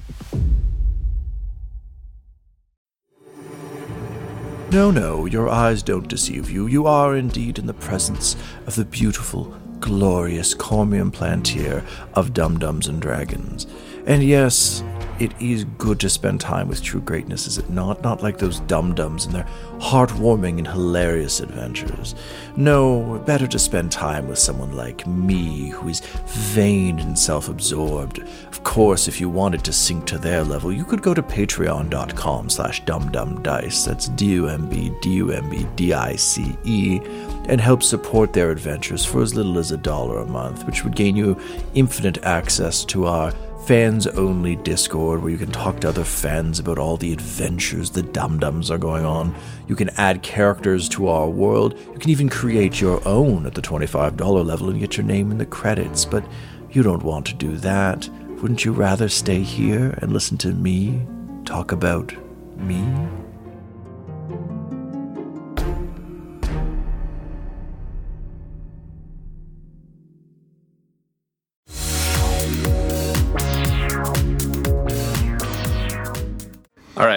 No, 4.71 4.89
no, 4.89 5.25
your 5.25 5.49
eyes 5.49 5.83
don't 5.83 6.07
deceive 6.07 6.49
you. 6.49 6.65
You 6.65 6.87
are 6.87 7.17
indeed 7.17 7.59
in 7.59 7.65
the 7.65 7.73
presence 7.73 8.37
of 8.65 8.75
the 8.75 8.85
beautiful, 8.85 9.53
glorious 9.81 10.55
Cormium 10.55 11.11
Plantier 11.11 11.85
of 12.13 12.33
Dumb-Dumbs 12.33 12.87
and 12.87 13.01
Dragons. 13.01 13.67
And 14.05 14.23
yes, 14.23 14.81
it 15.21 15.39
is 15.39 15.65
good 15.77 15.99
to 15.99 16.09
spend 16.09 16.41
time 16.41 16.67
with 16.67 16.81
true 16.81 16.99
greatness, 16.99 17.45
is 17.45 17.59
it 17.59 17.69
not? 17.69 18.01
Not 18.01 18.23
like 18.23 18.39
those 18.39 18.59
dum 18.61 18.95
dums 18.95 19.25
and 19.25 19.35
their 19.35 19.47
heartwarming 19.77 20.57
and 20.57 20.67
hilarious 20.67 21.41
adventures. 21.41 22.15
No, 22.55 23.21
better 23.23 23.45
to 23.45 23.59
spend 23.59 23.91
time 23.91 24.27
with 24.27 24.39
someone 24.39 24.75
like 24.75 25.05
me, 25.05 25.69
who 25.69 25.89
is 25.89 25.99
vain 26.25 26.97
and 26.97 27.17
self 27.17 27.49
absorbed. 27.49 28.17
Of 28.47 28.63
course, 28.63 29.07
if 29.07 29.21
you 29.21 29.29
wanted 29.29 29.63
to 29.65 29.71
sink 29.73 30.07
to 30.07 30.17
their 30.17 30.43
level, 30.43 30.73
you 30.73 30.83
could 30.83 31.03
go 31.03 31.13
to 31.13 31.21
patreon.com 31.21 32.49
slash 32.49 32.83
dumbdumbdice, 32.85 33.85
that's 33.85 34.07
D-U-M-B, 34.07 34.91
D-U-M-B, 35.03 35.67
D-I-C-E, 35.75 36.99
and 37.45 37.61
help 37.61 37.83
support 37.83 38.33
their 38.33 38.49
adventures 38.49 39.05
for 39.05 39.21
as 39.21 39.35
little 39.35 39.59
as 39.59 39.71
a 39.71 39.77
dollar 39.77 40.17
a 40.17 40.25
month, 40.25 40.65
which 40.65 40.83
would 40.83 40.95
gain 40.95 41.15
you 41.15 41.39
infinite 41.75 42.23
access 42.23 42.83
to 42.85 43.05
our 43.05 43.31
fans 43.65 44.07
only 44.07 44.55
Discord 44.55 45.21
where 45.21 45.31
you 45.31 45.37
can 45.37 45.51
talk 45.51 45.79
to 45.79 45.89
other 45.89 46.03
fans 46.03 46.59
about 46.59 46.77
all 46.77 46.97
the 46.97 47.13
adventures 47.13 47.91
the 47.91 48.01
dum 48.01 48.39
dums 48.39 48.71
are 48.71 48.77
going 48.77 49.05
on. 49.05 49.35
You 49.67 49.75
can 49.75 49.89
add 49.97 50.23
characters 50.23 50.89
to 50.89 51.07
our 51.07 51.29
world. 51.29 51.77
You 51.93 51.99
can 51.99 52.09
even 52.09 52.29
create 52.29 52.81
your 52.81 53.07
own 53.07 53.45
at 53.45 53.53
the 53.53 53.61
$25 53.61 54.45
level 54.45 54.69
and 54.69 54.79
get 54.79 54.97
your 54.97 55.05
name 55.05 55.31
in 55.31 55.37
the 55.37 55.45
credits. 55.45 56.05
But 56.05 56.25
you 56.71 56.83
don't 56.83 57.03
want 57.03 57.25
to 57.27 57.33
do 57.33 57.57
that. 57.57 58.09
Wouldn't 58.41 58.65
you 58.65 58.73
rather 58.73 59.07
stay 59.07 59.41
here 59.41 59.97
and 60.01 60.11
listen 60.11 60.37
to 60.39 60.53
me 60.53 61.05
talk 61.45 61.71
about 61.71 62.13
me? 62.57 62.83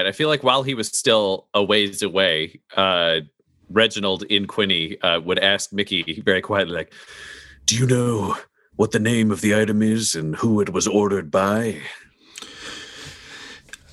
Right. 0.05 0.09
I 0.09 0.13
feel 0.13 0.29
like 0.29 0.43
while 0.43 0.63
he 0.63 0.75
was 0.75 0.89
still 0.89 1.49
a 1.55 1.63
ways 1.63 2.03
away, 2.03 2.61
uh, 2.77 3.21
Reginald 3.71 4.23
in 4.25 4.47
Quinny 4.47 5.01
uh, 5.01 5.21
would 5.21 5.39
ask 5.39 5.73
Mickey 5.73 6.23
very 6.25 6.41
quietly, 6.41 6.75
like, 6.75 6.93
Do 7.67 7.77
you 7.77 7.87
know 7.87 8.37
what 8.77 8.91
the 8.91 8.99
name 8.99 9.31
of 9.31 9.41
the 9.41 9.55
item 9.55 9.83
is 9.83 10.15
and 10.15 10.37
who 10.37 10.61
it 10.61 10.73
was 10.73 10.87
ordered 10.87 11.31
by? 11.31 11.81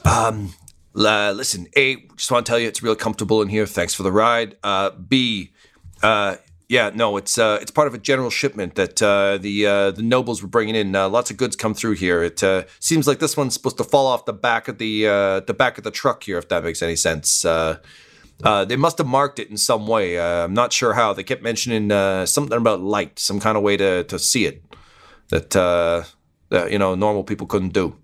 Um, 0.03 0.53
uh, 0.95 1.31
listen, 1.31 1.67
A, 1.77 2.07
just 2.15 2.31
want 2.31 2.45
to 2.45 2.49
tell 2.49 2.59
you 2.59 2.67
it's 2.67 2.83
real 2.83 2.95
comfortable 2.95 3.41
in 3.41 3.47
here. 3.47 3.65
Thanks 3.65 3.93
for 3.93 4.03
the 4.03 4.11
ride. 4.11 4.57
Uh, 4.63 4.89
B, 4.91 5.51
uh, 6.03 6.35
yeah, 6.71 6.89
no, 6.95 7.17
it's 7.17 7.37
uh, 7.37 7.59
it's 7.61 7.69
part 7.69 7.89
of 7.89 7.93
a 7.93 7.97
general 7.97 8.29
shipment 8.29 8.75
that 8.75 9.01
uh, 9.01 9.37
the 9.37 9.65
uh, 9.65 9.91
the 9.91 10.01
nobles 10.01 10.41
were 10.41 10.47
bringing 10.47 10.73
in. 10.73 10.95
Uh, 10.95 11.09
lots 11.09 11.29
of 11.29 11.35
goods 11.35 11.57
come 11.57 11.73
through 11.73 11.95
here. 11.95 12.23
It 12.23 12.41
uh, 12.41 12.63
seems 12.79 13.07
like 13.07 13.19
this 13.19 13.35
one's 13.35 13.53
supposed 13.53 13.77
to 13.79 13.83
fall 13.83 14.07
off 14.07 14.23
the 14.23 14.31
back 14.31 14.69
of 14.69 14.77
the 14.77 15.05
uh, 15.05 15.39
the 15.41 15.53
back 15.53 15.77
of 15.77 15.83
the 15.83 15.91
truck 15.91 16.23
here, 16.23 16.37
if 16.37 16.47
that 16.47 16.63
makes 16.63 16.81
any 16.81 16.95
sense. 16.95 17.43
Uh, 17.43 17.79
uh, 18.45 18.63
they 18.63 18.77
must 18.77 18.97
have 18.99 19.07
marked 19.07 19.37
it 19.37 19.49
in 19.49 19.57
some 19.57 19.85
way. 19.85 20.17
Uh, 20.17 20.45
I'm 20.45 20.53
not 20.53 20.71
sure 20.71 20.93
how. 20.93 21.11
They 21.11 21.23
kept 21.23 21.43
mentioning 21.43 21.91
uh, 21.91 22.25
something 22.25 22.57
about 22.57 22.79
light, 22.79 23.19
some 23.19 23.41
kind 23.41 23.57
of 23.57 23.63
way 23.63 23.75
to, 23.75 24.05
to 24.05 24.17
see 24.17 24.45
it 24.45 24.63
that, 25.27 25.53
uh, 25.53 26.03
that 26.49 26.71
you 26.71 26.79
know 26.79 26.95
normal 26.95 27.25
people 27.25 27.47
couldn't 27.47 27.73
do. 27.73 27.97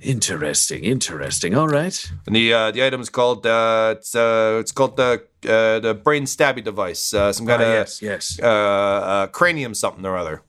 Interesting, 0.00 0.84
interesting. 0.84 1.54
All 1.54 1.68
right. 1.68 2.10
And 2.26 2.34
the 2.34 2.52
uh, 2.52 2.70
the 2.70 2.86
item 2.86 3.00
is 3.02 3.10
called 3.10 3.44
uh, 3.44 3.96
it's 3.98 4.14
uh, 4.14 4.56
it's 4.58 4.72
called 4.72 4.96
the 4.96 5.24
uh, 5.48 5.80
the 5.80 5.94
brain 5.94 6.24
stabby 6.24 6.62
device. 6.62 7.12
Uh, 7.14 7.32
some 7.32 7.46
kind 7.46 7.62
Ah, 7.62 7.66
of 7.66 7.72
yes, 7.72 8.02
yes. 8.02 8.38
Uh, 8.42 8.46
uh, 8.46 9.26
cranium 9.28 9.74
something 9.74 10.04
or 10.06 10.16
other. 10.16 10.42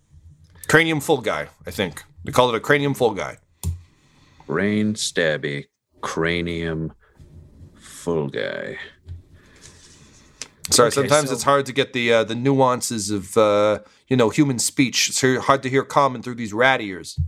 Cranium 0.67 0.99
full 1.01 1.21
guy, 1.21 1.47
I 1.67 1.71
think. 1.71 2.03
They 2.23 2.31
call 2.31 2.49
it 2.49 2.55
a 2.55 2.59
cranium 2.59 2.93
full 2.93 3.13
guy. 3.13 3.37
Brain 4.47 4.93
stabby, 4.93 5.65
cranium, 6.01 6.93
full 7.75 8.27
guy. 8.27 8.77
Sorry, 10.69 10.87
Okay, 10.87 10.95
sometimes 10.95 11.29
so- 11.29 11.33
it's 11.35 11.43
hard 11.43 11.65
to 11.65 11.73
get 11.73 11.93
the 11.93 12.13
uh, 12.13 12.23
the 12.23 12.35
nuances 12.35 13.09
of 13.09 13.35
uh, 13.37 13.79
you 14.07 14.15
know 14.15 14.29
human 14.29 14.59
speech. 14.59 15.09
It's 15.09 15.21
hard 15.45 15.63
to 15.63 15.69
hear 15.69 15.83
common 15.83 16.21
through 16.21 16.35
these 16.35 16.53
rat 16.53 16.81
ears. 16.81 17.19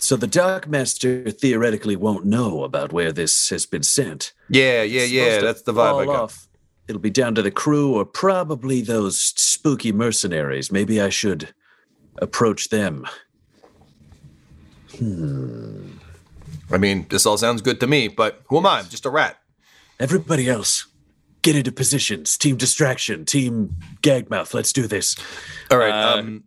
So 0.00 0.16
the 0.16 0.28
Dark 0.28 0.68
Master 0.68 1.28
theoretically 1.30 1.96
won't 1.96 2.24
know 2.24 2.62
about 2.62 2.92
where 2.92 3.10
this 3.12 3.48
has 3.50 3.66
been 3.66 3.82
sent. 3.82 4.32
Yeah, 4.48 4.82
yeah, 4.84 5.02
yeah. 5.04 5.40
That's 5.40 5.62
the 5.62 5.72
vibe 5.74 6.02
I 6.02 6.04
got. 6.06 6.14
off. 6.22 6.47
It'll 6.88 7.00
be 7.00 7.10
down 7.10 7.34
to 7.34 7.42
the 7.42 7.50
crew 7.50 7.94
or 7.94 8.04
probably 8.04 8.80
those 8.80 9.20
spooky 9.20 9.92
mercenaries. 9.92 10.72
Maybe 10.72 11.00
I 11.00 11.10
should 11.10 11.54
approach 12.16 12.70
them. 12.70 13.06
Hmm. 14.96 15.90
I 16.70 16.78
mean, 16.78 17.06
this 17.10 17.26
all 17.26 17.38
sounds 17.38 17.62
good 17.62 17.80
to 17.80 17.86
me, 17.86 18.08
but 18.08 18.42
who 18.48 18.58
am 18.58 18.66
I? 18.66 18.78
I'm 18.78 18.88
just 18.88 19.06
a 19.06 19.10
rat. 19.10 19.38
Everybody 20.00 20.48
else, 20.48 20.86
get 21.42 21.56
into 21.56 21.72
positions. 21.72 22.36
Team 22.36 22.56
distraction, 22.56 23.24
team 23.24 23.76
gag 24.02 24.30
mouth. 24.30 24.54
Let's 24.54 24.72
do 24.72 24.86
this. 24.86 25.16
All 25.70 25.78
right. 25.78 25.92
um, 25.92 26.44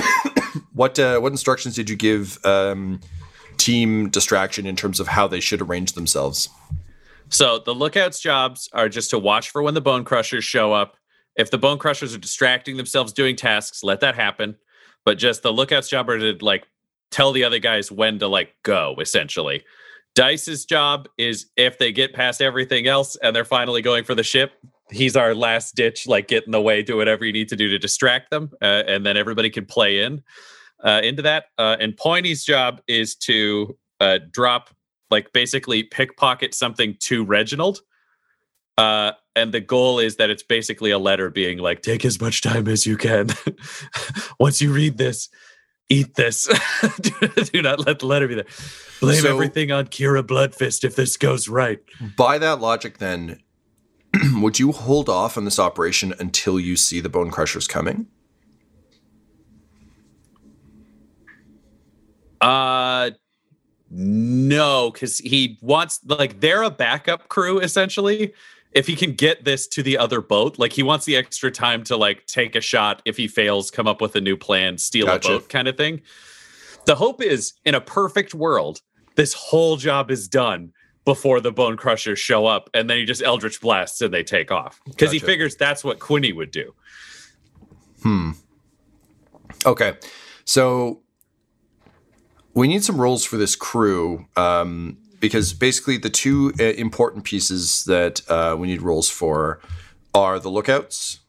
what 0.72 0.98
uh, 0.98 1.18
what 1.20 1.32
instructions 1.32 1.74
did 1.74 1.90
you 1.90 1.96
give 1.96 2.38
um, 2.44 3.00
Team 3.56 4.10
Distraction 4.10 4.66
in 4.66 4.76
terms 4.76 5.00
of 5.00 5.08
how 5.08 5.26
they 5.26 5.40
should 5.40 5.60
arrange 5.60 5.92
themselves? 5.92 6.48
So 7.32 7.58
the 7.58 7.74
lookouts' 7.74 8.20
jobs 8.20 8.68
are 8.74 8.90
just 8.90 9.10
to 9.10 9.18
watch 9.18 9.50
for 9.50 9.62
when 9.62 9.72
the 9.72 9.80
bone 9.80 10.04
crushers 10.04 10.44
show 10.44 10.72
up. 10.72 10.96
If 11.34 11.50
the 11.50 11.56
bone 11.56 11.78
crushers 11.78 12.14
are 12.14 12.18
distracting 12.18 12.76
themselves 12.76 13.12
doing 13.12 13.36
tasks, 13.36 13.82
let 13.82 14.00
that 14.00 14.14
happen. 14.14 14.54
But 15.06 15.16
just 15.16 15.42
the 15.42 15.52
lookouts' 15.52 15.88
job 15.88 16.10
are 16.10 16.18
to 16.18 16.44
like 16.44 16.66
tell 17.10 17.32
the 17.32 17.42
other 17.42 17.58
guys 17.58 17.90
when 17.90 18.18
to 18.18 18.28
like 18.28 18.54
go, 18.62 18.96
essentially. 19.00 19.64
Dice's 20.14 20.66
job 20.66 21.08
is 21.16 21.46
if 21.56 21.78
they 21.78 21.90
get 21.90 22.12
past 22.12 22.42
everything 22.42 22.86
else 22.86 23.16
and 23.22 23.34
they're 23.34 23.46
finally 23.46 23.80
going 23.80 24.04
for 24.04 24.14
the 24.14 24.22
ship, 24.22 24.52
he's 24.90 25.16
our 25.16 25.34
last 25.34 25.74
ditch, 25.74 26.06
like 26.06 26.28
get 26.28 26.44
in 26.44 26.52
the 26.52 26.60
way, 26.60 26.82
do 26.82 26.98
whatever 26.98 27.24
you 27.24 27.32
need 27.32 27.48
to 27.48 27.56
do 27.56 27.70
to 27.70 27.78
distract 27.78 28.30
them, 28.30 28.50
uh, 28.60 28.82
and 28.86 29.06
then 29.06 29.16
everybody 29.16 29.48
can 29.48 29.64
play 29.64 30.02
in 30.02 30.22
uh, 30.84 31.00
into 31.02 31.22
that. 31.22 31.46
Uh, 31.56 31.78
and 31.80 31.96
Pointy's 31.96 32.44
job 32.44 32.82
is 32.86 33.14
to 33.16 33.74
uh, 34.00 34.18
drop, 34.30 34.68
like 35.12 35.32
basically 35.32 35.84
pickpocket 35.84 36.54
something 36.54 36.96
to 37.00 37.24
Reginald. 37.24 37.82
Uh, 38.76 39.12
and 39.36 39.52
the 39.52 39.60
goal 39.60 39.98
is 40.00 40.16
that 40.16 40.30
it's 40.30 40.42
basically 40.42 40.90
a 40.90 40.98
letter 40.98 41.30
being 41.30 41.58
like, 41.58 41.82
take 41.82 42.04
as 42.04 42.20
much 42.20 42.40
time 42.40 42.66
as 42.66 42.86
you 42.86 42.96
can. 42.96 43.28
Once 44.40 44.60
you 44.60 44.72
read 44.72 44.96
this, 44.98 45.28
eat 45.88 46.14
this. 46.14 46.48
do, 47.00 47.28
do 47.52 47.62
not 47.62 47.86
let 47.86 48.00
the 48.00 48.06
letter 48.06 48.26
be 48.26 48.34
there. 48.34 48.46
Blame 49.00 49.20
So- 49.22 49.32
everything 49.32 49.70
on 49.70 49.86
Kira 49.86 50.22
Bloodfist 50.22 50.84
if 50.84 50.96
this 50.96 51.16
goes 51.16 51.48
right. 51.48 51.78
By 52.16 52.38
that 52.38 52.60
logic, 52.60 52.98
then, 52.98 53.40
would 54.40 54.58
you 54.58 54.72
hold 54.72 55.08
off 55.08 55.36
on 55.36 55.44
this 55.44 55.58
operation 55.58 56.14
until 56.18 56.58
you 56.58 56.76
see 56.76 57.00
the 57.00 57.08
Bone 57.10 57.30
Crushers 57.30 57.66
coming? 57.68 58.06
Uh 62.40 63.10
no, 63.94 64.90
because 64.90 65.18
he 65.18 65.58
wants 65.60 66.00
like 66.06 66.40
they're 66.40 66.62
a 66.62 66.70
backup 66.70 67.28
crew 67.28 67.60
essentially. 67.60 68.32
If 68.72 68.86
he 68.86 68.96
can 68.96 69.12
get 69.12 69.44
this 69.44 69.66
to 69.68 69.82
the 69.82 69.98
other 69.98 70.22
boat, 70.22 70.58
like 70.58 70.72
he 70.72 70.82
wants 70.82 71.04
the 71.04 71.14
extra 71.14 71.50
time 71.50 71.84
to 71.84 71.96
like 71.96 72.26
take 72.26 72.56
a 72.56 72.60
shot. 72.62 73.02
If 73.04 73.18
he 73.18 73.28
fails, 73.28 73.70
come 73.70 73.86
up 73.86 74.00
with 74.00 74.16
a 74.16 74.20
new 74.20 74.34
plan, 74.34 74.78
steal 74.78 75.04
Gotcha. 75.04 75.28
a 75.28 75.38
boat, 75.38 75.50
kind 75.50 75.68
of 75.68 75.76
thing. 75.76 76.00
The 76.86 76.94
hope 76.94 77.20
is 77.20 77.52
in 77.66 77.74
a 77.74 77.82
perfect 77.82 78.34
world, 78.34 78.80
this 79.14 79.34
whole 79.34 79.76
job 79.76 80.10
is 80.10 80.26
done 80.26 80.72
before 81.04 81.40
the 81.40 81.52
bone 81.52 81.76
crushers 81.76 82.18
show 82.18 82.46
up, 82.46 82.70
and 82.72 82.88
then 82.88 82.96
he 82.96 83.04
just 83.04 83.22
eldritch 83.22 83.60
blasts 83.60 84.00
and 84.00 84.14
they 84.14 84.24
take 84.24 84.50
off 84.50 84.80
because 84.86 85.12
he 85.12 85.18
figures 85.18 85.54
that's 85.54 85.84
what 85.84 85.98
Quinny 85.98 86.32
would 86.32 86.50
do. 86.50 86.74
Hmm. 88.02 88.30
Okay. 89.66 89.94
So 90.46 91.01
we 92.54 92.68
need 92.68 92.84
some 92.84 93.00
roles 93.00 93.24
for 93.24 93.36
this 93.36 93.56
crew 93.56 94.26
um, 94.36 94.98
because 95.20 95.52
basically 95.52 95.96
the 95.96 96.10
two 96.10 96.52
uh, 96.60 96.64
important 96.64 97.24
pieces 97.24 97.84
that 97.84 98.28
uh, 98.28 98.56
we 98.58 98.66
need 98.66 98.82
roles 98.82 99.08
for 99.08 99.60
are 100.14 100.38
the 100.38 100.50
lookouts 100.50 101.20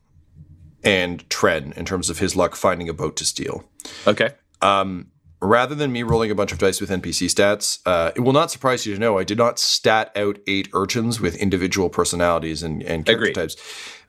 and 0.83 1.27
Tren 1.29 1.75
in 1.77 1.85
terms 1.85 2.09
of 2.09 2.19
his 2.19 2.35
luck 2.35 2.55
finding 2.55 2.89
a 2.89 2.93
boat 2.93 3.15
to 3.17 3.25
steal. 3.25 3.63
Okay. 4.05 4.31
Um, 4.61 5.07
rather 5.41 5.75
than 5.75 5.91
me 5.91 6.03
rolling 6.03 6.31
a 6.31 6.35
bunch 6.35 6.51
of 6.51 6.57
dice 6.57 6.81
with 6.81 6.89
NPC 6.89 7.27
stats, 7.27 7.79
uh, 7.85 8.11
it 8.15 8.21
will 8.21 8.33
not 8.33 8.51
surprise 8.51 8.85
you 8.85 8.93
to 8.93 8.99
know 8.99 9.17
I 9.17 9.23
did 9.23 9.37
not 9.37 9.59
stat 9.59 10.11
out 10.15 10.39
eight 10.47 10.69
urchins 10.73 11.19
with 11.19 11.35
individual 11.35 11.89
personalities 11.89 12.63
and, 12.63 12.81
and 12.83 13.05
character 13.05 13.23
Agreed. 13.23 13.35
types. 13.35 13.55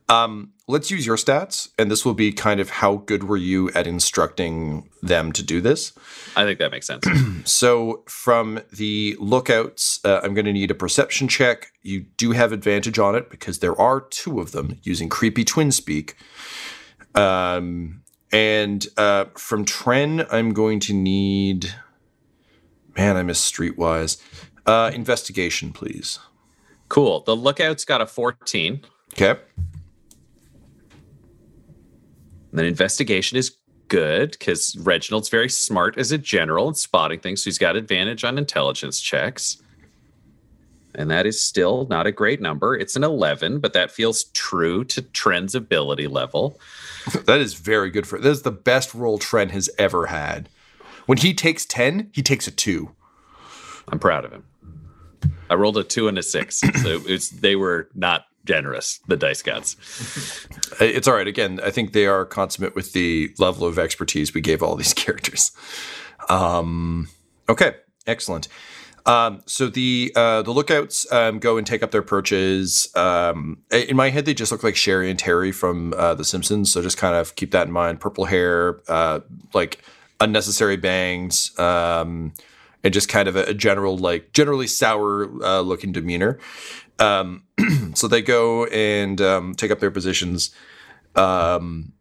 Um, 0.08 0.52
let's 0.68 0.90
use 0.90 1.06
your 1.06 1.16
stats, 1.16 1.70
and 1.78 1.90
this 1.90 2.04
will 2.04 2.14
be 2.14 2.30
kind 2.30 2.60
of 2.60 2.68
how 2.68 2.96
good 2.96 3.24
were 3.24 3.38
you 3.38 3.70
at 3.70 3.86
instructing 3.86 4.90
them 5.02 5.32
to 5.32 5.42
do 5.42 5.60
this. 5.62 5.92
I 6.36 6.44
think 6.44 6.58
that 6.58 6.70
makes 6.70 6.86
sense. 6.86 7.06
So 7.46 8.02
from 8.06 8.60
the 8.72 9.16
lookouts, 9.20 10.00
uh, 10.04 10.20
I'm 10.22 10.32
going 10.34 10.46
to 10.46 10.52
need 10.52 10.70
a 10.70 10.74
perception 10.74 11.28
check. 11.28 11.72
You 11.82 12.06
do 12.16 12.32
have 12.32 12.52
advantage 12.52 12.98
on 12.98 13.14
it 13.14 13.28
because 13.28 13.58
there 13.58 13.78
are 13.78 14.00
two 14.00 14.40
of 14.40 14.52
them 14.52 14.78
using 14.82 15.10
creepy 15.10 15.44
twin 15.44 15.70
speak. 15.72 16.16
Um, 17.14 18.02
and 18.32 18.86
uh, 18.96 19.26
from 19.36 19.64
Tren, 19.66 20.26
I'm 20.32 20.52
going 20.54 20.80
to 20.80 20.94
need. 20.94 21.74
Man, 22.96 23.16
I 23.16 23.22
miss 23.22 23.50
Streetwise. 23.50 24.20
Uh, 24.66 24.90
investigation, 24.94 25.72
please. 25.72 26.18
cool. 26.88 27.20
The 27.20 27.36
lookout's 27.36 27.84
got 27.84 28.00
a 28.00 28.06
14. 28.06 28.80
Okay. 29.12 29.38
And 32.54 32.60
then 32.60 32.66
investigation 32.66 33.36
is 33.36 33.56
good 33.88 34.30
because 34.30 34.76
Reginald's 34.78 35.28
very 35.28 35.48
smart 35.48 35.98
as 35.98 36.12
a 36.12 36.18
general 36.18 36.68
and 36.68 36.76
spotting 36.76 37.18
things. 37.18 37.42
So 37.42 37.46
he's 37.46 37.58
got 37.58 37.74
advantage 37.74 38.22
on 38.22 38.38
intelligence 38.38 39.00
checks. 39.00 39.60
And 40.94 41.10
that 41.10 41.26
is 41.26 41.42
still 41.42 41.88
not 41.90 42.06
a 42.06 42.12
great 42.12 42.40
number. 42.40 42.76
It's 42.76 42.94
an 42.94 43.02
11, 43.02 43.58
but 43.58 43.72
that 43.72 43.90
feels 43.90 44.26
true 44.34 44.84
to 44.84 45.02
Tren's 45.02 45.56
ability 45.56 46.06
level. 46.06 46.60
That 47.24 47.40
is 47.40 47.54
very 47.54 47.90
good 47.90 48.06
for. 48.06 48.20
That 48.20 48.30
is 48.30 48.42
the 48.42 48.52
best 48.52 48.94
roll 48.94 49.18
Tren 49.18 49.50
has 49.50 49.68
ever 49.76 50.06
had. 50.06 50.48
When 51.06 51.18
he 51.18 51.34
takes 51.34 51.66
ten, 51.66 52.08
he 52.14 52.22
takes 52.22 52.46
a 52.46 52.50
two. 52.52 52.92
I'm 53.88 53.98
proud 53.98 54.24
of 54.24 54.32
him. 54.32 54.44
I 55.50 55.54
rolled 55.56 55.76
a 55.76 55.84
two 55.84 56.06
and 56.08 56.16
a 56.16 56.22
six. 56.22 56.60
So 56.60 57.02
it's, 57.04 57.28
they 57.28 57.56
were 57.56 57.90
not 57.94 58.26
generous, 58.44 59.00
the 59.08 59.16
dice 59.16 59.42
gods. 59.42 59.76
Uh, 60.80 60.84
It's 60.84 61.08
all 61.08 61.14
right. 61.14 61.26
Again, 61.28 61.60
I 61.62 61.70
think 61.70 61.92
they 61.92 62.06
are 62.06 62.24
consummate 62.24 62.74
with 62.74 62.92
the 62.92 63.34
level 63.38 63.66
of 63.66 63.78
expertise 63.78 64.34
we 64.34 64.40
gave 64.40 64.62
all 64.62 64.76
these 64.82 64.94
characters. 64.94 65.52
Um, 66.28 67.08
okay, 67.48 67.76
excellent. 68.06 68.48
Um, 69.06 69.42
so 69.44 69.68
the 69.68 70.12
uh, 70.16 70.40
the 70.42 70.50
lookouts 70.50 71.10
um, 71.12 71.38
go 71.38 71.58
and 71.58 71.66
take 71.66 71.82
up 71.82 71.90
their 71.90 72.02
perches. 72.02 72.88
Um, 72.96 73.58
in 73.70 73.96
my 73.96 74.08
head, 74.08 74.24
they 74.24 74.32
just 74.32 74.50
look 74.50 74.62
like 74.62 74.76
Sherri 74.76 75.10
and 75.10 75.18
Terri 75.20 75.54
from 75.54 75.92
uh, 75.94 76.14
The 76.14 76.24
Simpsons. 76.24 76.72
So 76.72 76.80
just 76.80 76.96
kind 76.96 77.14
of 77.14 77.34
keep 77.36 77.50
that 77.50 77.66
in 77.66 77.72
mind. 77.72 78.00
Purple 78.00 78.24
hair, 78.24 78.80
uh, 78.88 79.20
like 79.52 79.82
unnecessary 80.20 80.78
bangs, 80.78 81.56
um, 81.58 82.32
and 82.84 82.92
just 82.92 83.08
kind 83.08 83.26
of 83.26 83.34
a, 83.34 83.44
a 83.44 83.54
general 83.54 83.96
like 83.96 84.32
generally 84.32 84.66
sour 84.66 85.42
uh, 85.42 85.60
looking 85.60 85.90
demeanor. 85.90 86.38
Um, 87.00 87.44
so 87.94 88.06
they 88.06 88.22
go 88.22 88.66
and 88.66 89.20
um, 89.20 89.54
take 89.54 89.70
up 89.70 89.80
their 89.80 89.90
positions. 89.90 90.54
Um, 91.16 91.92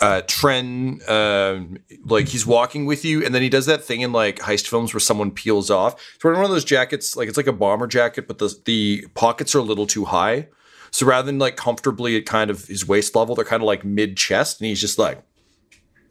uh, 0.00 0.22
Tren, 0.26 1.08
um, 1.08 1.78
like 2.04 2.28
he's 2.28 2.44
walking 2.44 2.84
with 2.84 3.04
you, 3.04 3.24
and 3.24 3.34
then 3.34 3.42
he 3.42 3.48
does 3.48 3.66
that 3.66 3.84
thing 3.84 4.00
in 4.00 4.12
like 4.12 4.40
heist 4.40 4.66
films 4.66 4.92
where 4.92 5.00
someone 5.00 5.30
peels 5.30 5.70
off. 5.70 5.94
It's 6.14 6.24
wearing 6.24 6.40
one 6.40 6.46
of 6.46 6.50
those 6.50 6.64
jackets, 6.64 7.16
like 7.16 7.28
it's 7.28 7.36
like 7.36 7.46
a 7.46 7.52
bomber 7.52 7.86
jacket, 7.86 8.26
but 8.26 8.38
the 8.38 8.54
the 8.64 9.06
pockets 9.14 9.54
are 9.54 9.60
a 9.60 9.62
little 9.62 9.86
too 9.86 10.06
high. 10.06 10.48
So 10.90 11.06
rather 11.06 11.26
than 11.26 11.38
like 11.38 11.56
comfortably 11.56 12.16
at 12.16 12.26
kind 12.26 12.50
of 12.50 12.66
his 12.66 12.86
waist 12.86 13.14
level, 13.14 13.34
they're 13.34 13.44
kind 13.44 13.62
of 13.62 13.66
like 13.66 13.84
mid 13.84 14.16
chest, 14.16 14.60
and 14.60 14.66
he's 14.66 14.80
just 14.80 14.98
like, 14.98 15.22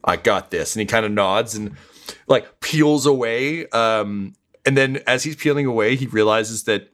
"I 0.02 0.16
got 0.16 0.50
this," 0.50 0.74
and 0.74 0.80
he 0.80 0.86
kind 0.86 1.04
of 1.04 1.12
nods 1.12 1.54
and 1.54 1.76
like 2.26 2.60
peels 2.60 3.06
away. 3.06 3.66
Um, 3.68 4.34
and 4.64 4.76
then 4.76 5.02
as 5.06 5.24
he's 5.24 5.36
peeling 5.36 5.66
away, 5.66 5.96
he 5.96 6.06
realizes 6.06 6.64
that 6.64 6.90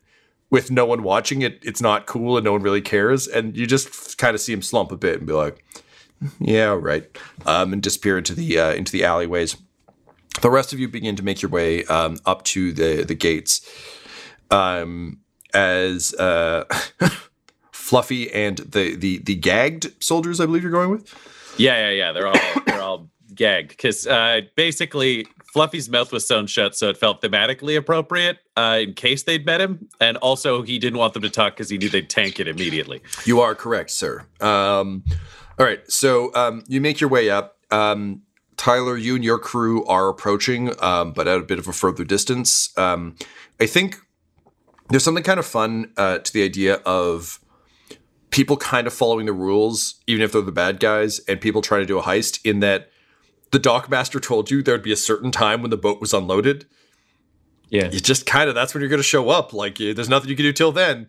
with 0.50 0.70
no 0.70 0.84
one 0.84 1.02
watching 1.02 1.42
it, 1.42 1.60
it's 1.62 1.80
not 1.80 2.06
cool 2.06 2.36
and 2.36 2.44
no 2.44 2.52
one 2.52 2.62
really 2.62 2.80
cares, 2.80 3.28
and 3.28 3.56
you 3.56 3.66
just 3.66 4.18
kind 4.18 4.34
of 4.34 4.40
see 4.40 4.52
him 4.52 4.62
slump 4.62 4.90
a 4.90 4.96
bit 4.96 5.18
and 5.18 5.26
be 5.26 5.32
like 5.32 5.64
yeah, 6.38 6.76
right. 6.78 7.04
Um, 7.46 7.72
and 7.72 7.82
disappear 7.82 8.18
into 8.18 8.34
the 8.34 8.58
uh, 8.58 8.72
into 8.72 8.92
the 8.92 9.04
alleyways. 9.04 9.56
The 10.42 10.50
rest 10.50 10.72
of 10.72 10.78
you 10.78 10.88
begin 10.88 11.16
to 11.16 11.22
make 11.22 11.42
your 11.42 11.50
way 11.50 11.84
um, 11.84 12.18
up 12.26 12.44
to 12.44 12.72
the 12.72 13.04
the 13.04 13.14
gates. 13.14 13.68
Um, 14.50 15.20
as 15.54 16.14
uh, 16.14 16.64
Fluffy 17.72 18.30
and 18.32 18.58
the 18.58 18.96
the 18.96 19.18
the 19.18 19.34
gagged 19.34 19.92
soldiers, 20.02 20.40
I 20.40 20.46
believe 20.46 20.62
you're 20.62 20.72
going 20.72 20.90
with. 20.90 21.14
Yeah, 21.56 21.88
yeah, 21.88 21.90
yeah. 21.90 22.12
They're 22.12 22.26
all 22.26 22.62
they're 22.66 22.79
all 22.79 22.79
gagged 23.30 23.70
because 23.70 24.06
uh, 24.06 24.42
basically 24.56 25.26
Fluffy's 25.52 25.88
mouth 25.88 26.12
was 26.12 26.26
sewn 26.26 26.46
shut, 26.46 26.76
so 26.76 26.88
it 26.88 26.96
felt 26.96 27.22
thematically 27.22 27.76
appropriate 27.76 28.38
uh, 28.56 28.78
in 28.82 28.94
case 28.94 29.24
they'd 29.24 29.44
met 29.44 29.60
him, 29.60 29.88
and 30.00 30.16
also 30.18 30.62
he 30.62 30.78
didn't 30.78 30.98
want 30.98 31.14
them 31.14 31.22
to 31.22 31.30
talk 31.30 31.54
because 31.54 31.70
he 31.70 31.78
knew 31.78 31.88
they'd 31.88 32.10
tank 32.10 32.38
it 32.38 32.46
immediately. 32.46 33.02
You 33.24 33.40
are 33.40 33.54
correct, 33.54 33.90
sir. 33.90 34.26
Um, 34.40 35.04
all 35.58 35.66
right, 35.66 35.80
so 35.90 36.34
um, 36.34 36.62
you 36.68 36.80
make 36.80 37.00
your 37.00 37.10
way 37.10 37.30
up. 37.30 37.58
Um, 37.70 38.22
Tyler, 38.56 38.96
you 38.96 39.14
and 39.14 39.24
your 39.24 39.38
crew 39.38 39.84
are 39.86 40.08
approaching, 40.08 40.72
um, 40.82 41.12
but 41.12 41.26
at 41.26 41.38
a 41.38 41.42
bit 41.42 41.58
of 41.58 41.66
a 41.66 41.72
further 41.72 42.04
distance. 42.04 42.76
Um, 42.76 43.16
I 43.58 43.66
think 43.66 43.96
there's 44.90 45.02
something 45.02 45.24
kind 45.24 45.40
of 45.40 45.46
fun 45.46 45.92
uh, 45.96 46.18
to 46.18 46.32
the 46.32 46.44
idea 46.44 46.74
of 46.84 47.40
people 48.30 48.56
kind 48.56 48.86
of 48.86 48.92
following 48.92 49.26
the 49.26 49.32
rules, 49.32 49.96
even 50.06 50.22
if 50.22 50.32
they're 50.32 50.42
the 50.42 50.52
bad 50.52 50.78
guys, 50.78 51.20
and 51.20 51.40
people 51.40 51.62
trying 51.62 51.80
to 51.80 51.86
do 51.86 51.98
a 51.98 52.02
heist. 52.02 52.38
In 52.44 52.60
that 52.60 52.89
the 53.50 53.58
dockmaster 53.58 54.22
told 54.22 54.50
you 54.50 54.62
there'd 54.62 54.82
be 54.82 54.92
a 54.92 54.96
certain 54.96 55.30
time 55.30 55.62
when 55.62 55.70
the 55.70 55.76
boat 55.76 56.00
was 56.00 56.12
unloaded. 56.12 56.66
Yeah, 57.68 57.88
you 57.90 58.00
just 58.00 58.26
kind 58.26 58.48
of 58.48 58.54
that's 58.54 58.74
when 58.74 58.80
you're 58.80 58.90
going 58.90 58.98
to 58.98 59.04
show 59.04 59.30
up. 59.30 59.52
Like, 59.52 59.78
there's 59.78 60.08
nothing 60.08 60.28
you 60.28 60.36
can 60.36 60.44
do 60.44 60.52
till 60.52 60.72
then. 60.72 61.08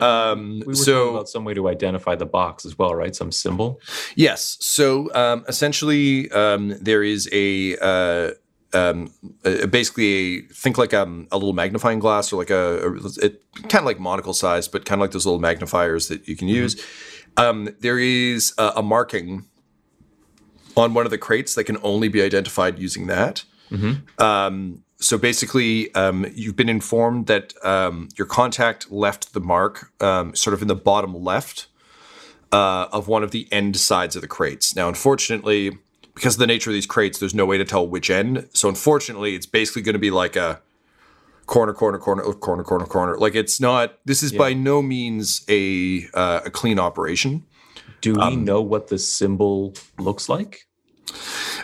Um, 0.00 0.60
we 0.60 0.66
were 0.66 0.74
so 0.74 0.92
talking 0.92 1.14
about 1.16 1.28
some 1.28 1.44
way 1.44 1.54
to 1.54 1.68
identify 1.68 2.14
the 2.14 2.26
box 2.26 2.64
as 2.64 2.78
well, 2.78 2.94
right? 2.94 3.14
Some 3.14 3.30
symbol. 3.30 3.80
Yes. 4.16 4.56
So 4.60 5.12
um, 5.14 5.44
essentially, 5.48 6.30
um, 6.32 6.74
there 6.80 7.02
is 7.02 7.28
a, 7.32 7.76
uh, 7.78 8.30
um, 8.72 9.12
a 9.44 9.66
basically 9.66 10.38
a 10.38 10.42
think 10.52 10.78
like 10.78 10.94
um, 10.94 11.28
a 11.30 11.36
little 11.36 11.52
magnifying 11.52 11.98
glass 11.98 12.32
or 12.32 12.36
like 12.36 12.50
a, 12.50 12.78
a 12.88 12.94
it, 13.22 13.44
kind 13.68 13.76
of 13.76 13.84
like 13.84 14.00
monocle 14.00 14.32
size, 14.32 14.66
but 14.66 14.86
kind 14.86 15.00
of 15.00 15.04
like 15.04 15.10
those 15.10 15.26
little 15.26 15.40
magnifiers 15.40 16.08
that 16.08 16.26
you 16.26 16.36
can 16.36 16.48
use. 16.48 16.82
Um, 17.36 17.68
there 17.80 17.98
is 17.98 18.54
a, 18.58 18.72
a 18.76 18.82
marking 18.82 19.46
on 20.76 20.94
one 20.94 21.04
of 21.04 21.10
the 21.10 21.18
crates 21.18 21.54
that 21.54 21.64
can 21.64 21.78
only 21.82 22.08
be 22.08 22.22
identified 22.22 22.78
using 22.78 23.06
that. 23.08 23.44
Um, 24.18 24.82
so 24.98 25.18
basically, 25.18 25.92
um, 25.94 26.26
you've 26.34 26.56
been 26.56 26.68
informed 26.68 27.26
that 27.26 27.54
um, 27.64 28.08
your 28.16 28.26
contact 28.26 28.90
left 28.92 29.32
the 29.34 29.40
mark 29.40 29.90
um, 30.00 30.34
sort 30.34 30.54
of 30.54 30.62
in 30.62 30.68
the 30.68 30.76
bottom 30.76 31.14
left 31.14 31.66
uh, 32.52 32.86
of 32.92 33.08
one 33.08 33.22
of 33.22 33.32
the 33.32 33.48
end 33.50 33.76
sides 33.76 34.14
of 34.14 34.22
the 34.22 34.28
crates. 34.28 34.76
Now, 34.76 34.88
unfortunately, 34.88 35.78
because 36.14 36.34
of 36.34 36.40
the 36.40 36.46
nature 36.46 36.70
of 36.70 36.74
these 36.74 36.86
crates, 36.86 37.18
there's 37.18 37.34
no 37.34 37.46
way 37.46 37.58
to 37.58 37.64
tell 37.64 37.86
which 37.86 38.10
end. 38.10 38.48
So, 38.52 38.68
unfortunately, 38.68 39.34
it's 39.34 39.46
basically 39.46 39.82
going 39.82 39.94
to 39.94 39.98
be 39.98 40.10
like 40.10 40.36
a 40.36 40.60
corner, 41.46 41.72
corner, 41.72 41.98
corner, 41.98 42.22
oh, 42.24 42.32
corner, 42.32 42.62
corner, 42.62 42.86
corner. 42.86 43.16
Like 43.16 43.34
it's 43.34 43.60
not. 43.60 43.98
This 44.04 44.22
is 44.22 44.32
by 44.32 44.52
no 44.52 44.82
means 44.82 45.44
a 45.48 46.06
uh, 46.14 46.40
a 46.44 46.50
clean 46.50 46.78
operation. 46.78 47.44
Do 48.02 48.12
we 48.14 48.20
Um, 48.20 48.44
know 48.44 48.60
what 48.60 48.88
the 48.88 48.98
symbol 48.98 49.74
looks 49.98 50.28
like? 50.28 50.66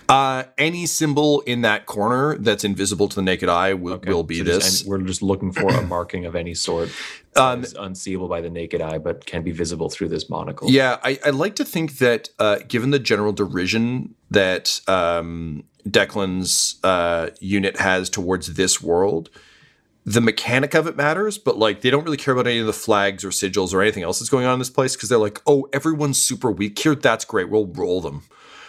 Uh, 0.09 0.45
any 0.57 0.86
symbol 0.86 1.41
in 1.43 1.61
that 1.62 1.84
corner 1.86 2.39
that's 2.39 2.64
invisible 2.64 3.09
to 3.09 3.16
the 3.16 3.22
naked 3.22 3.49
eye 3.49 3.74
will, 3.74 4.01
will 4.07 4.22
be 4.22 4.39
So 4.39 4.45
this. 4.45 4.80
and 4.80 4.89
we're 4.89 4.99
just 5.03 5.20
looking 5.22 5.53
for 5.53 5.68
a 5.70 5.82
marking 5.82 6.24
of 6.24 6.34
any 6.34 6.55
sort. 6.55 6.89
Um, 7.36 7.64
unseeable 7.78 8.26
by 8.28 8.41
the 8.41 8.49
naked 8.51 8.80
eye, 8.80 8.99
but 8.99 9.26
can 9.26 9.43
be 9.43 9.51
visible 9.53 9.91
through 9.91 10.09
this 10.09 10.30
monocle. 10.30 10.70
Yeah, 10.70 10.99
I, 11.05 11.18
I 11.26 11.30
like 11.30 11.57
to 11.57 11.64
think 11.64 11.99
that 11.99 12.30
uh, 12.39 12.59
given 12.66 12.91
the 12.91 12.99
general 12.99 13.32
derision 13.32 14.14
that 14.30 14.80
um, 14.89 15.64
Declan's 15.86 16.76
uh, 16.82 17.30
unit 17.41 17.78
has 17.78 18.09
towards 18.11 18.55
this 18.55 18.80
world, 18.82 19.28
the 20.09 20.20
mechanic 20.22 20.74
of 20.74 20.86
it 20.86 20.96
matters, 20.96 21.36
but 21.36 21.59
like 21.59 21.82
they 21.82 21.90
don't 21.90 22.02
really 22.02 22.16
care 22.16 22.32
about 22.32 22.46
any 22.46 22.59
of 22.61 22.66
the 22.66 22.72
flags 22.72 23.24
or 23.24 23.28
sigils 23.28 23.74
or 23.74 23.82
anything 23.82 24.02
else 24.02 24.18
that's 24.18 24.30
going 24.30 24.46
on 24.46 24.54
in 24.54 24.59
this 24.59 24.70
place 24.70 24.96
because 24.96 25.11
they're 25.11 25.18
like, 25.18 25.42
oh, 25.46 25.68
everyone's 25.72 26.20
super 26.20 26.50
weak 26.50 26.78
here. 26.78 26.94
That's 26.94 27.26
great. 27.26 27.50
We'll 27.50 27.66
roll 27.66 28.00
them. 28.00 28.22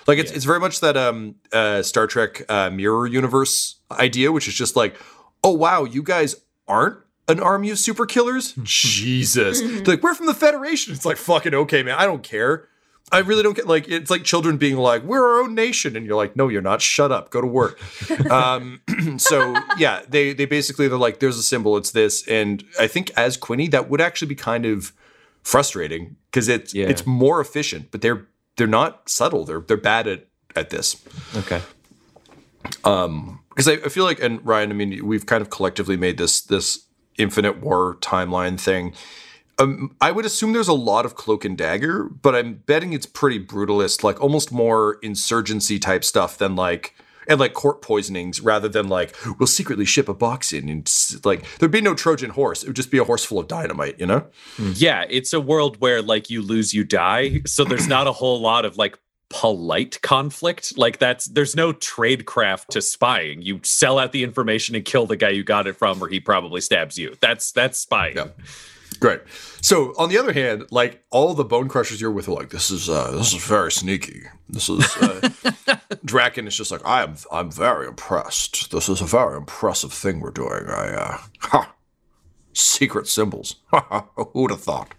Like 0.06 0.18
it's 0.18 0.32
it's 0.32 0.46
very 0.46 0.60
much 0.60 0.80
that 0.82 0.98
um 0.98 1.36
uh 1.54 1.82
Star 1.82 2.08
Trek 2.08 2.42
uh, 2.50 2.70
mirror 2.72 3.08
universe 3.08 3.76
idea, 3.92 4.32
which 4.32 4.48
is 4.48 4.54
just 4.54 4.76
like, 4.76 5.00
oh 5.44 5.54
wow, 5.54 5.86
you 5.86 6.04
guys 6.04 6.36
aren't 6.68 6.98
an 7.28 7.40
army 7.40 7.70
of 7.70 7.80
super 7.80 8.06
killers. 8.06 8.54
Jesus, 8.64 9.62
They're 9.62 9.84
like 9.84 10.04
we're 10.04 10.16
from 10.16 10.26
the 10.26 10.34
Federation. 10.34 10.94
It's 10.94 11.06
like 11.06 11.18
fucking 11.18 11.54
okay, 11.54 11.84
man. 11.84 11.96
I 11.98 12.06
don't 12.06 12.24
care. 12.24 12.68
I 13.12 13.20
really 13.20 13.43
don't 13.43 13.55
get 13.55 13.68
like 13.68 13.88
it's 13.88 14.10
like 14.10 14.24
children 14.24 14.57
being 14.57 14.78
like 14.78 15.03
we're 15.03 15.26
our 15.26 15.41
own 15.41 15.55
nation, 15.55 15.95
and 15.95 16.05
you're 16.05 16.16
like, 16.16 16.36
no, 16.36 16.47
you're 16.47 16.62
not. 16.62 16.82
Shut 16.82 17.12
up. 17.12 17.30
Go 17.30 17.41
to 17.41 17.47
work. 17.47 17.80
um, 18.32 18.82
so 19.18 19.55
yeah, 19.78 20.01
they 20.07 20.34
they 20.34 20.45
basically 20.45 20.88
they're 20.88 20.97
like, 20.97 21.20
there's 21.20 21.38
a 21.38 21.43
symbol. 21.43 21.78
It's 21.78 21.91
this, 21.91 22.28
and 22.28 22.64
I 22.80 22.88
think 22.88 23.12
as 23.18 23.38
Quinny, 23.38 23.68
that 23.70 23.89
would 23.89 24.01
actually 24.01 24.28
be 24.28 24.36
kind 24.36 24.66
of 24.66 24.93
frustrating 25.43 26.16
because 26.32 26.47
it's 26.47 26.74
it's 26.74 27.05
more 27.05 27.41
efficient, 27.41 27.91
but 27.91 28.01
they're 28.01 28.28
they're 28.57 28.68
not 28.68 29.10
subtle. 29.10 29.45
They're 29.45 29.62
they're 29.62 29.78
bad 29.78 30.07
at 30.07 30.28
at 30.55 30.70
this. 30.70 31.01
Okay. 31.36 31.62
Um, 32.84 33.39
because 33.49 33.68
I, 33.68 33.74
I 33.74 33.89
feel 33.89 34.05
like, 34.05 34.22
and 34.22 34.45
Ryan, 34.45 34.72
I 34.72 34.74
mean, 34.74 35.05
we've 35.05 35.26
kind 35.26 35.41
of 35.41 35.49
collectively 35.49 35.97
made 35.97 36.18
this 36.18 36.41
this 36.41 36.86
Infinite 37.18 37.60
War 37.60 37.97
timeline 37.99 38.60
thing. 38.60 38.93
Um, 39.60 39.95
I 39.99 40.12
would 40.12 40.26
assume 40.26 40.53
there's 40.53 40.70
a 40.70 40.74
lot 40.74 41.05
of 41.05 41.16
cloak 41.16 41.43
and 41.43 41.57
dagger, 41.57 42.05
but 42.05 42.34
I'm 42.34 42.55
betting 42.55 42.93
it's 42.93 43.05
pretty 43.05 43.43
brutalist, 43.43 44.03
like 44.03 44.22
almost 44.22 44.51
more 44.51 44.97
insurgency 45.01 45.80
type 45.80 46.03
stuff 46.03 46.38
than 46.38 46.55
like 46.55 46.95
and 47.28 47.39
like 47.39 47.53
court 47.53 47.82
poisonings 47.82 48.41
rather 48.41 48.68
than 48.68 48.88
like 48.88 49.16
we'll 49.38 49.47
secretly 49.47 49.86
ship 49.86 50.10
a 50.10 50.14
box 50.14 50.51
in 50.51 50.68
and 50.68 50.91
like 51.24 51.43
there'd 51.60 51.72
be 51.72 51.82
no 51.82 51.93
Trojan 51.93 52.32
horse. 52.32 52.64
It 52.64 52.68
would 52.68 52.76
just 52.76 52.89
be 52.89 52.97
a 52.97 53.03
horse 53.03 53.24
full 53.24 53.39
of 53.39 53.47
dynamite, 53.47 53.99
you 53.99 54.07
know? 54.07 54.26
Yeah, 54.74 55.05
it's 55.10 55.32
a 55.32 55.39
world 55.39 55.80
where 55.80 56.01
like 56.01 56.30
you 56.30 56.41
lose, 56.41 56.74
you 56.74 56.84
die. 56.84 57.41
So 57.45 57.64
there's 57.64 57.88
not 57.88 58.07
a 58.07 58.12
whole 58.12 58.41
lot 58.41 58.66
of 58.66 58.78
like 58.78 58.97
polite 59.30 60.01
conflict. 60.01 60.76
Like 60.78 60.97
that's 60.97 61.26
there's 61.26 61.55
no 61.55 61.72
tradecraft 61.72 62.68
to 62.68 62.82
spying. 62.82 63.41
You 63.43 63.60
sell 63.64 63.99
out 63.99 64.12
the 64.12 64.24
information 64.24 64.76
and 64.76 64.84
kill 64.84 65.05
the 65.05 65.18
guy 65.18 65.30
you 65.30 65.43
got 65.43 65.68
it 65.68 65.74
from, 65.74 66.01
or 66.03 66.07
he 66.07 66.20
probably 66.20 66.62
stabs 66.62 66.97
you. 66.97 67.16
That's 67.22 67.51
that's 67.51 67.78
spying. 67.78 68.16
Great. 69.00 69.22
So 69.62 69.93
on 69.97 70.10
the 70.10 70.18
other 70.18 70.34
hand, 70.34 70.66
like 70.72 71.04
all 71.10 71.34
the 71.34 71.45
bone 71.45 71.70
crushers 71.70 72.02
you're 72.02 72.12
with 72.12 72.28
are 72.28 72.34
like, 72.34 72.50
this 72.50 72.70
is 72.70 72.89
uh 72.89 73.12
this 73.12 73.34
is 73.34 73.43
very 73.43 73.72
sneaky. 73.72 74.24
This 74.50 74.68
is 74.70 74.84
uh 74.97 75.30
Draken 76.06 76.47
is 76.47 76.58
just 76.58 76.72
like, 76.72 76.86
I 76.86 77.04
am 77.04 77.16
I'm 77.32 77.50
very 77.52 77.88
impressed. 77.88 78.72
This 78.72 78.89
is 78.89 79.02
a 79.02 79.06
very 79.06 79.38
impressive 79.38 79.93
thing 79.93 80.20
we're 80.20 80.32
doing. 80.32 80.68
I 80.68 80.89
uh 80.93 81.18
ha 81.39 81.74
secret 82.54 83.08
symbols. 83.08 83.56
Who'd 84.34 84.52
have 84.52 84.62
thought? 84.62 84.93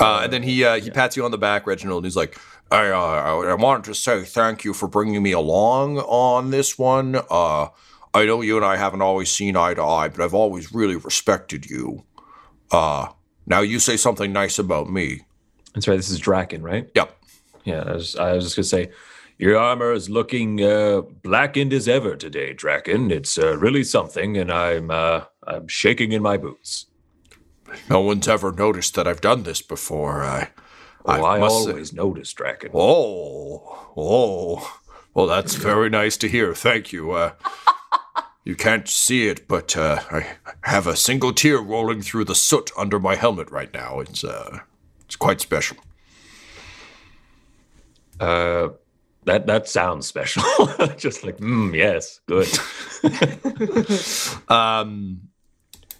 Uh, 0.00 0.22
and 0.24 0.32
then 0.32 0.42
he 0.42 0.64
uh, 0.64 0.80
he 0.80 0.90
pats 0.90 1.14
you 1.16 1.24
on 1.24 1.30
the 1.30 1.38
back, 1.38 1.66
Reginald, 1.66 1.98
and 1.98 2.06
he's 2.06 2.16
like, 2.16 2.38
I, 2.70 2.88
uh, 2.88 2.98
I 2.98 3.50
I 3.50 3.54
wanted 3.54 3.84
to 3.84 3.94
say 3.94 4.24
thank 4.24 4.64
you 4.64 4.72
for 4.72 4.88
bringing 4.88 5.22
me 5.22 5.32
along 5.32 5.98
on 5.98 6.50
this 6.50 6.78
one. 6.78 7.20
Uh, 7.30 7.68
I 8.12 8.26
know 8.26 8.40
you 8.40 8.56
and 8.56 8.64
I 8.64 8.76
haven't 8.76 9.02
always 9.02 9.30
seen 9.30 9.56
eye 9.56 9.74
to 9.74 9.82
eye, 9.82 10.08
but 10.08 10.20
I've 10.22 10.34
always 10.34 10.72
really 10.74 10.96
respected 10.96 11.66
you. 11.70 12.04
Uh, 12.70 13.08
now 13.46 13.60
you 13.60 13.78
say 13.78 13.96
something 13.96 14.32
nice 14.32 14.58
about 14.58 14.90
me. 14.90 15.22
That's 15.74 15.86
right. 15.86 15.96
This 15.96 16.10
is 16.10 16.18
Draken, 16.18 16.62
right? 16.62 16.90
Yep. 16.94 17.16
Yeah, 17.64 17.82
I 17.86 17.92
was, 17.92 18.16
I 18.16 18.32
was 18.32 18.44
just 18.44 18.56
gonna 18.56 18.64
say, 18.64 18.90
your 19.38 19.56
armor 19.58 19.92
is 19.92 20.10
looking 20.10 20.62
uh, 20.62 21.00
blackened 21.00 21.72
as 21.72 21.86
ever 21.88 22.16
today, 22.16 22.52
Draken. 22.52 23.10
It's 23.10 23.38
uh, 23.38 23.56
really 23.58 23.84
something, 23.84 24.36
and 24.36 24.50
I'm 24.52 24.90
uh, 24.90 25.22
I'm 25.46 25.68
shaking 25.68 26.12
in 26.12 26.22
my 26.22 26.36
boots. 26.36 26.86
No 27.88 28.00
one's 28.00 28.26
ever 28.26 28.50
noticed 28.50 28.94
that 28.96 29.06
I've 29.06 29.20
done 29.20 29.44
this 29.44 29.62
before. 29.62 30.24
I, 30.24 30.48
Oh, 31.06 31.24
I 31.24 31.38
must 31.38 31.64
say- 31.64 31.70
always 31.70 31.92
notice, 31.94 32.32
Draken. 32.34 32.70
Oh, 32.74 33.92
oh. 33.96 34.78
Well, 35.14 35.26
that's 35.26 35.54
very 35.54 35.88
nice 35.88 36.16
to 36.18 36.28
hear. 36.28 36.54
Thank 36.54 36.92
you. 36.92 37.12
Uh, 37.12 37.32
you 38.44 38.56
can't 38.56 38.88
see 38.88 39.28
it, 39.28 39.46
but 39.46 39.76
uh, 39.76 40.00
I 40.10 40.26
have 40.62 40.86
a 40.86 40.96
single 40.96 41.32
tear 41.32 41.58
rolling 41.58 42.02
through 42.02 42.24
the 42.24 42.34
soot 42.34 42.70
under 42.76 42.98
my 42.98 43.14
helmet 43.14 43.50
right 43.50 43.72
now. 43.72 44.00
It's 44.00 44.24
uh, 44.24 44.60
it's 45.04 45.16
quite 45.16 45.40
special. 45.40 45.76
Uh, 48.18 48.68
that 49.24 49.46
that 49.46 49.68
sounds 49.68 50.06
special. 50.06 50.42
Just 50.96 51.24
like, 51.24 51.38
mm, 51.38 51.74
yes, 51.74 52.20
good. 52.26 52.48
um, 54.50 55.20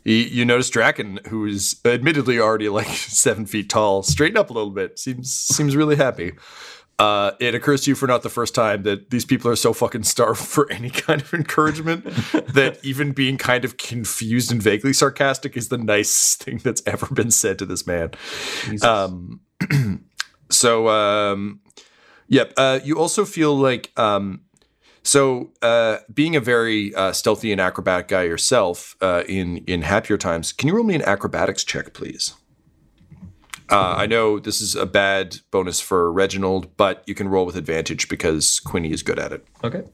you, 0.04 0.14
you 0.14 0.44
notice 0.44 0.70
Draken, 0.70 1.20
who 1.28 1.44
is 1.46 1.80
admittedly 1.84 2.38
already 2.38 2.68
like 2.68 2.86
seven 2.88 3.46
feet 3.46 3.68
tall, 3.68 4.02
straighten 4.02 4.38
up 4.38 4.50
a 4.50 4.52
little 4.52 4.70
bit. 4.70 4.98
Seems 4.98 5.32
seems 5.32 5.76
really 5.76 5.96
happy. 5.96 6.32
Uh, 7.00 7.32
it 7.40 7.54
occurs 7.54 7.80
to 7.80 7.90
you 7.90 7.94
for 7.94 8.06
not 8.06 8.22
the 8.22 8.28
first 8.28 8.54
time 8.54 8.82
that 8.82 9.08
these 9.08 9.24
people 9.24 9.50
are 9.50 9.56
so 9.56 9.72
fucking 9.72 10.02
starved 10.02 10.38
for 10.38 10.70
any 10.70 10.90
kind 10.90 11.22
of 11.22 11.32
encouragement 11.32 12.04
that 12.52 12.78
even 12.82 13.12
being 13.12 13.38
kind 13.38 13.64
of 13.64 13.78
confused 13.78 14.52
and 14.52 14.62
vaguely 14.62 14.92
sarcastic 14.92 15.56
is 15.56 15.70
the 15.70 15.78
nicest 15.78 16.44
thing 16.44 16.58
that's 16.58 16.82
ever 16.84 17.06
been 17.14 17.30
said 17.30 17.58
to 17.58 17.64
this 17.64 17.86
man. 17.86 18.10
Um, 18.82 19.40
so, 20.50 20.88
um, 20.90 21.60
yep. 22.28 22.52
Uh, 22.58 22.80
you 22.84 22.98
also 22.98 23.24
feel 23.24 23.56
like, 23.56 23.98
um, 23.98 24.42
so 25.02 25.52
uh, 25.62 25.98
being 26.12 26.36
a 26.36 26.40
very 26.40 26.94
uh, 26.94 27.12
stealthy 27.12 27.50
and 27.50 27.62
acrobatic 27.62 28.08
guy 28.08 28.24
yourself 28.24 28.94
uh, 29.00 29.24
in 29.26 29.58
in 29.66 29.80
happier 29.80 30.18
times, 30.18 30.52
can 30.52 30.68
you 30.68 30.74
roll 30.74 30.84
me 30.84 30.94
an 30.96 31.02
acrobatics 31.02 31.64
check, 31.64 31.94
please? 31.94 32.34
Uh, 33.70 33.94
I 33.96 34.06
know 34.06 34.40
this 34.40 34.60
is 34.60 34.74
a 34.74 34.84
bad 34.84 35.38
bonus 35.52 35.80
for 35.80 36.12
Reginald, 36.12 36.76
but 36.76 37.04
you 37.06 37.14
can 37.14 37.28
roll 37.28 37.46
with 37.46 37.56
advantage 37.56 38.08
because 38.08 38.58
Quinny 38.58 38.90
is 38.90 39.02
good 39.02 39.18
at 39.18 39.32
it. 39.32 39.46
Okay. 39.62 39.84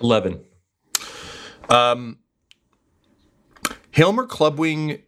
11. 0.00 0.40
Um, 1.68 2.18
Hailmer 3.90 4.26
Clubwing 4.26 5.02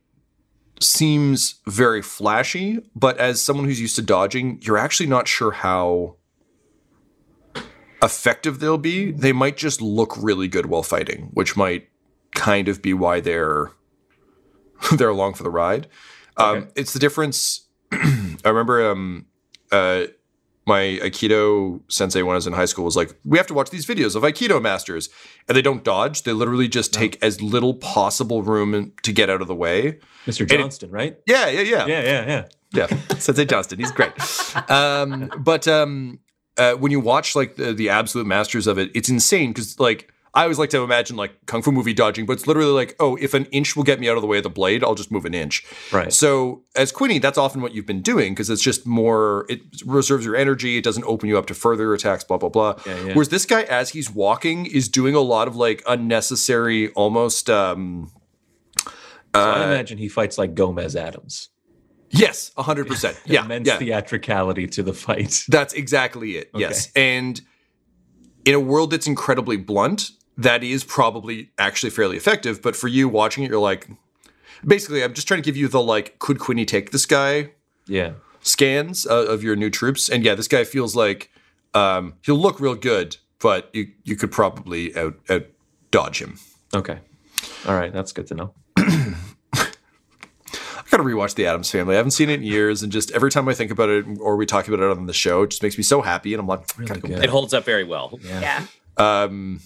seems 0.81 1.61
very 1.67 2.03
flashy, 2.03 2.81
but 2.97 3.17
as 3.19 3.41
someone 3.41 3.67
who's 3.67 3.81
used 3.81 3.97
to 3.97 4.03
dodging, 4.03 4.59
you're 4.63 4.79
actually 4.79 5.07
not 5.07 5.29
sure 5.29 5.53
how 5.53 6.17
effective 8.03 8.59
they'll 8.59 8.79
be. 8.79 9.13
They 9.13 9.33
might 9.33 9.57
just 9.57 9.81
look 9.81 10.17
really 10.17 10.49
good 10.49 10.67
while 10.67 10.83
fighting, 10.83 11.31
which 11.33 11.57
might 11.57 11.89
kind 12.35 12.69
of 12.69 12.83
be 12.83 12.93
why 12.93 13.21
they're 13.21 13.71
they're 14.97 15.09
along 15.09 15.35
for 15.35 15.45
the 15.45 15.51
ride. 15.51 15.87
Um, 16.37 16.69
it's 16.77 16.93
the 16.93 16.99
difference. 16.99 17.67
I 17.93 18.37
remember 18.45 18.91
um, 18.91 19.27
uh, 19.71 20.05
my 20.67 20.99
Aikido 21.03 21.81
sensei 21.89 22.23
when 22.23 22.35
I 22.35 22.37
was 22.37 22.47
in 22.47 22.53
high 22.53 22.67
school 22.67 22.85
was 22.85 22.97
like, 22.97 23.15
we 23.25 23.37
have 23.39 23.47
to 23.49 23.55
watch 23.55 23.71
these 23.71 23.85
videos 23.87 24.15
of 24.15 24.23
Aikido 24.23 24.63
masters. 24.63 25.09
And 25.49 25.57
they 25.57 25.63
don't 25.63 25.83
dodge. 25.83 26.23
They 26.23 26.33
literally 26.33 26.69
just 26.69 26.95
take 26.95 27.23
as 27.23 27.43
little 27.43 27.75
possible 27.75 28.43
room 28.43 28.93
to 29.03 29.13
get 29.13 29.29
out 29.29 29.43
of 29.43 29.49
the 29.49 29.55
way. 29.55 29.99
Mr. 30.27 30.41
And 30.43 30.53
it- 30.53 30.59
Johnston, 30.59 30.91
right? 30.91 31.19
yeah, 31.27 31.49
yeah, 31.49 31.61
yeah. 31.63 31.87
Yeah, 31.87 32.03
yeah, 32.03 32.27
yeah. 32.27 32.45
Yeah, 32.75 32.87
Sensei 33.19 33.45
Johnston, 33.45 33.79
he's 33.79 33.93
great. 33.93 34.13
Um, 34.71 35.31
but 35.39 35.69
um, 35.69 36.21
uh, 36.57 36.75
when 36.75 36.93
you 36.93 37.01
watch 37.01 37.35
like 37.35 37.57
the, 37.57 37.73
the 37.73 37.89
absolute 37.91 38.27
masters 38.27 38.67
of 38.67 38.79
it, 38.79 38.91
it's 38.95 39.09
insane 39.09 39.51
because 39.51 39.79
like 39.79 40.12
I 40.35 40.45
always 40.45 40.59
like 40.59 40.71
to 40.71 40.83
imagine 40.83 41.17
like 41.17 41.45
kung 41.45 41.61
fu 41.61 41.71
movie 41.71 41.93
dodging, 41.93 42.25
but 42.25 42.33
it's 42.35 42.47
literally 42.47 42.73
like, 42.73 42.97
oh, 42.99 43.17
if 43.17 43.35
an 43.35 43.45
inch 43.47 43.77
will 43.77 43.83
get 43.85 44.01
me 44.01 44.09
out 44.09 44.17
of 44.17 44.23
the 44.23 44.27
way 44.27 44.39
of 44.39 44.43
the 44.45 44.51
blade, 44.51 44.83
I'll 44.83 44.95
just 44.95 45.13
move 45.13 45.27
an 45.27 45.35
inch. 45.35 45.63
Right. 45.93 46.11
So 46.11 46.63
as 46.75 46.91
Quinny, 46.91 47.19
that's 47.19 47.37
often 47.37 47.61
what 47.61 47.75
you've 47.75 47.85
been 47.85 48.01
doing 48.01 48.33
because 48.33 48.49
it's 48.49 48.63
just 48.63 48.87
more. 48.87 49.45
It 49.51 49.61
reserves 49.85 50.25
your 50.25 50.35
energy. 50.35 50.79
It 50.79 50.85
doesn't 50.85 51.05
open 51.05 51.29
you 51.29 51.37
up 51.37 51.47
to 51.47 51.55
further 51.55 51.93
attacks. 51.93 52.25
Blah 52.25 52.39
blah 52.39 52.49
blah. 52.49 52.77
yeah. 52.87 53.13
Whereas 53.13 53.29
this 53.29 53.45
guy, 53.45 53.63
as 53.65 53.91
he's 53.91 54.11
walking, 54.11 54.65
is 54.65 54.89
doing 54.89 55.15
a 55.15 55.21
lot 55.21 55.49
of 55.49 55.57
like 55.57 55.83
unnecessary, 55.87 56.89
almost. 56.95 57.51
Um, 57.51 58.11
So 59.35 59.41
I 59.41 59.65
uh, 59.65 59.67
imagine 59.67 59.99
he 59.99 60.09
fights 60.09 60.39
like 60.39 60.55
Gomez 60.55 60.97
Addams. 60.97 61.51
Yes, 62.11 62.53
hundred 62.57 62.87
percent. 62.87 63.19
Yeah, 63.27 63.45
Immense 63.45 63.67
yeah. 63.69 63.79
theatricality 63.79 64.67
to 64.69 64.83
the 64.83 64.93
fight. 64.93 65.45
That's 65.49 65.73
exactly 65.75 66.37
it. 66.37 66.51
Yes. 66.55 66.91
And 66.95 67.41
in 68.45 68.55
a 68.55 68.61
world 68.61 68.91
that's 68.91 69.07
incredibly 69.07 69.57
blunt, 69.57 70.11
that 70.37 70.63
is 70.65 70.85
probably 70.85 71.51
actually 71.59 71.91
fairly 71.91 72.17
effective. 72.17 72.63
But 72.63 72.77
for 72.77 72.89
you 72.89 73.09
watching 73.09 73.45
it, 73.45 73.51
you're 73.51 73.61
like, 73.61 73.89
basically, 74.65 75.03
I'm 75.05 75.15
just 75.15 75.29
trying 75.29 75.43
to 75.43 75.45
give 75.45 75.57
you 75.57 75.69
the 75.69 75.83
like, 75.83 76.19
could 76.19 76.39
Quinny 76.39 76.65
take 76.65 76.91
this 76.91 77.07
guy 77.07 77.51
Yeah. 77.87 78.13
scans 78.41 79.07
uh, 79.07 79.27
of 79.27 79.43
your 79.43 79.57
new 79.57 79.71
troops? 79.71 80.09
And 80.09 80.25
yeah, 80.25 80.35
this 80.35 80.49
guy 80.49 80.65
feels 80.65 80.97
like 80.97 81.31
um, 81.75 82.15
he'll 82.25 82.37
look 82.39 82.61
real 82.61 82.75
good, 82.75 83.17
but 83.41 83.71
you 83.73 83.89
you 84.05 84.17
could 84.17 84.31
probably 84.31 84.95
out 84.97 85.15
out 85.31 85.47
dodge 85.91 86.21
him. 86.23 86.39
Okay. 86.75 86.99
All 87.67 87.75
right. 87.75 87.93
That's 87.93 88.13
good 88.13 88.27
to 88.29 88.35
know. 88.35 88.55
I 88.77 89.77
gotta 90.97 91.05
rewatch 91.05 91.35
The 91.37 91.47
Addams 91.47 91.71
Family. 91.71 91.95
I 91.95 91.97
haven't 91.97 92.11
seen 92.11 92.29
it 92.29 92.35
in 92.35 92.43
years, 92.43 92.83
and 92.83 92.93
just 92.93 93.11
every 93.13 93.31
time 93.31 93.49
I 93.49 93.55
think 93.55 93.71
about 93.71 93.89
it 93.89 94.05
or 94.21 94.37
we 94.37 94.45
talk 94.45 94.69
about 94.69 94.81
it 94.81 94.91
on 94.91 95.07
the 95.07 95.15
show, 95.15 95.43
it 95.43 95.51
just 95.51 95.63
makes 95.63 95.79
me 95.79 95.83
so 95.85 96.03
happy. 96.03 96.35
And 96.35 96.41
I'm 96.41 96.47
like, 96.47 96.61
I 96.79 96.85
gotta 96.85 97.01
go. 97.01 97.09
It 97.15 97.31
holds 97.31 97.55
up 97.55 97.65
very 97.65 97.85
well. 97.85 98.19
Yeah. 98.23 98.67
Um, 98.99 99.61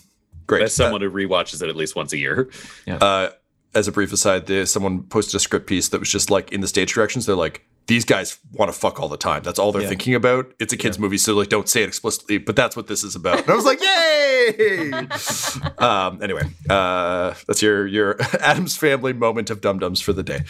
great. 0.47 0.63
As 0.63 0.75
someone 0.75 1.01
who 1.01 1.11
rewatches 1.11 1.63
it 1.63 1.69
at 1.69 1.77
least 1.77 1.97
once 1.97 2.13
a 2.13 2.19
year. 2.19 2.49
Uh, 2.89 3.29
as 3.75 3.87
a 3.89 3.93
brief 3.93 4.13
aside, 4.13 4.47
there, 4.47 4.65
someone 4.65 5.03
posted 5.03 5.35
a 5.35 5.41
script 5.41 5.67
piece 5.67 5.89
that 5.91 6.01
was 6.01 6.11
just 6.11 6.31
like 6.31 6.51
in 6.53 6.61
the 6.63 6.69
stage 6.69 6.95
directions. 6.95 7.27
They're 7.27 7.37
like, 7.37 7.67
these 7.89 8.05
guys 8.05 8.39
want 8.53 8.73
to 8.73 8.77
fuck 8.79 8.99
all 8.99 9.09
the 9.09 9.17
time. 9.19 9.43
That's 9.45 9.59
all 9.61 9.71
they're 9.71 9.83
Yeah. 9.83 9.89
thinking 9.91 10.15
about. 10.15 10.53
It's 10.59 10.73
a 10.73 10.77
kids' 10.77 10.99
movie, 10.99 11.19
so 11.19 11.35
like, 11.35 11.51
don't 11.51 11.69
say 11.69 11.83
it 11.83 11.89
explicitly, 11.89 12.39
but 12.39 12.57
that's 12.57 12.75
what 12.75 12.87
this 12.89 13.05
is 13.05 13.15
about. 13.15 13.39
And 13.41 13.51
I 13.51 13.55
was 13.55 13.65
like, 13.65 13.81
yay! 13.81 14.93
um, 15.79 16.21
anyway, 16.23 16.43
uh, 16.69 17.35
that's 17.47 17.63
your 17.63 17.87
your 17.87 18.17
Addams 18.41 18.77
Family 18.77 19.13
moment 19.13 19.51
of 19.51 19.61
dum 19.61 19.79
dums 19.79 20.01
for 20.01 20.13
the 20.13 20.23
day. 20.23 20.41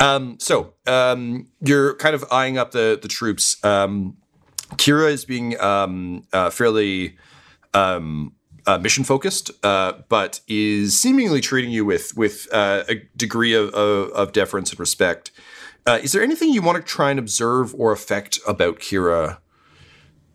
Um, 0.00 0.38
so 0.40 0.72
um, 0.86 1.46
you're 1.60 1.94
kind 1.96 2.14
of 2.14 2.24
eyeing 2.32 2.58
up 2.58 2.72
the 2.72 2.98
the 3.00 3.08
troops. 3.08 3.62
Um, 3.64 4.16
Kira 4.76 5.10
is 5.12 5.24
being 5.24 5.60
um, 5.60 6.24
uh, 6.32 6.50
fairly 6.50 7.18
um, 7.74 8.32
uh, 8.70 8.78
mission 8.78 9.02
focused, 9.02 9.50
uh, 9.64 9.94
but 10.08 10.40
is 10.46 11.00
seemingly 11.00 11.40
treating 11.40 11.70
you 11.70 11.84
with 11.84 12.16
with 12.16 12.46
uh, 12.52 12.84
a 12.88 12.96
degree 13.16 13.52
of, 13.52 13.70
of, 13.70 14.10
of 14.10 14.32
deference 14.32 14.70
and 14.70 14.78
respect. 14.78 15.32
Uh, 15.86 15.98
is 16.02 16.12
there 16.12 16.22
anything 16.22 16.50
you 16.50 16.62
want 16.62 16.76
to 16.76 16.82
try 16.82 17.10
and 17.10 17.18
observe 17.18 17.74
or 17.74 17.90
affect 17.90 18.38
about 18.46 18.78
Kira? 18.78 19.38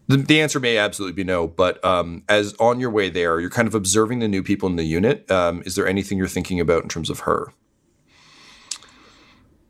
The, 0.08 0.18
the 0.18 0.42
answer 0.42 0.60
may 0.60 0.78
absolutely 0.78 1.14
be 1.14 1.24
no, 1.24 1.48
but 1.48 1.84
um, 1.86 2.24
as 2.28 2.54
on 2.60 2.80
your 2.80 2.90
way 2.90 3.10
there, 3.10 3.40
you're 3.40 3.50
kind 3.50 3.68
of 3.68 3.76
observing 3.76 4.20
the 4.20 4.28
new 4.28 4.44
people 4.44 4.68
in 4.68 4.76
the 4.76 4.84
unit. 4.84 5.30
Um, 5.32 5.64
is 5.66 5.76
there 5.76 5.88
anything 5.88 6.18
you're 6.18 6.28
thinking 6.28 6.60
about 6.60 6.84
in 6.84 6.90
terms 6.90 7.10
of 7.10 7.22
her? 7.22 7.54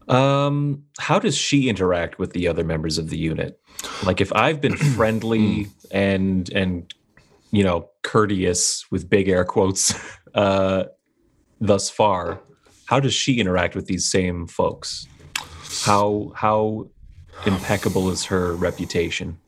Um, 0.07 0.86
how 0.97 1.20
does 1.20 1.38
she 1.38 1.70
interact 1.70 2.18
with 2.18 2.34
the 2.34 2.47
other 2.47 2.63
members 2.63 2.97
of 2.97 3.09
the 3.09 3.18
unit? 3.18 3.59
Like 4.03 4.22
if 4.22 4.34
I've 4.34 4.59
been 4.59 4.76
friendly 4.95 5.68
and 5.91 6.49
and 6.49 6.91
you 7.56 7.64
know 7.64 7.89
courteous 8.03 8.86
with 8.91 9.10
big 9.10 9.28
air 9.30 9.45
quotes 9.45 9.93
uh 10.36 10.86
thus 11.60 11.89
far, 11.89 12.41
how 12.86 12.99
does 12.99 13.14
she 13.14 13.39
interact 13.39 13.76
with 13.76 13.88
these 13.88 14.10
same 14.10 14.47
folks? 14.47 15.08
How 15.84 16.32
how 16.36 16.88
impeccable 17.45 18.10
is 18.10 18.26
her 18.26 18.53
reputation? 18.53 19.39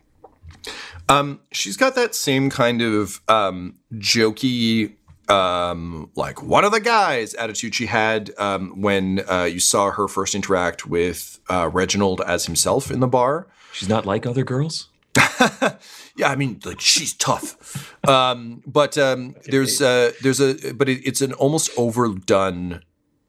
Um, 1.09 1.39
she's 1.51 1.77
got 1.77 1.95
that 1.95 2.15
same 2.15 2.49
kind 2.49 2.81
of 2.81 3.21
um, 3.29 3.75
jokey, 3.93 4.95
um, 5.29 6.11
like 6.15 6.43
one 6.43 6.65
of 6.65 6.73
the 6.73 6.81
guys 6.81 7.33
attitude 7.35 7.75
she 7.75 7.85
had 7.85 8.31
um, 8.37 8.81
when 8.81 9.23
uh, 9.29 9.45
you 9.45 9.61
saw 9.61 9.89
her 9.91 10.09
first 10.09 10.35
interact 10.35 10.85
with 10.85 11.39
uh, 11.49 11.69
Reginald 11.71 12.21
as 12.27 12.45
himself 12.45 12.91
in 12.91 12.99
the 12.99 13.07
bar. 13.07 13.47
She's 13.71 13.87
not 13.87 14.05
like 14.05 14.25
other 14.25 14.43
girls. 14.43 14.89
Yeah, 16.17 16.29
I 16.29 16.35
mean, 16.35 16.59
like 16.65 16.81
she's 16.81 17.13
tough, 17.13 17.95
um, 18.07 18.63
but 18.65 18.97
um, 18.97 19.35
there's 19.45 19.81
uh, 19.81 20.11
there's 20.21 20.41
a 20.41 20.73
but 20.73 20.89
it, 20.89 21.05
it's 21.05 21.21
an 21.21 21.33
almost 21.33 21.69
overdone 21.77 22.81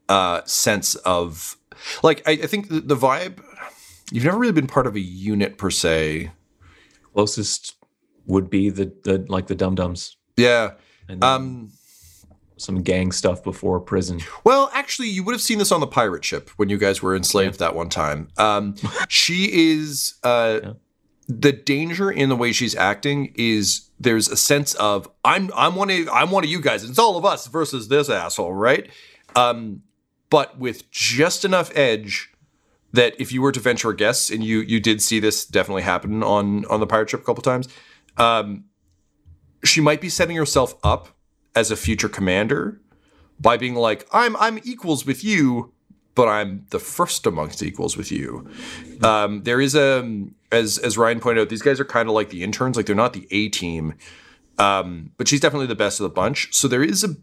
uh, 0.09 0.41
sense 0.45 0.95
of 0.95 1.55
like 2.01 2.27
I, 2.27 2.31
I 2.31 2.47
think 2.47 2.69
the, 2.69 2.81
the 2.81 2.95
vibe. 2.95 3.41
You've 4.11 4.25
never 4.25 4.39
really 4.39 4.53
been 4.53 4.65
part 4.67 4.87
of 4.87 4.95
a 4.95 4.99
unit 4.99 5.59
per 5.59 5.69
se. 5.69 6.31
Closest 7.13 7.75
would 8.25 8.49
be 8.49 8.69
the 8.71 8.91
the 9.03 9.25
like 9.29 9.47
the 9.47 9.55
dum 9.55 9.75
dums. 9.75 10.17
Yeah. 10.35 10.71
And 11.07 11.23
Um, 11.23 11.71
some 12.57 12.81
gang 12.81 13.11
stuff 13.11 13.43
before 13.43 13.79
prison. 13.79 14.21
Well, 14.43 14.69
actually, 14.73 15.09
you 15.09 15.23
would 15.23 15.33
have 15.33 15.41
seen 15.41 15.59
this 15.59 15.71
on 15.71 15.79
the 15.79 15.87
pirate 15.87 16.25
ship 16.25 16.49
when 16.57 16.69
you 16.69 16.77
guys 16.77 17.01
were 17.01 17.15
enslaved 17.15 17.59
that 17.59 17.75
one 17.75 17.89
time. 17.89 18.29
Um, 18.37 18.75
she 19.07 19.49
is 19.71 20.15
uh, 20.23 20.73
the 21.29 21.51
danger 21.51 22.09
in 22.09 22.27
the 22.27 22.35
way 22.35 22.51
she's 22.51 22.75
acting 22.75 23.31
is 23.35 23.91
there's 23.99 24.27
a 24.27 24.35
sense 24.35 24.73
of 24.73 25.07
I'm 25.23 25.51
I'm 25.55 25.75
one 25.75 25.91
of 25.91 26.09
I'm 26.09 26.31
one 26.31 26.43
of 26.43 26.49
you 26.49 26.59
guys. 26.59 26.83
It's 26.83 26.97
all 26.97 27.17
of 27.17 27.23
us 27.23 27.45
versus 27.45 27.87
this 27.87 28.09
asshole, 28.09 28.53
right? 28.53 28.89
Um, 29.35 29.83
but 30.31 30.57
with 30.57 30.89
just 30.89 31.45
enough 31.45 31.71
edge 31.77 32.31
that 32.93 33.13
if 33.19 33.31
you 33.31 33.43
were 33.43 33.51
to 33.51 33.59
venture 33.59 33.91
a 33.91 33.95
guess, 33.95 34.31
and 34.31 34.43
you 34.43 34.61
you 34.61 34.79
did 34.79 35.03
see 35.03 35.19
this 35.19 35.45
definitely 35.45 35.83
happen 35.83 36.23
on 36.23 36.65
on 36.65 36.79
the 36.79 36.87
pirate 36.87 37.11
ship 37.11 37.21
a 37.21 37.23
couple 37.23 37.43
times, 37.43 37.69
um, 38.17 38.65
she 39.63 39.81
might 39.81 40.01
be 40.01 40.09
setting 40.09 40.35
herself 40.35 40.73
up 40.83 41.09
as 41.55 41.69
a 41.69 41.75
future 41.75 42.09
commander 42.09 42.81
by 43.39 43.55
being 43.55 43.75
like, 43.75 44.07
I'm 44.11 44.35
I'm 44.37 44.59
equals 44.63 45.05
with 45.05 45.23
you, 45.23 45.73
but 46.15 46.27
I'm 46.27 46.65
the 46.71 46.79
first 46.79 47.27
amongst 47.27 47.61
equals 47.61 47.95
with 47.95 48.11
you. 48.11 48.49
Um, 49.03 49.43
there 49.43 49.61
is 49.61 49.75
a 49.75 49.99
as 50.51 50.77
as 50.77 50.97
Ryan 50.97 51.19
pointed 51.19 51.41
out, 51.41 51.49
these 51.49 51.61
guys 51.61 51.79
are 51.79 51.85
kind 51.85 52.09
of 52.09 52.15
like 52.15 52.29
the 52.29 52.43
interns. 52.43 52.77
Like 52.77 52.85
they're 52.85 52.95
not 52.95 53.13
the 53.13 53.27
A 53.31 53.49
team, 53.49 53.93
um, 54.57 55.11
but 55.17 55.27
she's 55.27 55.39
definitely 55.39 55.67
the 55.67 55.75
best 55.75 55.99
of 55.99 56.03
the 56.03 56.09
bunch. 56.09 56.53
So 56.53 56.67
there 56.67 56.83
is 56.83 57.03
a. 57.03 57.15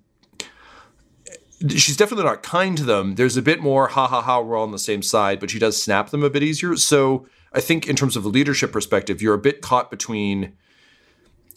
She's 1.71 1.97
definitely 1.97 2.25
not 2.25 2.43
kind 2.43 2.77
to 2.77 2.85
them. 2.85 3.15
There's 3.15 3.37
a 3.37 3.43
bit 3.43 3.61
more 3.61 3.89
ha 3.89 4.07
ha 4.07 4.21
ha. 4.21 4.41
We're 4.41 4.57
all 4.57 4.65
on 4.65 4.73
the 4.73 4.79
same 4.79 5.03
side, 5.03 5.41
but 5.41 5.51
she 5.51 5.59
does 5.59 5.81
snap 5.83 6.11
them 6.11 6.23
a 6.23 6.29
bit 6.31 6.43
easier. 6.43 6.77
So 6.77 7.27
I 7.53 7.61
think 7.61 7.89
in 7.89 7.97
terms 7.97 8.15
of 8.17 8.25
a 8.25 8.29
leadership 8.29 8.73
perspective, 8.73 9.23
you're 9.23 9.35
a 9.35 9.39
bit 9.39 9.63
caught 9.63 9.91
between. 9.91 10.53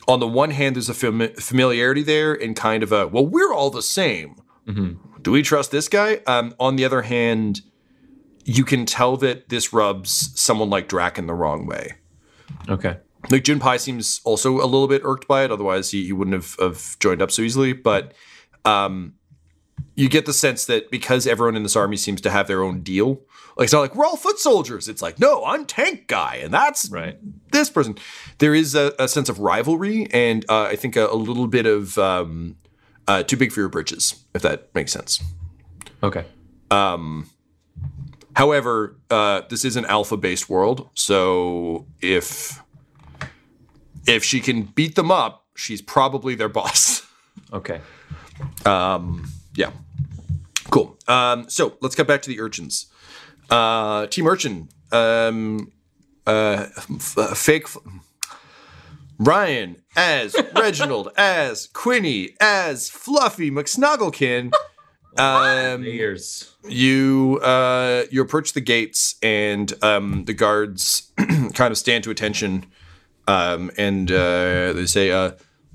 On 0.07 0.19
the 0.19 0.27
one 0.27 0.51
hand, 0.51 0.75
there's 0.75 0.89
a 0.89 0.93
fam- 0.93 1.35
familiarity 1.35 2.01
there, 2.01 2.33
and 2.33 2.55
kind 2.55 2.81
of 2.81 2.91
a 2.91 3.07
well, 3.07 3.25
we're 3.25 3.53
all 3.53 3.69
the 3.69 3.83
same. 3.83 4.35
Do 5.21 5.31
we 5.31 5.41
trust 5.41 5.71
this 5.71 5.87
guy? 5.87 6.21
Um, 6.25 6.55
on 6.59 6.77
the 6.77 6.85
other 6.85 7.01
hand, 7.01 7.61
you 8.49 8.65
can 8.65 8.83
tell 8.83 9.15
that 9.15 9.49
this 9.49 9.71
rubs 9.71 10.31
someone 10.39 10.71
like 10.71 10.87
Draken 10.87 11.27
the 11.27 11.35
wrong 11.35 11.67
way. 11.67 11.93
Okay. 12.67 12.97
Like 13.29 13.43
Junpei 13.43 13.79
seems 13.79 14.21
also 14.23 14.55
a 14.57 14.65
little 14.65 14.87
bit 14.87 15.03
irked 15.05 15.27
by 15.27 15.43
it. 15.43 15.51
Otherwise, 15.51 15.91
he, 15.91 16.05
he 16.05 16.13
wouldn't 16.13 16.33
have, 16.33 16.55
have 16.59 16.97
joined 16.97 17.21
up 17.21 17.29
so 17.29 17.43
easily. 17.43 17.73
But 17.73 18.15
um, 18.65 19.13
you 19.93 20.09
get 20.09 20.25
the 20.25 20.33
sense 20.33 20.65
that 20.65 20.89
because 20.89 21.27
everyone 21.27 21.55
in 21.55 21.61
this 21.61 21.75
army 21.75 21.95
seems 21.95 22.21
to 22.21 22.31
have 22.31 22.47
their 22.47 22.63
own 22.63 22.81
deal, 22.81 23.21
like 23.55 23.65
it's 23.65 23.73
not 23.73 23.81
like 23.81 23.93
we're 23.93 24.05
all 24.05 24.17
foot 24.17 24.39
soldiers. 24.39 24.89
It's 24.89 25.03
like 25.03 25.19
no, 25.19 25.45
I'm 25.45 25.65
tank 25.65 26.07
guy, 26.07 26.39
and 26.41 26.51
that's 26.51 26.89
right. 26.89 27.19
This 27.51 27.69
person. 27.69 27.99
There 28.39 28.55
is 28.55 28.73
a, 28.73 28.93
a 28.97 29.07
sense 29.07 29.29
of 29.29 29.37
rivalry, 29.37 30.07
and 30.11 30.43
uh, 30.49 30.63
I 30.63 30.75
think 30.75 30.95
a, 30.95 31.05
a 31.05 31.13
little 31.13 31.45
bit 31.45 31.67
of 31.67 31.99
um, 31.99 32.55
uh, 33.07 33.21
too 33.21 33.37
big 33.37 33.51
for 33.51 33.59
your 33.59 33.69
britches, 33.69 34.23
if 34.33 34.41
that 34.41 34.73
makes 34.73 34.91
sense. 34.91 35.21
Okay. 36.01 36.25
Um, 36.71 37.29
however, 38.39 38.95
uh, 39.09 39.41
this 39.49 39.65
is 39.65 39.75
an 39.75 39.83
alpha-based 39.85 40.49
world, 40.49 40.89
so 40.93 41.85
if 42.01 42.61
if 44.07 44.23
she 44.23 44.39
can 44.39 44.63
beat 44.63 44.95
them 44.95 45.11
up, 45.11 45.45
she's 45.55 45.81
probably 45.81 46.35
their 46.35 46.47
boss. 46.59 47.05
Okay. 47.51 47.81
Um, 48.65 49.29
yeah. 49.55 49.71
Cool. 50.71 50.97
Um, 51.07 51.49
so 51.49 51.77
let's 51.81 51.95
get 51.95 52.07
back 52.07 52.21
to 52.21 52.29
the 52.29 52.39
urchins. 52.39 52.87
Uh, 53.49 54.07
Team 54.07 54.25
Urchin. 54.27 54.69
Um, 54.91 55.71
uh, 56.25 56.67
f- 56.77 57.17
uh, 57.17 57.33
fake. 57.33 57.63
F- 57.65 57.77
Ryan 59.17 59.81
as 59.97 60.33
Reginald 60.55 61.09
as 61.17 61.67
Quinny 61.67 62.37
as 62.39 62.89
Fluffy 62.89 63.51
McSnugglekin. 63.51 64.53
Um, 65.17 65.83
Years. 65.83 66.55
you 66.67 67.39
uh, 67.43 68.03
you 68.11 68.21
approach 68.21 68.53
the 68.53 68.61
gates 68.61 69.15
and 69.23 69.73
um, 69.83 70.25
the 70.25 70.33
guards 70.33 71.11
kind 71.53 71.71
of 71.71 71.77
stand 71.77 72.03
to 72.05 72.11
attention 72.11 72.65
um, 73.27 73.69
and 73.77 74.11
uh, 74.11 74.73
they 74.73 74.87
say, 74.87 75.11
uh, 75.11 75.31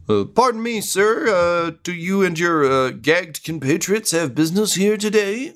uh, 0.08 0.24
"Pardon 0.24 0.60
me, 0.62 0.80
sir. 0.80 1.28
Uh, 1.28 1.72
do 1.84 1.92
you 1.92 2.22
and 2.22 2.36
your 2.36 2.64
uh, 2.64 2.90
gagged 2.90 3.44
compatriots 3.44 4.10
have 4.10 4.34
business 4.34 4.74
here 4.74 4.96
today?" 4.96 5.54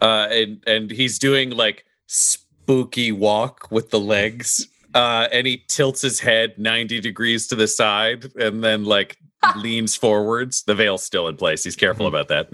uh, 0.00 0.28
and 0.30 0.62
and 0.66 0.90
he's 0.90 1.18
doing 1.18 1.50
like 1.50 1.84
spooky 2.06 3.12
walk 3.12 3.68
with 3.70 3.90
the 3.90 4.00
legs, 4.00 4.68
uh, 4.94 5.28
and 5.32 5.46
he 5.46 5.64
tilts 5.68 6.02
his 6.02 6.20
head 6.20 6.54
ninety 6.58 7.00
degrees 7.00 7.46
to 7.48 7.56
the 7.56 7.66
side, 7.66 8.30
and 8.36 8.62
then 8.62 8.84
like 8.84 9.18
leans 9.56 9.96
forwards. 9.96 10.62
The 10.62 10.74
veil's 10.74 11.04
still 11.04 11.28
in 11.28 11.36
place. 11.36 11.64
He's 11.64 11.76
careful 11.76 12.06
mm-hmm. 12.06 12.14
about 12.14 12.28
that. 12.28 12.48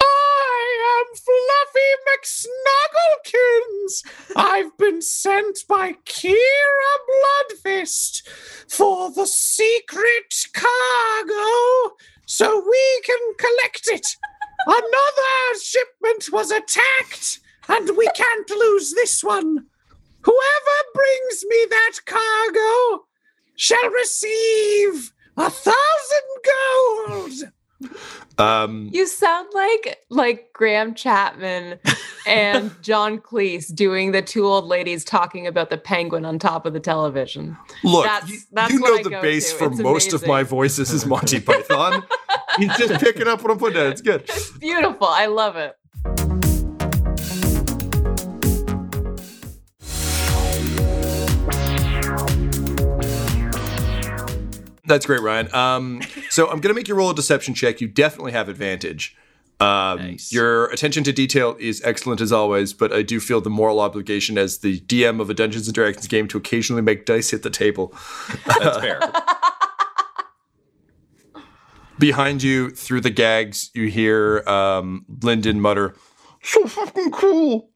I 0.00 1.00
am 1.00 1.16
Fluffy 1.16 1.90
McSnugglekins. 3.28 4.04
I've 4.36 4.76
been 4.78 5.02
sent 5.02 5.58
by 5.68 5.92
Kira 6.04 6.94
Bloodfist 7.08 8.26
for 8.68 9.10
the 9.10 9.26
secret 9.26 10.46
cargo 10.52 11.94
so 12.26 12.64
we 12.68 13.00
can 13.04 13.34
collect 13.38 13.88
it. 13.88 14.06
Another 14.66 15.60
shipment 15.62 16.32
was 16.32 16.50
attacked, 16.50 17.40
and 17.68 17.96
we 17.96 18.08
can't 18.14 18.48
lose 18.50 18.94
this 18.94 19.22
one. 19.22 19.66
Whoever 20.22 20.78
brings 20.94 21.44
me 21.46 21.66
that 21.68 21.98
cargo 22.06 23.04
shall 23.56 23.90
receive 23.90 25.12
a 25.36 25.50
thousand 25.50 26.28
gold. 26.44 27.32
Um, 28.38 28.88
You 28.92 29.06
sound 29.06 29.48
like 29.52 29.98
like 30.08 30.50
Graham 30.52 30.94
Chapman 30.94 31.78
and 32.26 32.70
John 32.82 33.18
Cleese 33.18 33.72
doing 33.74 34.12
the 34.12 34.22
two 34.22 34.46
old 34.46 34.64
ladies 34.64 35.04
talking 35.04 35.46
about 35.46 35.70
the 35.70 35.76
penguin 35.76 36.24
on 36.24 36.38
top 36.38 36.66
of 36.66 36.72
the 36.72 36.80
television. 36.80 37.56
Look, 37.82 38.04
That's- 38.06 38.30
you, 38.30 38.38
that's 38.52 38.72
you 38.72 38.80
know 38.80 38.94
I 38.96 39.02
the 39.02 39.10
go 39.10 39.22
base 39.22 39.52
to. 39.52 39.58
for 39.58 39.66
It's 39.70 39.78
most 39.80 40.12
of 40.12 40.26
my 40.26 40.42
voices 40.42 40.90
is 40.92 41.04
Monty 41.06 41.40
Python. 41.40 42.04
He's 42.58 42.74
just 42.76 43.02
picking 43.04 43.28
up 43.28 43.42
what 43.42 43.50
I'm 43.52 43.58
putting 43.58 43.76
down. 43.82 43.92
It's 43.92 44.00
good. 44.00 44.22
It's 44.28 44.50
beautiful. 44.52 45.08
I 45.08 45.26
love 45.26 45.56
it. 45.56 45.76
That's 54.86 55.06
great, 55.06 55.22
Ryan. 55.22 55.54
Um, 55.54 56.02
so 56.30 56.44
I'm 56.44 56.60
going 56.60 56.74
to 56.74 56.74
make 56.74 56.88
you 56.88 56.94
roll 56.94 57.10
a 57.10 57.14
deception 57.14 57.54
check. 57.54 57.80
You 57.80 57.88
definitely 57.88 58.32
have 58.32 58.48
advantage. 58.48 59.16
Um, 59.60 60.16
Your 60.30 60.66
attention 60.66 61.04
to 61.04 61.12
detail 61.12 61.56
is 61.58 61.80
excellent 61.84 62.20
as 62.20 62.32
always, 62.32 62.72
but 62.72 62.92
I 62.92 63.02
do 63.02 63.20
feel 63.20 63.40
the 63.40 63.50
moral 63.50 63.80
obligation 63.80 64.36
as 64.36 64.58
the 64.58 64.80
DM 64.80 65.20
of 65.20 65.30
a 65.30 65.34
Dungeons 65.34 65.68
and 65.68 65.74
Dragons 65.74 66.06
game 66.06 66.28
to 66.28 66.38
occasionally 66.38 66.82
make 66.82 67.06
dice 67.06 67.30
hit 67.30 67.42
the 67.42 67.50
table. 67.50 67.94
That's 68.46 68.78
fair. 68.78 69.00
Behind 71.98 72.42
you, 72.42 72.70
through 72.70 73.02
the 73.02 73.10
gags, 73.10 73.70
you 73.72 73.86
hear 73.88 74.42
um, 74.48 75.06
Lyndon 75.22 75.60
mutter, 75.60 75.94
"So 76.42 76.66
fucking 76.66 77.12
cool." 77.12 77.70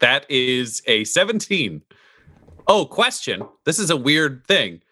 That 0.00 0.26
is 0.28 0.82
a 0.86 1.04
17. 1.04 1.82
Oh, 2.66 2.84
question. 2.84 3.42
This 3.64 3.78
is 3.78 3.88
a 3.88 3.96
weird 3.96 4.46
thing. 4.46 4.82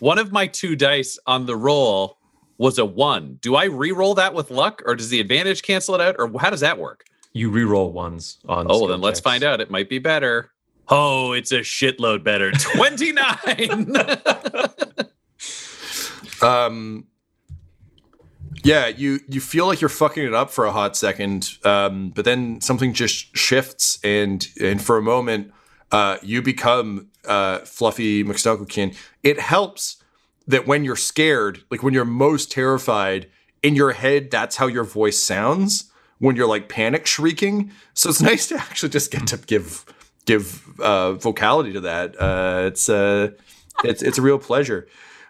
One 0.00 0.18
of 0.18 0.32
my 0.32 0.46
two 0.46 0.76
dice 0.76 1.18
on 1.26 1.46
the 1.46 1.56
roll 1.56 2.18
was 2.56 2.78
a 2.78 2.84
one. 2.84 3.38
Do 3.40 3.54
I 3.54 3.64
re-roll 3.64 4.14
that 4.14 4.34
with 4.34 4.50
luck, 4.50 4.82
or 4.84 4.94
does 4.96 5.10
the 5.10 5.20
advantage 5.20 5.62
cancel 5.62 5.94
it 5.94 6.00
out, 6.00 6.16
or 6.18 6.30
how 6.38 6.50
does 6.50 6.60
that 6.60 6.78
work? 6.78 7.04
You 7.32 7.50
re-roll 7.50 7.92
ones 7.92 8.38
on. 8.48 8.66
Oh, 8.68 8.78
skill 8.78 8.88
then 8.88 9.00
let's 9.00 9.20
find 9.20 9.44
out. 9.44 9.60
It 9.60 9.70
might 9.70 9.88
be 9.88 9.98
better. 9.98 10.50
Oh, 10.88 11.32
it's 11.32 11.52
a 11.52 11.60
shitload 11.60 12.24
better. 12.24 12.50
29. 12.58 14.16
Um, 16.40 17.06
yeah, 18.64 18.88
you 18.88 19.20
you 19.28 19.40
feel 19.40 19.66
like 19.66 19.80
you're 19.80 19.88
fucking 19.88 20.24
it 20.24 20.34
up 20.34 20.50
for 20.50 20.64
a 20.66 20.72
hot 20.72 20.96
second, 20.96 21.50
um, 21.64 22.10
but 22.10 22.24
then 22.24 22.60
something 22.60 22.92
just 22.92 23.36
shifts, 23.36 23.98
and 24.02 24.46
and 24.60 24.82
for 24.82 24.96
a 24.96 25.02
moment, 25.02 25.52
uh, 25.92 26.18
you 26.22 26.42
become 26.42 27.08
uh, 27.28 27.60
Fluffy 27.60 28.24
McSnugglekin. 28.24 28.96
It 29.22 29.38
helps 29.38 30.02
that 30.46 30.66
when 30.66 30.84
you're 30.84 30.96
scared, 30.96 31.62
like 31.70 31.82
when 31.82 31.94
you're 31.94 32.04
most 32.04 32.50
terrified, 32.50 33.28
in 33.62 33.74
your 33.74 33.92
head, 33.92 34.30
that's 34.30 34.56
how 34.56 34.66
your 34.66 34.84
voice 34.84 35.22
sounds 35.22 35.90
when 36.18 36.36
you're 36.36 36.48
like 36.48 36.68
panic 36.68 37.06
shrieking. 37.06 37.70
So 37.94 38.08
it's 38.10 38.22
nice 38.32 38.48
to 38.48 38.56
actually 38.56 38.90
just 38.90 39.10
get 39.10 39.26
to 39.28 39.36
give 39.38 39.84
give 40.24 40.78
uh, 40.80 41.14
vocality 41.14 41.72
to 41.72 41.80
that. 41.80 42.20
Uh, 42.20 42.64
it's 42.66 42.88
uh, 42.88 43.30
it's 43.84 44.02
it's 44.02 44.18
a 44.18 44.22
real 44.22 44.38
pleasure. 44.38 44.86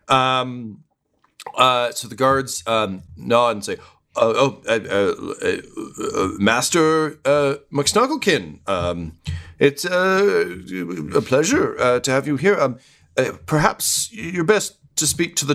Um, 0.08 0.84
uh, 1.54 1.92
so 1.92 2.08
the 2.08 2.14
guards 2.14 2.62
um, 2.66 3.02
nod 3.16 3.50
and 3.50 3.64
say, 3.64 3.76
"Oh, 4.20 4.34
oh 4.36 4.62
uh, 4.68 4.80
uh, 4.90 5.52
uh, 6.22 6.28
Master 6.38 7.18
uh, 7.24 7.56
McSnugglekin, 7.72 8.68
um, 8.68 9.18
it's 9.58 9.84
uh, 9.84 10.56
a 11.14 11.20
pleasure 11.20 11.78
uh, 11.78 12.00
to 12.00 12.10
have 12.10 12.26
you 12.26 12.36
here. 12.36 12.58
Um, 12.60 12.78
uh, 13.16 13.32
perhaps 13.46 14.12
you're 14.12 14.44
best 14.44 14.78
to 14.96 15.06
speak 15.06 15.36
to 15.36 15.46
the 15.46 15.54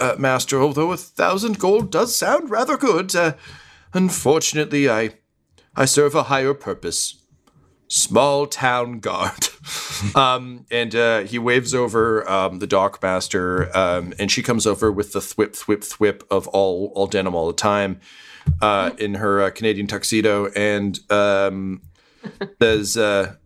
uh, 0.00 0.14
master, 0.18 0.60
although 0.60 0.92
a 0.92 0.96
thousand 0.96 1.58
gold 1.58 1.90
does 1.90 2.14
sound 2.14 2.50
rather 2.50 2.76
good. 2.76 3.14
Uh, 3.14 3.34
unfortunately, 3.92 4.88
I 4.88 5.10
I 5.74 5.84
serve 5.84 6.14
a 6.14 6.24
higher 6.24 6.54
purpose." 6.54 7.25
Small 7.88 8.46
town 8.46 8.98
guard. 8.98 9.48
um, 10.14 10.66
and 10.70 10.94
uh, 10.94 11.20
he 11.20 11.38
waves 11.38 11.74
over 11.74 12.28
um, 12.28 12.58
the 12.58 12.66
dock 12.66 13.02
master, 13.02 13.76
um, 13.76 14.12
and 14.18 14.30
she 14.30 14.42
comes 14.42 14.66
over 14.66 14.90
with 14.90 15.12
the 15.12 15.20
thwip, 15.20 15.50
thwip, 15.50 15.80
thwip 15.80 16.22
of 16.30 16.48
all 16.48 16.92
all 16.94 17.06
denim 17.06 17.34
all 17.34 17.46
the 17.46 17.52
time 17.52 18.00
uh, 18.60 18.90
in 18.98 19.14
her 19.14 19.42
uh, 19.42 19.50
Canadian 19.50 19.86
tuxedo, 19.86 20.46
and 20.52 20.98
um, 21.10 21.82
says, 22.60 22.96
uh, 22.96 23.36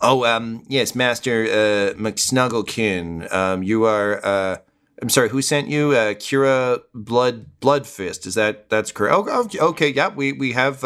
"Oh, 0.00 0.24
um, 0.24 0.64
yes, 0.68 0.94
Master 0.94 1.44
uh, 1.44 1.94
McSnugglekin, 1.94 3.32
um, 3.32 3.62
you 3.62 3.84
are. 3.84 4.24
Uh, 4.24 4.56
I'm 5.00 5.08
sorry, 5.08 5.28
who 5.28 5.40
sent 5.42 5.68
you? 5.68 5.92
Uh, 5.92 6.14
Kira 6.14 6.80
Blood 6.92 7.46
Bloodfist. 7.60 8.26
Is 8.26 8.34
that 8.34 8.68
that's 8.68 8.92
correct? 8.92 9.14
Oh, 9.16 9.48
oh, 9.60 9.68
okay, 9.70 9.88
yeah, 9.88 10.08
we 10.08 10.32
we 10.32 10.52
have." 10.52 10.84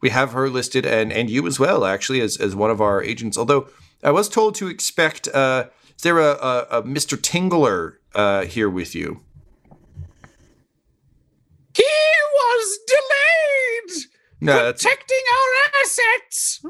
We 0.00 0.10
have 0.10 0.32
her 0.32 0.48
listed, 0.48 0.86
and 0.86 1.12
and 1.12 1.28
you 1.30 1.46
as 1.46 1.58
well, 1.60 1.84
actually, 1.84 2.20
as 2.20 2.36
as 2.36 2.54
one 2.56 2.70
of 2.70 2.80
our 2.80 3.02
agents. 3.02 3.36
Although 3.36 3.68
I 4.02 4.10
was 4.10 4.28
told 4.28 4.54
to 4.56 4.68
expect. 4.68 5.28
Uh, 5.28 5.66
is 5.96 6.02
there 6.02 6.18
a, 6.18 6.30
a, 6.32 6.66
a 6.78 6.82
Mr. 6.82 7.18
Tingler 7.18 7.96
uh, 8.14 8.46
here 8.46 8.70
with 8.70 8.94
you? 8.94 9.20
He 11.76 11.84
was 12.32 12.78
delayed 12.86 14.06
No, 14.40 14.72
protecting 14.72 15.20
our 15.32 15.82
assets. 15.82 16.64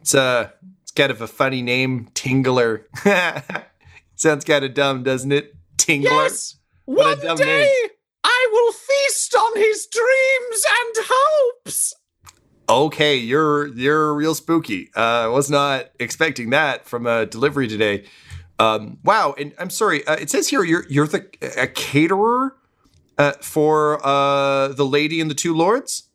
it's 0.00 0.14
uh 0.14 0.50
it's 0.82 0.92
kind 0.92 1.10
of 1.10 1.20
a 1.20 1.26
funny 1.26 1.62
name, 1.62 2.08
Tingler. 2.14 2.84
Sounds 4.16 4.44
kind 4.44 4.64
of 4.64 4.74
dumb, 4.74 5.02
doesn't 5.02 5.30
it? 5.32 5.54
Tingler. 5.76 6.04
Yes. 6.04 6.56
What 6.86 7.04
a 7.04 7.16
One 7.16 7.26
dumb 7.26 7.36
day 7.36 7.44
name. 7.82 7.90
I 8.24 8.48
will 8.52 8.72
feast 8.72 9.34
on 9.34 9.56
his 9.56 9.86
dreams 9.86 10.64
and 10.66 11.06
hopes. 11.08 11.94
Okay, 12.70 13.16
you're 13.16 13.66
you're 13.74 14.14
real 14.14 14.32
spooky. 14.32 14.90
Uh, 14.94 15.24
I 15.24 15.26
was 15.26 15.50
not 15.50 15.90
expecting 15.98 16.50
that 16.50 16.86
from 16.86 17.04
a 17.04 17.26
delivery 17.26 17.66
today. 17.66 18.04
Um, 18.60 18.98
wow, 19.02 19.34
and 19.36 19.52
I'm 19.58 19.70
sorry. 19.70 20.06
Uh, 20.06 20.14
it 20.14 20.30
says 20.30 20.46
here 20.46 20.62
you're 20.62 20.84
you're 20.88 21.08
the 21.08 21.26
a 21.60 21.66
caterer 21.66 22.56
uh, 23.18 23.32
for 23.40 23.98
uh, 24.06 24.68
the 24.68 24.86
lady 24.86 25.20
and 25.20 25.28
the 25.28 25.34
two 25.34 25.52
lords. 25.52 26.10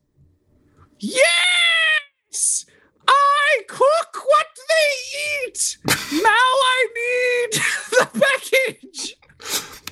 Yes! 0.97 2.65
I 3.05 3.59
cook 3.67 4.23
what 4.25 4.47
they 4.69 5.49
eat. 5.49 5.77
now 5.85 6.29
I 6.29 6.87
need 6.95 7.61
the 7.89 8.07
package. 8.13 9.17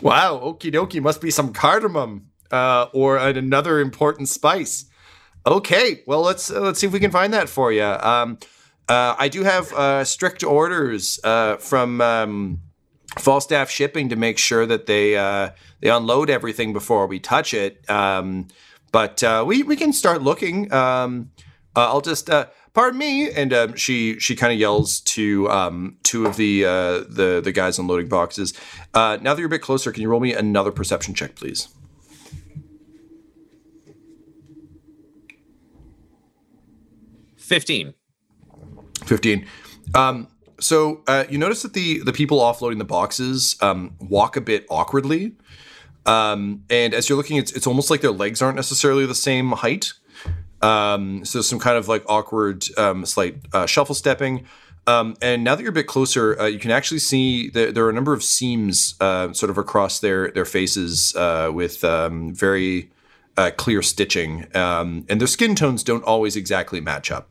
Wow, 0.01 0.39
okie 0.39 0.73
dokie, 0.73 1.01
must 1.01 1.19
be 1.19 1.29
some 1.29 1.51
cardamom 1.51 2.27
uh, 2.51 2.85
or 2.93 3.17
another 3.17 3.81
important 3.81 4.29
spice. 4.29 4.85
Okay, 5.45 6.03
well 6.07 6.21
let's 6.21 6.49
uh, 6.49 6.61
let's 6.61 6.79
see 6.79 6.87
if 6.87 6.93
we 6.93 6.99
can 6.99 7.11
find 7.11 7.33
that 7.33 7.49
for 7.49 7.71
you. 7.71 7.83
Um, 7.83 8.37
uh, 8.87 9.15
I 9.17 9.27
do 9.27 9.43
have 9.43 9.73
uh, 9.73 10.03
strict 10.05 10.43
orders 10.43 11.19
uh, 11.23 11.57
from 11.57 11.99
um, 11.99 12.59
Falstaff 13.17 13.69
Shipping 13.69 14.09
to 14.09 14.15
make 14.15 14.37
sure 14.37 14.65
that 14.65 14.85
they 14.85 15.17
uh, 15.17 15.49
they 15.81 15.89
unload 15.89 16.29
everything 16.29 16.71
before 16.71 17.07
we 17.07 17.19
touch 17.19 17.53
it. 17.53 17.89
Um, 17.89 18.47
but 18.93 19.21
uh, 19.21 19.43
we 19.45 19.63
we 19.63 19.75
can 19.75 19.91
start 19.91 20.21
looking. 20.21 20.71
Um, 20.71 21.31
I'll 21.75 22.01
just 22.01 22.29
pardon 22.73 22.99
me, 22.99 23.29
and 23.29 23.51
um, 23.51 23.75
she 23.75 24.19
she 24.19 24.37
kind 24.37 24.53
of 24.53 24.59
yells 24.59 25.01
to 25.01 25.49
um, 25.49 25.97
two 26.03 26.25
of 26.25 26.37
the 26.37 26.61
the 26.61 27.41
the 27.43 27.51
guys 27.51 27.79
unloading 27.79 28.07
boxes. 28.07 28.53
Now 28.95 29.17
that 29.17 29.37
you're 29.37 29.47
a 29.47 29.49
bit 29.49 29.61
closer, 29.61 29.91
can 29.91 30.03
you 30.03 30.09
roll 30.09 30.21
me 30.21 30.33
another 30.33 30.71
perception 30.71 31.13
check, 31.13 31.35
please? 31.35 31.67
Fifteen. 37.43 37.93
15 39.05 39.45
um, 39.95 40.27
so 40.59 41.03
uh, 41.07 41.25
you 41.29 41.37
notice 41.37 41.61
that 41.63 41.73
the 41.73 41.99
the 41.99 42.13
people 42.13 42.39
offloading 42.39 42.77
the 42.77 42.85
boxes 42.85 43.57
um, 43.61 43.95
walk 43.99 44.37
a 44.37 44.41
bit 44.41 44.65
awkwardly. 44.69 45.35
Um, 46.05 46.63
and 46.69 46.93
as 46.93 47.09
you're 47.09 47.17
looking 47.17 47.37
it's, 47.37 47.51
it's 47.51 47.67
almost 47.67 47.89
like 47.89 48.01
their 48.01 48.11
legs 48.11 48.41
aren't 48.41 48.55
necessarily 48.55 49.05
the 49.05 49.15
same 49.15 49.51
height. 49.51 49.93
Um, 50.61 51.25
so 51.25 51.41
some 51.41 51.59
kind 51.59 51.77
of 51.77 51.87
like 51.87 52.03
awkward 52.07 52.65
um, 52.77 53.05
slight 53.05 53.37
uh, 53.53 53.65
shuffle 53.65 53.95
stepping. 53.95 54.45
Um, 54.87 55.15
and 55.21 55.43
now 55.43 55.55
that 55.55 55.61
you're 55.63 55.71
a 55.71 55.73
bit 55.73 55.87
closer 55.87 56.39
uh, 56.39 56.45
you 56.45 56.59
can 56.59 56.71
actually 56.71 56.99
see 56.99 57.49
that 57.49 57.73
there 57.75 57.85
are 57.85 57.89
a 57.89 57.93
number 57.93 58.13
of 58.13 58.23
seams 58.23 58.95
uh, 59.01 59.33
sort 59.33 59.49
of 59.49 59.57
across 59.57 59.99
their 59.99 60.31
their 60.31 60.45
faces 60.45 61.13
uh, 61.15 61.51
with 61.53 61.83
um, 61.83 62.33
very 62.33 62.89
uh, 63.37 63.51
clear 63.57 63.81
stitching 63.81 64.45
um, 64.55 65.05
and 65.09 65.19
their 65.19 65.27
skin 65.27 65.55
tones 65.55 65.83
don't 65.83 66.03
always 66.03 66.35
exactly 66.35 66.79
match 66.79 67.11
up 67.11 67.29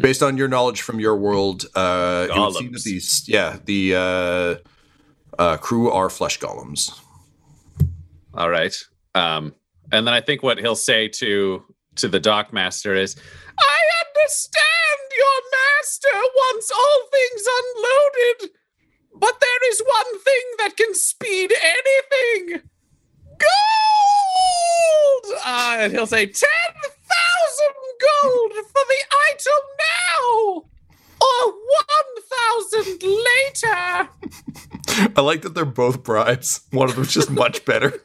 Based 0.00 0.22
on 0.22 0.36
your 0.36 0.46
knowledge 0.46 0.82
from 0.82 1.00
your 1.00 1.16
world, 1.16 1.64
uh, 1.74 2.28
you 2.32 2.52
see 2.52 2.68
that 2.68 2.82
these, 2.84 3.28
yeah, 3.28 3.58
the 3.64 3.94
uh, 3.96 4.54
uh, 5.36 5.56
crew 5.56 5.90
are 5.90 6.08
flesh 6.08 6.38
golems. 6.38 6.96
All 8.34 8.50
right. 8.50 8.74
Um, 9.16 9.54
and 9.90 10.06
then 10.06 10.14
I 10.14 10.20
think 10.20 10.44
what 10.44 10.58
he'll 10.58 10.76
say 10.76 11.08
to 11.08 11.64
to 11.96 12.06
the 12.06 12.20
dock 12.20 12.52
master 12.52 12.94
is, 12.94 13.16
I 13.58 13.78
understand 14.06 15.08
your 15.16 15.40
master 15.50 16.08
wants 16.36 16.70
all 16.70 17.08
things 17.10 17.42
unloaded, 17.58 18.54
but 19.16 19.40
there 19.40 19.70
is 19.72 19.82
one 19.84 20.20
thing 20.20 20.42
that 20.58 20.76
can 20.76 20.94
speed 20.94 21.52
anything. 21.60 22.62
Gold! 23.38 23.48
And 25.88 25.96
he'll 25.96 26.06
say, 26.06 26.26
Ten 26.26 26.48
thousand 26.82 27.74
gold 28.00 28.52
for 28.66 28.84
the 28.88 29.02
item 29.30 29.62
now, 29.78 30.64
or 31.20 31.52
one 31.52 32.12
thousand 32.28 33.02
later. 33.02 34.08
I 35.16 35.20
like 35.20 35.42
that 35.42 35.54
they're 35.54 35.64
both 35.64 36.02
bribes. 36.02 36.62
One 36.70 36.88
of 36.88 36.96
them's 36.96 37.12
just 37.12 37.30
much 37.30 37.64
better. 37.64 38.02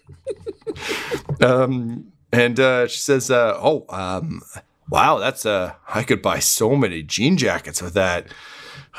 um, 1.42 2.12
and 2.32 2.60
uh, 2.60 2.88
she 2.88 3.00
says, 3.00 3.30
uh, 3.30 3.58
"Oh, 3.58 3.86
um, 3.90 4.42
wow, 4.90 5.18
that's 5.18 5.46
uh, 5.46 5.74
I 5.88 6.04
could 6.04 6.22
buy 6.22 6.40
so 6.40 6.76
many 6.76 7.04
jean 7.04 7.38
jackets 7.38 7.82
with 7.82 7.94
that. 7.96 8.28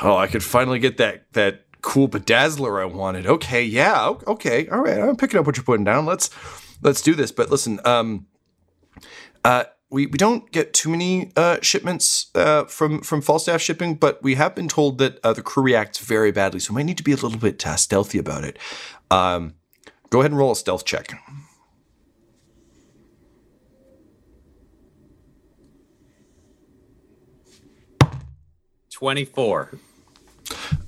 Oh, 0.02 0.16
I 0.16 0.26
could 0.26 0.42
finally 0.42 0.78
get 0.78 0.98
that 0.98 1.32
that 1.32 1.64
cool 1.80 2.08
bedazzler 2.08 2.80
I 2.80 2.86
wanted. 2.86 3.26
Okay, 3.26 3.64
yeah, 3.64 4.14
okay, 4.26 4.68
all 4.68 4.80
right. 4.80 4.98
I'm 4.98 5.16
picking 5.16 5.38
up 5.38 5.46
what 5.46 5.56
you're 5.56 5.64
putting 5.64 5.84
down. 5.84 6.06
Let's 6.06 6.30
let's 6.82 7.00
do 7.00 7.14
this. 7.14 7.32
But 7.32 7.50
listen, 7.50 7.80
um, 7.84 8.26
uh, 9.44 9.64
we 9.90 10.06
we 10.06 10.18
don't 10.18 10.50
get 10.50 10.74
too 10.74 10.90
many 10.90 11.30
uh, 11.36 11.58
shipments 11.62 12.30
uh, 12.34 12.64
from 12.64 13.00
from 13.02 13.20
Falstaff 13.22 13.60
shipping, 13.60 13.94
but 13.94 14.22
we 14.22 14.34
have 14.34 14.54
been 14.54 14.68
told 14.68 14.98
that 14.98 15.18
uh, 15.22 15.32
the 15.32 15.42
crew 15.42 15.62
reacts 15.62 15.98
very 15.98 16.32
badly, 16.32 16.60
so 16.60 16.72
we 16.72 16.80
might 16.80 16.86
need 16.86 16.98
to 16.98 17.04
be 17.04 17.12
a 17.12 17.16
little 17.16 17.38
bit 17.38 17.64
uh, 17.66 17.76
stealthy 17.76 18.18
about 18.18 18.44
it. 18.44 18.58
Um, 19.10 19.54
go 20.10 20.20
ahead 20.20 20.30
and 20.30 20.38
roll 20.38 20.52
a 20.52 20.56
stealth 20.56 20.84
check. 20.84 21.12
twenty 28.90 29.24
four. 29.24 29.70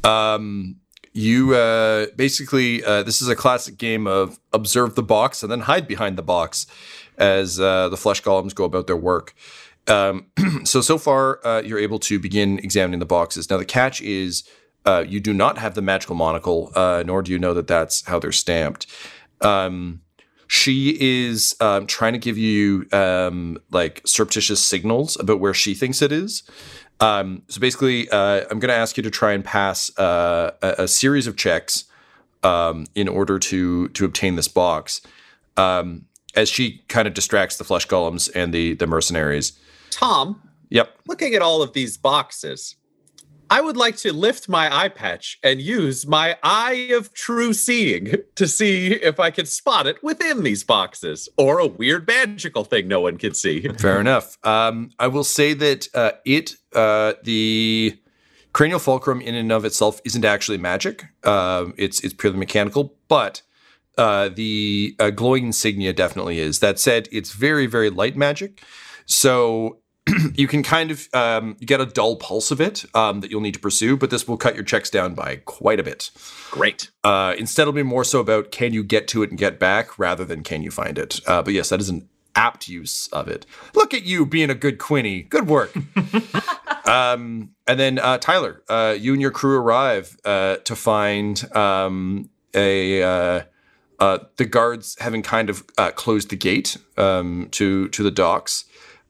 Um, 0.05 0.77
you 1.13 1.55
uh, 1.55 2.07
basically 2.17 2.85
uh, 2.85 3.03
this 3.03 3.21
is 3.21 3.29
a 3.29 3.37
classic 3.37 3.79
game 3.79 4.07
of 4.07 4.39
observe 4.53 4.95
the 4.95 5.03
box 5.03 5.43
and 5.43 5.51
then 5.51 5.61
hide 5.61 5.89
behind 5.89 6.17
the 6.17 6.23
box 6.23 6.67
as 7.19 7.61
uh, 7.61 7.89
the 7.89 7.97
flesh 7.97 8.23
golems 8.23 8.55
go 8.55 8.65
about 8.65 8.87
their 8.87 8.97
work. 8.97 9.35
Um, 9.87 10.27
so 10.65 10.81
so 10.81 10.99
far 10.99 11.45
uh, 11.47 11.63
you're 11.63 11.79
able 11.79 11.99
to 12.01 12.19
begin 12.19 12.59
examining 12.59 13.01
the 13.01 13.07
boxes. 13.07 13.49
Now 13.51 13.57
the 13.57 13.65
catch 13.65 14.01
is 14.03 14.49
uh, 14.85 15.05
you 15.07 15.21
do 15.21 15.33
not 15.33 15.59
have 15.59 15.75
the 15.75 15.83
magical 15.83 16.15
monocle, 16.15 16.73
uh, 16.75 17.03
nor 17.07 17.23
do 17.23 17.33
you 17.33 17.39
know 17.39 17.55
that 17.55 17.67
that's 17.67 18.07
how 18.07 18.19
they're 18.19 18.33
stamped. 18.33 18.87
Um, 19.41 20.01
she 20.49 20.97
is 21.01 21.57
um, 21.61 21.87
trying 21.87 22.13
to 22.13 22.19
give 22.19 22.39
you 22.39 22.87
um, 22.93 23.59
like 23.73 24.01
surreptitious 24.07 24.65
signals 24.65 25.19
about 25.19 25.41
where 25.41 25.55
she 25.55 25.75
thinks 25.75 26.03
it 26.03 26.13
is. 26.13 26.45
Um, 27.01 27.43
so 27.49 27.61
basically, 27.61 28.09
uh, 28.11 28.45
I'm 28.51 28.59
going 28.61 28.69
to 28.69 28.75
ask 28.75 28.97
you 28.97 29.03
to 29.03 29.11
try 29.11 29.33
and 29.33 29.45
pass 29.45 29.97
uh, 29.99 30.53
a, 30.63 30.85
a 30.85 30.89
series 30.89 31.27
of 31.27 31.37
checks 31.37 31.85
um, 32.43 32.87
in 32.95 33.09
order 33.09 33.39
to 33.39 33.89
to 33.89 34.05
obtain 34.05 34.37
this 34.37 34.49
box. 34.49 35.01
Um, 35.57 36.07
as 36.37 36.49
she 36.49 36.83
kind 36.89 37.09
of 37.09 37.15
distracts 37.15 37.57
the 37.57 37.65
flesh 37.65 37.87
golems 37.89 38.31
and 38.35 38.53
the 38.55 38.75
the 38.75 38.87
mercenaries. 38.87 39.59
Tom, 39.91 40.43
Yep. 40.71 40.91
looking 41.09 41.35
at 41.35 41.43
all 41.43 41.63
of 41.63 41.73
these 41.73 41.97
boxes, 41.97 42.77
I 43.49 43.61
would 43.61 43.77
like 43.77 43.97
to 43.99 44.13
lift 44.13 44.49
my 44.49 44.75
eye 44.77 44.89
patch 44.89 45.39
and 45.45 45.63
use 45.63 46.05
my 46.07 46.37
eye 46.43 46.91
of 46.93 47.15
true 47.15 47.53
seeing 47.53 48.13
to 48.35 48.49
see 48.49 48.89
if 48.89 49.21
I 49.21 49.31
can 49.31 49.47
spot 49.47 49.87
it 49.87 50.03
within 50.03 50.43
these 50.43 50.65
boxes 50.65 51.29
or 51.39 51.61
a 51.61 51.67
weird 51.69 52.09
magical 52.09 52.65
thing 52.65 52.89
no 52.89 53.01
one 53.01 53.17
can 53.19 53.35
see. 53.35 53.69
Fair 53.79 54.01
enough. 54.01 54.37
Um, 54.45 54.91
I 54.99 55.07
will 55.07 55.23
say 55.25 55.55
that 55.55 55.87
uh, 55.95 56.13
it, 56.25 56.57
uh, 56.75 57.13
the 57.23 57.97
cranial 58.53 58.81
fulcrum 58.81 59.21
in 59.21 59.37
and 59.37 59.53
of 59.53 59.65
itself 59.65 60.01
isn't 60.05 60.25
actually 60.25 60.59
magic. 60.59 61.05
Um 61.23 61.73
it's 61.77 62.01
it's 62.01 62.15
purely 62.15 62.39
mechanical, 62.39 62.97
but 63.07 63.43
uh, 63.97 64.29
the 64.29 64.97
uh, 64.99 65.11
glowing 65.11 65.47
insignia 65.47 65.93
definitely 65.93 66.39
is. 66.39 66.61
That 66.61 66.79
said, 66.79 67.09
it's 67.13 67.33
very 67.33 67.67
very 67.67 67.91
light 67.91 68.17
magic, 68.17 68.63
so 69.07 69.79
you 70.35 70.47
can 70.47 70.63
kind 70.63 70.91
of 70.91 71.09
um, 71.13 71.57
get 71.61 71.81
a 71.81 71.87
dull 71.87 72.17
pulse 72.17 72.51
of 72.51 72.61
it 72.61 72.85
um, 72.95 73.21
that 73.21 73.31
you'll 73.31 73.41
need 73.41 73.55
to 73.55 73.61
pursue. 73.61 73.97
But 73.97 74.11
this 74.11 74.29
will 74.29 74.37
cut 74.37 74.55
your 74.55 74.65
checks 74.65 74.91
down 74.91 75.15
by 75.15 75.37
quite 75.45 75.81
a 75.81 75.83
bit. 75.83 76.11
Great. 76.51 76.91
Uh, 77.03 77.35
instead, 77.39 77.63
it'll 77.63 77.73
be 77.73 77.83
more 77.83 78.05
so 78.05 78.21
about 78.21 78.53
can 78.53 78.73
you 78.73 78.85
get 78.85 79.09
to 79.09 79.23
it 79.23 79.31
and 79.31 79.39
get 79.39 79.59
back 79.59 79.99
rather 79.99 80.25
than 80.25 80.43
can 80.43 80.63
you 80.63 80.71
find 80.71 80.99
it. 80.99 81.21
Uh, 81.27 81.43
but 81.43 81.55
yes, 81.55 81.71
that 81.71 81.81
is 81.81 81.89
an 81.89 82.09
apt 82.37 82.69
use 82.69 83.09
of 83.09 83.29
it. 83.29 83.47
Look 83.75 83.95
at 83.95 84.05
you 84.05 84.27
being 84.27 84.51
a 84.51 84.55
good 84.55 84.79
Quinny. 84.79 85.23
Good 85.23 85.49
work. 85.49 85.75
um, 86.87 87.51
and 87.67 87.81
then 87.81 87.99
uh, 87.99 88.19
Tyler, 88.19 88.63
uh, 88.69 88.95
you 88.99 89.13
and 89.13 89.23
your 89.23 89.31
crew 89.31 89.59
arrive 89.59 90.17
uh, 90.25 90.57
to 90.57 90.77
find 90.77 91.45
um, 91.57 92.31
a 92.55 93.45
uh, 93.99 94.19
the 94.37 94.45
guards 94.45 94.97
having 95.01 95.23
kind 95.23 95.49
of 95.51 95.65
uh, 95.79 95.91
closed 95.91 96.31
the 96.31 96.37
gate 96.37 96.77
um, 96.97 97.49
to 97.53 97.89
to 97.89 98.03
the 98.03 98.11
docks. 98.11 98.65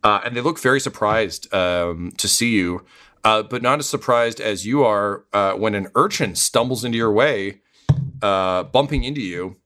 uh, 0.06 0.20
and 0.24 0.36
they 0.36 0.40
look 0.40 0.58
very 0.60 0.78
surprised 0.78 1.52
um, 1.52 2.12
to 2.16 2.28
see 2.28 2.50
you, 2.50 2.84
uh, 3.24 3.42
but 3.42 3.60
not 3.60 3.80
as 3.80 3.88
surprised 3.88 4.40
as 4.40 4.64
you 4.64 4.84
are 4.84 5.24
uh, 5.32 5.52
when 5.54 5.74
an 5.74 5.88
urchin 5.96 6.34
stumbles 6.36 6.84
into 6.84 6.96
your 6.96 7.10
way, 7.12 7.60
uh, 8.22 8.62
bumping 8.62 9.02
into 9.02 9.20
you. 9.20 9.56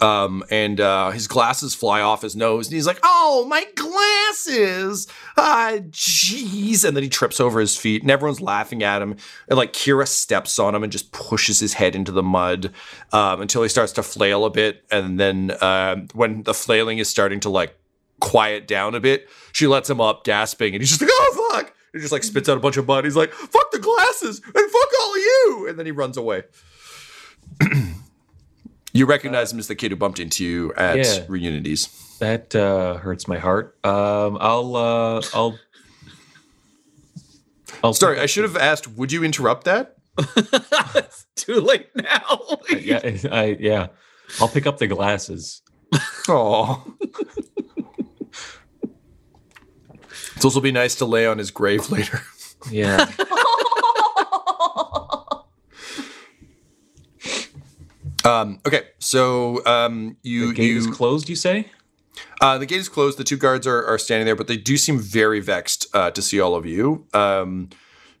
Um, 0.00 0.44
and 0.50 0.80
uh, 0.80 1.10
his 1.10 1.26
glasses 1.26 1.74
fly 1.74 2.00
off 2.00 2.22
his 2.22 2.36
nose, 2.36 2.66
and 2.66 2.74
he's 2.74 2.86
like, 2.86 3.00
"Oh, 3.02 3.46
my 3.48 3.64
glasses! 3.74 5.06
Ah, 5.36 5.78
jeez!" 5.90 6.84
And 6.84 6.96
then 6.96 7.02
he 7.02 7.08
trips 7.08 7.40
over 7.40 7.60
his 7.60 7.76
feet, 7.76 8.02
and 8.02 8.10
everyone's 8.10 8.40
laughing 8.40 8.82
at 8.82 9.02
him. 9.02 9.16
And 9.48 9.56
like 9.56 9.72
Kira 9.72 10.06
steps 10.06 10.58
on 10.58 10.74
him 10.74 10.82
and 10.82 10.92
just 10.92 11.12
pushes 11.12 11.60
his 11.60 11.74
head 11.74 11.94
into 11.94 12.12
the 12.12 12.22
mud 12.22 12.72
um, 13.12 13.40
until 13.40 13.62
he 13.62 13.68
starts 13.68 13.92
to 13.92 14.02
flail 14.02 14.44
a 14.44 14.50
bit. 14.50 14.84
And 14.90 15.18
then 15.18 15.56
um, 15.60 16.08
when 16.14 16.42
the 16.42 16.54
flailing 16.54 16.98
is 16.98 17.08
starting 17.08 17.40
to 17.40 17.48
like 17.50 17.76
quiet 18.20 18.66
down 18.68 18.94
a 18.94 19.00
bit, 19.00 19.28
she 19.52 19.66
lets 19.66 19.88
him 19.88 20.00
up, 20.00 20.24
gasping, 20.24 20.74
and 20.74 20.82
he's 20.82 20.90
just 20.90 21.00
like, 21.00 21.10
"Oh 21.12 21.50
fuck!" 21.52 21.72
He 21.92 22.00
just 22.00 22.12
like 22.12 22.24
spits 22.24 22.48
out 22.48 22.56
a 22.56 22.60
bunch 22.60 22.76
of 22.76 22.86
mud. 22.86 23.04
He's 23.04 23.16
like, 23.16 23.32
"Fuck 23.32 23.70
the 23.70 23.78
glasses 23.78 24.40
and 24.44 24.70
fuck 24.70 24.88
all 25.00 25.14
of 25.14 25.20
you!" 25.20 25.66
And 25.68 25.78
then 25.78 25.86
he 25.86 25.92
runs 25.92 26.16
away. 26.16 26.42
you 28.94 29.04
recognize 29.04 29.52
him 29.52 29.58
as 29.58 29.68
the 29.68 29.74
kid 29.74 29.90
who 29.90 29.96
bumped 29.96 30.18
into 30.20 30.44
you 30.44 30.72
at 30.74 30.96
Yeah. 30.96 31.24
Reunities. 31.28 31.88
That 32.20 32.54
uh, 32.54 32.94
hurts 32.94 33.28
my 33.28 33.38
heart. 33.38 33.76
Um, 33.84 34.38
I'll 34.40 34.76
uh, 34.76 35.22
I'll. 35.34 35.58
I'll 37.82 37.92
Sorry, 37.92 38.18
I 38.20 38.26
should 38.26 38.44
have 38.44 38.56
asked. 38.56 38.86
Would 38.88 39.12
you 39.12 39.22
interrupt 39.24 39.64
that? 39.64 39.96
It's 40.96 41.26
too 41.34 41.60
late 41.60 41.88
now. 41.96 42.38
yeah, 42.70 43.00
I 43.32 43.56
yeah. 43.58 43.88
I'll 44.40 44.48
pick 44.48 44.64
up 44.66 44.78
the 44.78 44.86
glasses. 44.86 45.60
Oh. 46.28 46.84
It's 50.36 50.44
also 50.44 50.60
be 50.60 50.72
nice 50.72 50.94
to 50.96 51.04
lay 51.04 51.26
on 51.26 51.38
his 51.38 51.50
grave 51.50 51.90
later. 51.90 52.20
Yeah. 52.70 53.10
Um, 58.24 58.60
okay, 58.66 58.82
so 58.98 59.64
um, 59.66 60.16
you 60.22 60.48
The 60.48 60.54
gate 60.54 60.70
you 60.70 60.78
is 60.78 60.86
closed. 60.86 61.28
You 61.28 61.36
say? 61.36 61.70
Uh, 62.40 62.58
the 62.58 62.66
gate 62.66 62.80
is 62.80 62.88
closed. 62.88 63.18
The 63.18 63.24
two 63.24 63.36
guards 63.36 63.66
are, 63.66 63.84
are 63.84 63.98
standing 63.98 64.24
there, 64.24 64.36
but 64.36 64.46
they 64.46 64.56
do 64.56 64.76
seem 64.76 64.98
very 64.98 65.40
vexed 65.40 65.86
uh, 65.94 66.10
to 66.12 66.22
see 66.22 66.40
all 66.40 66.54
of 66.54 66.64
you. 66.64 67.06
Um, 67.12 67.70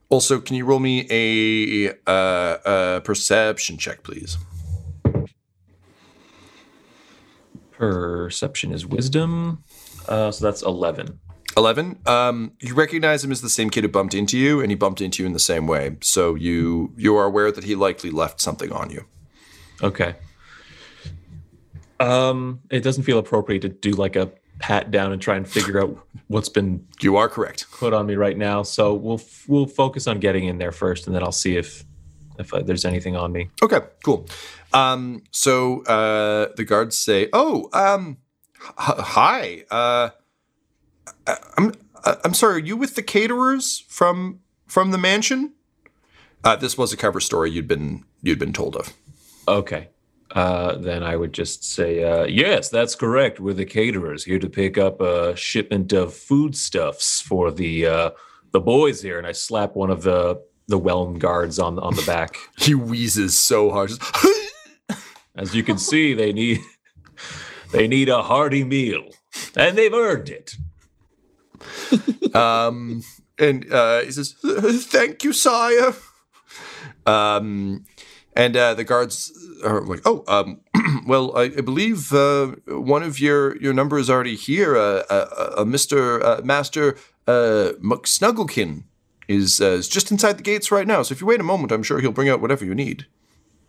also, 0.08 0.40
can 0.40 0.56
you 0.56 0.64
roll 0.64 0.78
me 0.78 1.06
a, 1.10 1.90
uh, 2.06 2.58
a 2.64 3.00
perception 3.02 3.78
check, 3.78 4.02
please? 4.02 4.36
Perception 7.72 8.72
is 8.72 8.86
wisdom. 8.86 9.64
Uh, 10.06 10.30
so 10.30 10.44
that's 10.44 10.62
eleven. 10.62 11.20
11 11.56 12.00
um, 12.06 12.52
you 12.58 12.74
recognize 12.74 13.22
him 13.22 13.30
as 13.30 13.40
the 13.40 13.48
same 13.48 13.70
kid 13.70 13.84
who 13.84 13.88
bumped 13.88 14.12
into 14.12 14.36
you 14.36 14.60
and 14.60 14.72
he 14.72 14.74
bumped 14.74 15.00
into 15.00 15.22
you 15.22 15.26
in 15.26 15.32
the 15.32 15.38
same 15.38 15.68
way 15.68 15.96
so 16.00 16.34
you 16.34 16.92
you 16.96 17.16
are 17.16 17.26
aware 17.26 17.52
that 17.52 17.62
he 17.62 17.76
likely 17.76 18.10
left 18.10 18.40
something 18.40 18.72
on 18.72 18.90
you 18.90 19.06
Okay. 19.82 20.14
Um, 22.00 22.60
it 22.70 22.80
doesn't 22.80 23.04
feel 23.04 23.18
appropriate 23.18 23.60
to 23.62 23.68
do 23.68 23.92
like 23.92 24.16
a 24.16 24.30
pat 24.58 24.90
down 24.90 25.12
and 25.12 25.20
try 25.20 25.36
and 25.36 25.48
figure 25.48 25.80
out 25.80 25.96
what's 26.28 26.48
been 26.48 26.86
you 27.00 27.16
are 27.16 27.28
correct 27.28 27.66
put 27.72 27.92
on 27.92 28.06
me 28.06 28.14
right 28.14 28.36
now. 28.36 28.62
So 28.62 28.94
we'll 28.94 29.20
we'll 29.48 29.66
focus 29.66 30.06
on 30.06 30.18
getting 30.20 30.44
in 30.44 30.58
there 30.58 30.72
first, 30.72 31.06
and 31.06 31.14
then 31.14 31.22
I'll 31.22 31.32
see 31.32 31.56
if 31.56 31.84
if 32.38 32.52
uh, 32.52 32.62
there's 32.62 32.84
anything 32.84 33.14
on 33.16 33.30
me. 33.32 33.48
okay 33.62 33.78
cool 34.04 34.26
um, 34.72 35.22
so 35.30 35.82
uh, 35.84 36.48
the 36.56 36.64
guards 36.64 36.98
say 36.98 37.28
oh 37.32 37.68
um, 37.72 38.16
h- 38.60 38.74
hi 38.98 39.64
uh, 39.70 40.10
I- 41.28 41.38
i'm 41.56 41.72
I- 42.04 42.16
i'm 42.24 42.34
sorry 42.34 42.56
are 42.56 42.58
you 42.64 42.76
with 42.76 42.96
the 42.96 43.02
caterers 43.04 43.84
from 43.88 44.40
from 44.66 44.90
the 44.90 44.98
mansion 44.98 45.52
uh, 46.42 46.56
this 46.56 46.76
was 46.76 46.92
a 46.92 46.96
cover 46.96 47.20
story 47.20 47.52
you'd 47.52 47.68
been 47.68 48.02
you'd 48.20 48.40
been 48.40 48.52
told 48.52 48.74
of 48.74 48.92
Okay. 49.46 49.88
Uh, 50.30 50.76
then 50.76 51.02
I 51.02 51.14
would 51.14 51.32
just 51.32 51.64
say, 51.64 52.02
uh, 52.02 52.24
yes, 52.24 52.68
that's 52.68 52.94
correct. 52.96 53.38
We're 53.38 53.54
the 53.54 53.64
caterers 53.64 54.24
here 54.24 54.40
to 54.40 54.48
pick 54.48 54.76
up 54.76 55.00
a 55.00 55.36
shipment 55.36 55.92
of 55.92 56.12
foodstuffs 56.12 57.20
for 57.20 57.52
the 57.52 57.86
uh, 57.86 58.10
the 58.52 58.60
boys 58.60 59.00
here. 59.00 59.18
And 59.18 59.26
I 59.26 59.32
slap 59.32 59.76
one 59.76 59.90
of 59.90 60.02
the 60.02 60.42
the 60.66 60.78
Whelm 60.78 61.18
guards 61.18 61.58
on 61.58 61.78
on 61.78 61.94
the 61.94 62.02
back. 62.02 62.36
he 62.58 62.74
wheezes 62.74 63.38
so 63.38 63.70
hard 63.70 63.92
As 65.36 65.54
you 65.54 65.62
can 65.62 65.78
see, 65.78 66.14
they 66.14 66.32
need 66.32 66.60
they 67.72 67.88
need 67.88 68.08
a 68.08 68.22
hearty 68.22 68.64
meal, 68.64 69.10
and 69.56 69.76
they've 69.76 69.92
earned 69.92 70.30
it. 70.30 70.56
um, 72.34 73.02
and 73.38 73.72
uh, 73.72 74.02
he 74.02 74.12
says, 74.12 74.34
"Thank 74.42 75.24
you, 75.24 75.32
sire." 75.32 75.94
Um, 77.06 77.84
and 78.36 78.56
uh, 78.56 78.74
the 78.74 78.84
guards 78.84 79.32
are 79.64 79.80
like, 79.82 80.00
"Oh, 80.04 80.24
um, 80.26 80.60
well, 81.06 81.36
I, 81.36 81.44
I 81.44 81.60
believe 81.60 82.12
uh, 82.12 82.48
one 82.66 83.02
of 83.02 83.20
your 83.20 83.56
your 83.58 83.72
number 83.72 83.98
is 83.98 84.10
already 84.10 84.36
here. 84.36 84.76
Uh, 84.76 85.02
uh, 85.08 85.54
uh, 85.58 85.64
Mister 85.64 86.24
uh, 86.24 86.40
Master 86.42 86.96
uh, 87.26 87.72
McSnugglekin 87.80 88.84
is 89.28 89.60
uh, 89.60 89.66
is 89.66 89.88
just 89.88 90.10
inside 90.10 90.38
the 90.38 90.42
gates 90.42 90.70
right 90.70 90.86
now. 90.86 91.02
So 91.02 91.12
if 91.12 91.20
you 91.20 91.26
wait 91.26 91.40
a 91.40 91.44
moment, 91.44 91.72
I'm 91.72 91.82
sure 91.82 92.00
he'll 92.00 92.12
bring 92.12 92.28
out 92.28 92.40
whatever 92.40 92.64
you 92.64 92.74
need." 92.74 93.06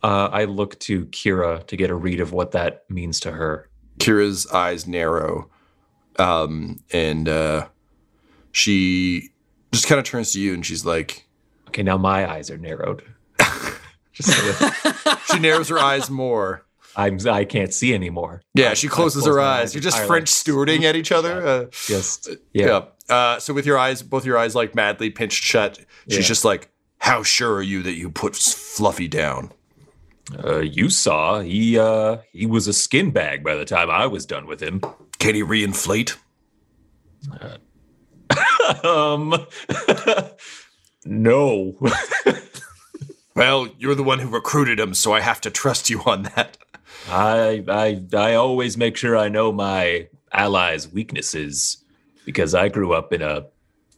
Uh, 0.04 0.30
I 0.32 0.46
look 0.46 0.80
to 0.82 1.06
Kira 1.08 1.66
to 1.66 1.76
get 1.76 1.90
a 1.90 1.96
read 1.96 2.20
of 2.20 2.32
what 2.32 2.52
that 2.52 2.86
means 2.90 3.20
to 3.22 3.32
her. 3.32 3.70
Kira's 3.98 4.46
eyes 4.48 4.86
narrow, 4.86 5.50
um, 6.20 6.84
and 6.92 7.28
uh, 7.28 7.68
she 8.52 9.30
just 9.72 9.88
kind 9.88 9.98
of 9.98 10.06
turns 10.06 10.32
to 10.34 10.40
you 10.40 10.54
and 10.54 10.66
she's 10.66 10.86
like, 10.86 11.28
"Okay, 11.70 11.82
now 11.82 11.98
my 11.98 12.30
eyes 12.30 12.52
are 12.52 12.58
narrowed." 12.58 13.04
Just 14.16 14.30
so 14.30 14.52
that 14.54 15.22
she 15.32 15.40
narrows 15.40 15.70
her 15.70 15.78
eyes 15.80 16.10
more. 16.10 16.66
I'm 16.98 17.20
I 17.28 17.44
can't 17.44 17.74
see 17.74 17.94
anymore. 17.94 18.42
Yeah, 18.54 18.74
she 18.74 18.88
closes 18.88 19.24
close 19.24 19.36
her 19.36 19.42
my 19.42 19.48
eyes. 19.62 19.74
You're 19.76 19.82
just. 19.84 20.00
French 20.04 20.30
stewarding 20.30 20.84
at 20.84 20.96
each 20.96 21.12
other. 21.12 21.46
Uh, 21.46 21.66
Just 21.86 22.30
yeah. 22.54 22.86
Uh, 23.10 23.38
so 23.40 23.54
with 23.54 23.66
your 23.66 23.78
eyes, 23.78 24.02
both 24.02 24.26
your 24.26 24.38
eyes 24.38 24.56
like 24.56 24.74
madly 24.76 25.10
pinched 25.10 25.44
shut, 25.44 25.78
she's 26.08 26.20
Yeah. 26.20 26.22
just 26.24 26.46
like, 26.46 26.70
"How 27.00 27.22
sure 27.22 27.56
are 27.56 27.62
you 27.62 27.84
that 27.84 27.94
you 27.96 28.10
put 28.10 28.36
Fluffy 28.36 29.10
down?" 29.10 29.52
Uh, 30.44 30.60
you 30.60 30.90
saw 30.90 31.42
he 31.42 31.78
uh 31.78 32.18
he 32.32 32.46
was 32.46 32.66
a 32.68 32.74
skin 32.74 33.12
bag 33.12 33.44
by 33.44 33.56
the 33.56 33.66
time 33.66 33.92
I 33.92 34.08
was 34.08 34.26
done 34.26 34.48
with 34.48 34.62
him. 34.64 34.80
Can 35.20 35.36
he 35.36 35.44
reinflate? 35.44 36.16
um, 38.86 39.34
no. 41.06 41.78
Well, 43.36 43.68
you're 43.78 43.96
the 43.96 44.04
one 44.04 44.20
who 44.20 44.30
recruited 44.30 44.80
him, 44.80 44.94
so 44.94 45.12
I 45.12 45.20
have 45.20 45.42
to 45.42 45.52
trust 45.52 45.90
you 45.90 46.02
on 46.06 46.24
that. 46.24 46.58
I 47.10 47.64
I 47.68 48.02
I 48.14 48.34
always 48.36 48.78
make 48.78 48.96
sure 48.96 49.18
I 49.18 49.28
know 49.28 49.52
my 49.52 50.08
allies' 50.32 50.92
weaknesses 50.92 51.84
because 52.26 52.56
I 52.56 52.70
grew 52.70 52.94
up 52.94 53.12
in 53.12 53.22
a 53.22 53.48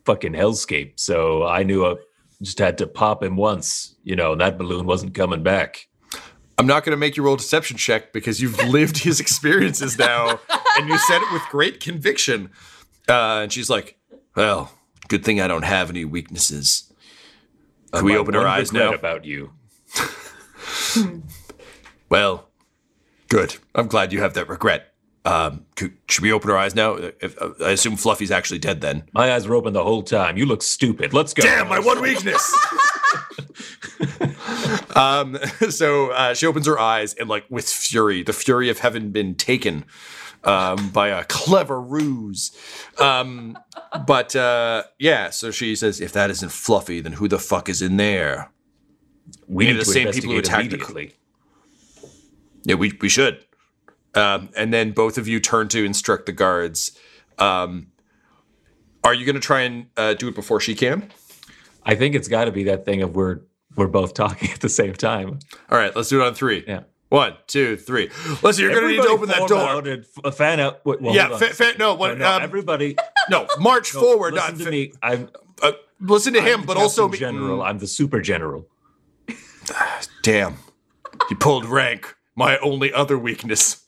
fucking 0.06 0.34
hellscape, 0.34 0.94
so 0.96 1.46
I 1.46 1.62
knew 1.64 1.86
I 1.86 1.96
just 2.42 2.58
had 2.58 2.80
to 2.80 2.88
pop 2.88 3.22
him 3.22 3.36
once. 3.36 3.96
You 4.04 4.16
know, 4.16 4.32
and 4.32 4.42
that 4.42 4.58
balloon 4.58 4.88
wasn't 4.88 5.14
coming 5.14 5.44
back. 5.44 5.88
I'm 6.58 6.66
not 6.66 6.84
going 6.84 6.92
to 6.92 6.98
make 6.98 7.16
you 7.16 7.22
roll 7.22 7.36
deception 7.36 7.78
check 7.78 8.14
because 8.14 8.42
you've 8.42 8.58
lived 8.68 8.98
his 8.98 9.20
experiences 9.20 10.00
now, 10.00 10.40
and 10.78 10.90
you 10.90 10.98
said 10.98 11.22
it 11.22 11.32
with 11.32 11.44
great 11.52 11.80
conviction. 11.80 12.50
Uh, 13.08 13.42
and 13.44 13.54
she's 13.54 13.70
like, 13.70 14.00
"Well, 14.36 14.72
good 15.10 15.24
thing 15.24 15.40
I 15.40 15.48
don't 15.48 15.64
have 15.64 15.92
any 15.92 16.06
weaknesses." 16.06 16.87
Can 17.94 18.06
we 18.06 18.18
open 18.18 18.36
our 18.36 18.48
eyes 18.48 18.72
now? 18.72 18.94
About 18.94 19.26
you. 19.26 19.52
Well, 22.10 22.50
good. 23.30 23.58
I'm 23.76 23.88
glad 23.88 24.14
you 24.14 24.22
have 24.22 24.34
that 24.36 24.48
regret. 24.48 24.94
Um, 25.26 25.66
could, 25.76 25.98
should 26.08 26.24
we 26.24 26.32
open 26.32 26.50
our 26.50 26.58
eyes 26.58 26.74
now? 26.74 26.94
If, 26.94 27.42
uh, 27.42 27.52
I 27.62 27.72
assume 27.72 27.98
Fluffy's 27.98 28.32
actually 28.32 28.60
dead 28.60 28.80
then. 28.80 29.04
My 29.12 29.34
eyes 29.34 29.46
were 29.46 29.56
open 29.56 29.74
the 29.74 29.84
whole 29.84 30.04
time. 30.04 30.38
You 30.38 30.46
look 30.46 30.64
stupid. 30.64 31.14
Let's 31.14 31.34
go. 31.34 31.44
Damn, 31.44 31.68
my 31.68 31.80
one 31.80 32.02
weakness. 32.02 32.56
um, 34.96 35.38
so 35.70 36.12
uh, 36.12 36.34
she 36.34 36.46
opens 36.46 36.66
her 36.66 36.80
eyes 36.80 37.14
and, 37.16 37.28
like, 37.28 37.44
with 37.50 37.68
fury, 37.68 38.24
the 38.24 38.32
fury 38.32 38.70
of 38.70 38.80
having 38.80 39.12
been 39.12 39.36
taken 39.36 39.84
um, 40.48 40.90
by 40.90 41.10
a 41.10 41.24
clever 41.26 41.80
ruse. 41.80 42.58
Um, 42.98 43.58
but 44.08 44.36
uh, 44.36 44.84
yeah, 44.98 45.30
so 45.30 45.52
she 45.52 45.76
says, 45.76 46.02
if 46.02 46.14
that 46.14 46.32
isn't 46.32 46.52
Fluffy, 46.52 47.02
then 47.02 47.14
who 47.14 47.28
the 47.28 47.38
fuck 47.38 47.70
is 47.70 47.82
in 47.82 47.98
there? 47.98 48.52
We 49.48 49.66
Maybe 49.66 49.74
need 49.74 49.82
the 49.82 49.86
same 49.86 50.12
people 50.12 50.32
who 50.32 50.40
attacked 50.40 50.72
the. 50.72 51.12
Yeah, 52.64 52.76
we, 52.76 52.98
we 53.02 53.10
should. 53.10 53.46
Um, 54.16 54.50
and 54.56 54.74
then 54.74 54.92
both 54.92 55.18
of 55.18 55.28
you 55.28 55.40
turn 55.40 55.68
to 55.70 55.84
instruct 55.84 56.26
the 56.26 56.32
guards. 56.32 56.98
Um, 57.38 57.88
are 59.04 59.14
you 59.14 59.26
going 59.26 59.36
to 59.36 59.42
try 59.42 59.62
and 59.62 59.88
uh, 59.96 60.14
do 60.16 60.30
it 60.30 60.36
before 60.36 60.60
she 60.60 60.76
can? 60.76 61.12
I 61.84 61.96
think 61.96 62.16
it's 62.16 62.28
got 62.28 62.46
to 62.46 62.52
be 62.52 62.64
that 62.66 62.84
thing 62.84 63.02
of 63.02 63.16
we're 63.16 63.42
we're 63.76 63.88
both 63.88 64.14
talking 64.14 64.50
at 64.54 64.62
the 64.62 64.70
same 64.70 64.94
time. 64.94 65.40
All 65.70 65.78
right, 65.78 65.96
let's 65.96 66.10
do 66.10 66.22
it 66.22 66.26
on 66.26 66.34
three. 66.34 66.64
Yeah. 66.68 66.82
One, 67.10 67.36
two, 67.48 67.78
three. 67.78 68.10
Listen, 68.44 68.64
you're 68.64 68.72
going 68.74 68.84
to 68.84 68.90
need 68.90 69.02
to 69.04 69.08
open 69.10 69.30
that 69.30 69.48
door. 69.48 69.82
f- 70.26 70.36
fan 70.36 70.60
out. 70.60 70.86
Wait, 70.86 71.02
well, 71.02 71.16
yeah, 71.16 71.38
fa- 71.38 71.54
fa- 71.54 71.74
no, 71.80 71.94
what, 71.94 72.18
No, 72.18 72.26
no, 72.26 72.36
um, 72.36 72.42
everybody. 72.42 72.98
No, 73.30 73.48
march 73.60 73.94
No, 73.96 74.02
forward. 74.02 74.34
listen 74.34 74.52
not 74.56 74.58
to 74.60 74.66
fa- 74.66 74.72
me. 74.72 74.92
I'm 75.02 75.30
uh, 75.64 75.72
listen 76.02 76.34
to 76.34 76.40
I'm 76.42 76.46
him, 76.48 76.66
but 76.66 76.76
also 76.76 77.08
me- 77.08 77.18
general. 77.18 77.62
I'm 77.64 77.78
the 77.78 77.88
super 77.88 78.20
general. 78.20 78.68
Damn, 80.22 80.58
you 81.30 81.36
pulled 81.38 81.64
rank. 81.66 82.14
My 82.36 82.58
only 82.60 82.92
other 82.94 83.18
weakness. 83.18 83.84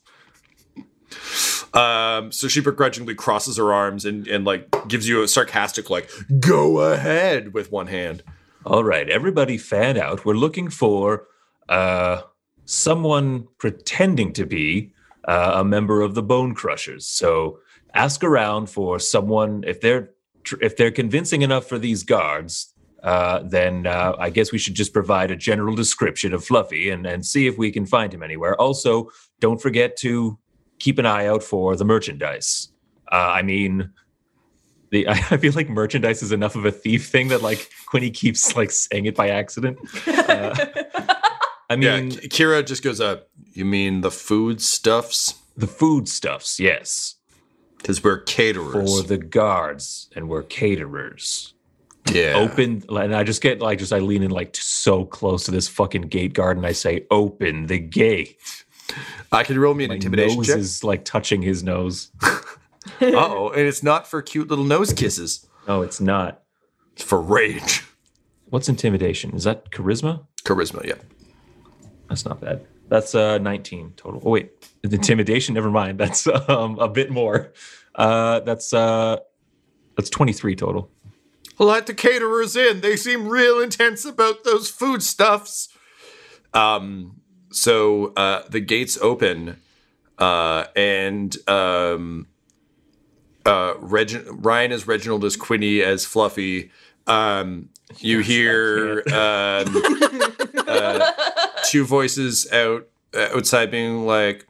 Um, 1.72 2.32
so 2.32 2.48
she 2.48 2.60
begrudgingly 2.60 3.14
crosses 3.14 3.56
her 3.56 3.72
arms 3.72 4.04
and 4.04 4.26
and 4.26 4.44
like 4.44 4.88
gives 4.88 5.06
you 5.08 5.22
a 5.22 5.28
sarcastic 5.28 5.88
like, 5.90 6.10
"Go 6.40 6.80
ahead" 6.80 7.52
with 7.54 7.70
one 7.70 7.86
hand. 7.86 8.22
All 8.64 8.82
right, 8.82 9.08
everybody 9.08 9.56
fan 9.58 9.96
out. 9.96 10.24
We're 10.24 10.34
looking 10.34 10.68
for 10.68 11.26
uh, 11.68 12.22
someone 12.70 13.48
pretending 13.58 14.32
to 14.32 14.46
be 14.46 14.92
uh, 15.24 15.54
a 15.56 15.64
member 15.64 16.02
of 16.02 16.14
the 16.14 16.22
Bone 16.22 16.54
Crushers. 16.54 17.04
So 17.04 17.58
ask 17.94 18.22
around 18.22 18.70
for 18.70 19.00
someone 19.00 19.64
if 19.66 19.80
they're 19.80 20.10
tr- 20.44 20.62
if 20.62 20.76
they're 20.76 20.92
convincing 20.92 21.42
enough 21.42 21.68
for 21.68 21.78
these 21.78 22.04
guards. 22.04 22.72
Uh, 23.02 23.40
then 23.42 23.86
uh, 23.86 24.14
I 24.18 24.30
guess 24.30 24.52
we 24.52 24.58
should 24.58 24.74
just 24.74 24.92
provide 24.92 25.30
a 25.30 25.36
general 25.36 25.74
description 25.74 26.34
of 26.34 26.44
Fluffy 26.44 26.90
and, 26.90 27.06
and 27.06 27.24
see 27.24 27.46
if 27.46 27.56
we 27.56 27.72
can 27.72 27.86
find 27.86 28.12
him 28.12 28.22
anywhere. 28.22 28.54
Also, 28.60 29.08
don't 29.40 29.60
forget 29.60 29.96
to 29.98 30.38
keep 30.78 30.98
an 30.98 31.06
eye 31.06 31.26
out 31.26 31.42
for 31.42 31.74
the 31.76 31.84
merchandise. 31.84 32.68
Uh, 33.10 33.32
I 33.34 33.42
mean, 33.42 33.90
the 34.90 35.08
I 35.08 35.38
feel 35.38 35.54
like 35.54 35.68
merchandise 35.68 36.22
is 36.22 36.30
enough 36.30 36.54
of 36.54 36.66
a 36.66 36.70
thief 36.70 37.08
thing 37.08 37.28
that 37.28 37.42
like 37.42 37.68
Quinny 37.86 38.10
keeps 38.10 38.54
like 38.54 38.70
saying 38.70 39.06
it 39.06 39.16
by 39.16 39.30
accident. 39.30 39.78
Uh, 40.30 40.54
I 41.70 41.76
mean, 41.76 42.10
yeah, 42.10 42.18
Kira 42.22 42.66
just 42.66 42.82
goes 42.82 43.00
up. 43.00 43.28
You 43.52 43.64
mean 43.64 44.00
the 44.00 44.10
food 44.10 44.60
stuffs? 44.60 45.34
The 45.56 45.68
food 45.68 46.08
stuffs, 46.08 46.58
yes. 46.58 47.14
Because 47.78 48.02
we're 48.02 48.18
caterers 48.18 49.00
for 49.00 49.06
the 49.06 49.16
guards 49.16 50.10
and 50.14 50.28
we're 50.28 50.42
caterers. 50.42 51.54
Yeah. 52.12 52.34
Open 52.36 52.82
and 52.88 53.14
I 53.14 53.22
just 53.22 53.40
get 53.40 53.60
like 53.60 53.78
just 53.78 53.92
I 53.92 54.00
lean 54.00 54.22
in 54.22 54.30
like 54.32 54.56
so 54.56 55.04
close 55.04 55.44
to 55.44 55.52
this 55.52 55.68
fucking 55.68 56.02
gate 56.02 56.34
guard 56.34 56.56
and 56.56 56.66
I 56.66 56.72
say, 56.72 57.06
"Open 57.10 57.66
the 57.66 57.78
gate." 57.78 58.36
I 59.30 59.44
can 59.44 59.58
roll 59.58 59.74
me 59.74 59.84
an 59.84 59.90
My 59.90 59.94
intimidation 59.94 60.38
nose 60.38 60.46
check. 60.48 60.58
is 60.58 60.82
like 60.82 61.04
touching 61.04 61.40
his 61.40 61.62
nose. 61.62 62.10
oh, 63.00 63.50
and 63.50 63.60
it's 63.60 63.82
not 63.82 64.08
for 64.08 64.20
cute 64.22 64.48
little 64.48 64.64
nose 64.64 64.92
kisses. 64.92 65.46
No, 65.68 65.82
it's 65.82 66.00
not. 66.00 66.42
It's 66.94 67.04
for 67.04 67.20
rage. 67.20 67.84
What's 68.46 68.68
intimidation? 68.68 69.34
Is 69.34 69.44
that 69.44 69.70
charisma? 69.70 70.26
Charisma, 70.44 70.84
yeah. 70.84 70.94
That's 72.10 72.26
not 72.26 72.40
bad. 72.40 72.66
That's 72.88 73.14
uh 73.14 73.38
19 73.38 73.94
total. 73.96 74.20
Oh 74.24 74.30
wait, 74.30 74.50
intimidation. 74.82 75.54
Never 75.54 75.70
mind. 75.70 75.98
That's 75.98 76.26
um 76.26 76.78
a 76.78 76.88
bit 76.88 77.10
more. 77.10 77.52
Uh, 77.94 78.40
that's 78.40 78.74
uh 78.74 79.16
that's 79.96 80.10
23 80.10 80.56
total. 80.56 80.90
Let 81.58 81.86
the 81.86 81.94
caterers 81.94 82.56
in. 82.56 82.80
They 82.80 82.96
seem 82.96 83.28
real 83.28 83.60
intense 83.60 84.04
about 84.04 84.44
those 84.44 84.70
food 84.70 85.02
stuffs. 85.02 85.68
Um, 86.54 87.20
so 87.52 88.14
uh, 88.16 88.44
the 88.48 88.60
gates 88.60 88.96
open, 89.02 89.60
uh, 90.18 90.64
and 90.74 91.36
um, 91.48 92.28
uh, 93.44 93.74
Reg- 93.78 94.26
Ryan 94.30 94.72
as 94.72 94.86
Reginald 94.86 95.24
as 95.24 95.36
Quinny 95.36 95.82
as 95.82 96.06
Fluffy. 96.06 96.70
Um, 97.06 97.68
you 97.98 98.20
hear 98.20 99.02
um, 99.12 99.82
uh, 100.70 101.12
two 101.64 101.84
voices 101.84 102.50
out 102.52 102.88
outside 103.14 103.70
being 103.70 104.06
like, 104.06 104.46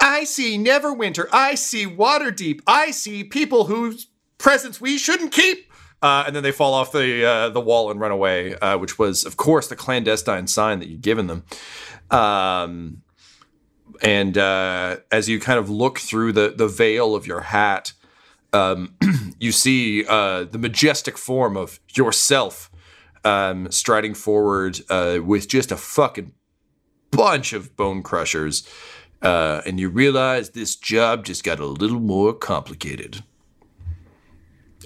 "I 0.00 0.24
see 0.24 0.58
Neverwinter. 0.58 1.26
I 1.32 1.54
see 1.54 1.86
Waterdeep. 1.86 2.60
I 2.66 2.90
see 2.90 3.24
people 3.24 3.64
whose 3.64 4.08
presence 4.38 4.80
we 4.80 4.98
shouldn't 4.98 5.32
keep." 5.32 5.70
Uh, 6.02 6.24
and 6.26 6.36
then 6.36 6.42
they 6.42 6.52
fall 6.52 6.74
off 6.74 6.92
the 6.92 7.24
uh, 7.24 7.48
the 7.48 7.60
wall 7.60 7.90
and 7.90 7.98
run 7.98 8.10
away, 8.10 8.54
uh, 8.56 8.76
which 8.78 8.98
was, 8.98 9.24
of 9.24 9.36
course, 9.36 9.66
the 9.68 9.76
clandestine 9.76 10.46
sign 10.46 10.78
that 10.78 10.88
you'd 10.88 11.00
given 11.00 11.26
them. 11.26 11.44
Um, 12.10 13.02
and 14.02 14.36
uh, 14.36 14.98
as 15.10 15.28
you 15.28 15.40
kind 15.40 15.58
of 15.58 15.70
look 15.70 15.98
through 15.98 16.32
the 16.32 16.54
the 16.56 16.68
veil 16.68 17.14
of 17.14 17.26
your 17.26 17.40
hat, 17.40 17.92
um, 18.52 18.94
you 19.40 19.52
see 19.52 20.04
uh, 20.06 20.44
the 20.44 20.58
majestic 20.58 21.16
form 21.16 21.56
of 21.56 21.80
yourself 21.94 22.70
um, 23.26 23.70
striding 23.72 24.14
forward 24.14 24.80
uh, 24.88 25.18
with 25.22 25.48
just 25.48 25.72
a 25.72 25.76
fucking 25.76 26.32
bunch 27.10 27.52
of 27.52 27.76
bone 27.76 28.02
crushers, 28.02 28.68
uh, 29.20 29.62
and 29.66 29.80
you 29.80 29.88
realize 29.88 30.50
this 30.50 30.76
job 30.76 31.24
just 31.24 31.42
got 31.42 31.58
a 31.58 31.66
little 31.66 32.00
more 32.00 32.32
complicated. 32.32 33.24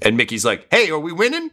And 0.03 0.17
Mickey's 0.17 0.45
like, 0.45 0.67
"Hey, 0.71 0.91
are 0.91 0.99
we 0.99 1.13
winning?" 1.13 1.51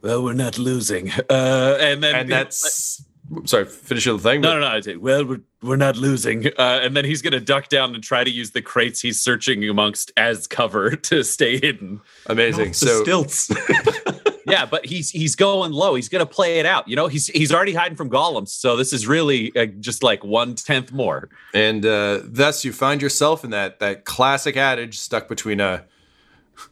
Well, 0.00 0.22
we're 0.22 0.34
not 0.34 0.58
losing. 0.58 1.10
Uh, 1.10 1.78
and 1.80 2.02
then 2.02 2.14
And 2.14 2.28
that's 2.28 3.04
sorry. 3.44 3.64
Finish 3.64 4.04
the 4.04 4.18
thing. 4.18 4.40
No, 4.40 4.54
no, 4.54 4.60
no. 4.60 4.66
I 4.66 4.80
did. 4.80 4.98
Well, 4.98 5.24
we're, 5.24 5.40
we're 5.62 5.76
not 5.76 5.96
losing. 5.96 6.48
Uh, 6.58 6.80
and 6.82 6.96
then 6.96 7.04
he's 7.04 7.22
going 7.22 7.32
to 7.32 7.40
duck 7.40 7.68
down 7.68 7.94
and 7.94 8.02
try 8.02 8.24
to 8.24 8.30
use 8.30 8.50
the 8.50 8.62
crates 8.62 9.00
he's 9.00 9.20
searching 9.20 9.68
amongst 9.68 10.12
as 10.16 10.46
cover 10.46 10.96
to 10.96 11.22
stay 11.22 11.58
hidden. 11.58 12.00
Amazing. 12.26 12.68
The 12.70 12.74
so 12.74 13.02
stilts. 13.02 13.50
yeah, 14.52 14.66
but 14.66 14.84
he's 14.84 15.08
he's 15.10 15.34
going 15.34 15.72
low. 15.72 15.94
He's 15.94 16.10
going 16.10 16.24
to 16.24 16.30
play 16.30 16.58
it 16.58 16.66
out. 16.66 16.86
You 16.86 16.94
know, 16.94 17.06
he's 17.06 17.28
he's 17.28 17.50
already 17.50 17.72
hiding 17.72 17.96
from 17.96 18.10
golems. 18.10 18.50
So 18.50 18.76
this 18.76 18.92
is 18.92 19.06
really 19.06 19.50
uh, 19.56 19.64
just 19.80 20.02
like 20.02 20.22
one 20.22 20.54
tenth 20.54 20.92
more. 20.92 21.30
and 21.54 21.86
uh, 21.86 22.20
thus 22.22 22.62
you 22.62 22.70
find 22.70 23.00
yourself 23.00 23.44
in 23.44 23.50
that 23.50 23.80
that 23.80 24.04
classic 24.04 24.58
adage 24.58 24.98
stuck 24.98 25.26
between 25.26 25.58
a, 25.58 25.84
a 26.54 26.71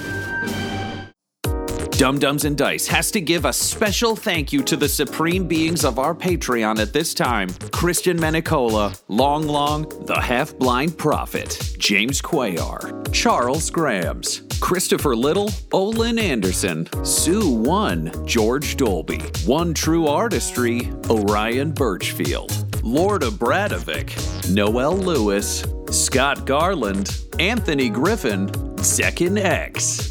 Dumb-Dumbs 2.01 2.45
and 2.45 2.57
Dice 2.57 2.87
has 2.87 3.11
to 3.11 3.21
give 3.21 3.45
a 3.45 3.53
special 3.53 4.15
thank 4.15 4.51
you 4.51 4.63
to 4.63 4.75
the 4.75 4.89
supreme 4.89 5.47
beings 5.47 5.85
of 5.85 5.99
our 5.99 6.15
Patreon 6.15 6.79
at 6.79 6.93
this 6.93 7.13
time. 7.13 7.47
Christian 7.71 8.17
Menicola, 8.17 8.99
Long 9.07 9.47
Long, 9.47 9.87
the 10.07 10.19
Half 10.19 10.57
Blind 10.57 10.97
Prophet, 10.97 11.75
James 11.77 12.19
Cuellar, 12.19 13.07
Charles 13.13 13.69
Grams, 13.69 14.41
Christopher 14.59 15.15
Little, 15.15 15.51
Olin 15.73 16.17
Anderson, 16.17 16.87
Sue 17.05 17.47
One, 17.47 18.11
George 18.25 18.77
Dolby, 18.77 19.21
One 19.45 19.71
True 19.71 20.07
Artistry, 20.07 20.91
Orion 21.07 21.71
Birchfield, 21.71 22.83
Lord 22.83 23.21
Abradovic, 23.21 24.49
Noel 24.49 24.97
Lewis, 24.97 25.63
Scott 25.91 26.47
Garland, 26.47 27.25
Anthony 27.37 27.89
Griffin, 27.89 28.47
Zekin 28.77 29.39
X, 29.39 30.10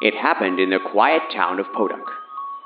It 0.00 0.14
happened 0.14 0.60
in 0.60 0.70
the 0.70 0.78
quiet 0.78 1.22
town 1.34 1.58
of 1.58 1.66
Podunk, 1.72 2.04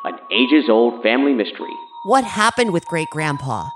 an 0.04 0.18
ages 0.30 0.68
old 0.68 1.02
family 1.02 1.32
mystery. 1.32 1.72
What 2.04 2.24
happened 2.24 2.72
with 2.74 2.84
Great 2.86 3.08
Grandpa? 3.10 3.70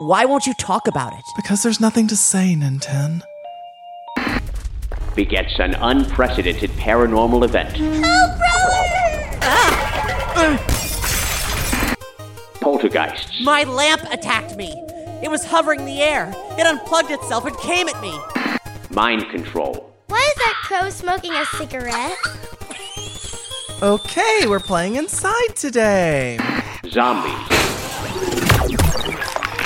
Why 0.00 0.26
won't 0.26 0.46
you 0.46 0.52
talk 0.54 0.86
about 0.86 1.14
it? 1.14 1.24
Because 1.34 1.62
there's 1.62 1.80
nothing 1.80 2.06
to 2.08 2.16
say, 2.16 2.54
Ninten. 2.54 3.22
Begets 5.14 5.58
an 5.60 5.74
unprecedented 5.76 6.68
paranormal 6.72 7.42
event. 7.44 7.74
Help, 7.74 8.38
brother! 8.38 9.38
Ah! 9.40 10.60
Poltergeists, 12.60 13.42
My 13.44 13.64
lamp 13.64 14.02
attacked 14.12 14.56
me. 14.56 14.72
It 15.22 15.30
was 15.30 15.44
hovering 15.44 15.80
in 15.80 15.86
the 15.86 16.02
air. 16.02 16.34
It 16.58 16.66
unplugged 16.66 17.10
itself 17.10 17.46
and 17.46 17.56
came 17.58 17.88
at 17.88 17.98
me. 18.02 18.18
mind 18.90 19.26
control, 19.30 19.90
Why 20.08 20.18
is 20.18 20.34
that 20.34 20.54
crow 20.64 20.90
smoking 20.90 21.32
a 21.32 21.46
cigarette? 21.56 22.16
Okay, 23.84 24.46
we're 24.46 24.60
playing 24.60 24.96
inside 24.96 25.54
today. 25.54 26.38
zombies, 26.86 27.34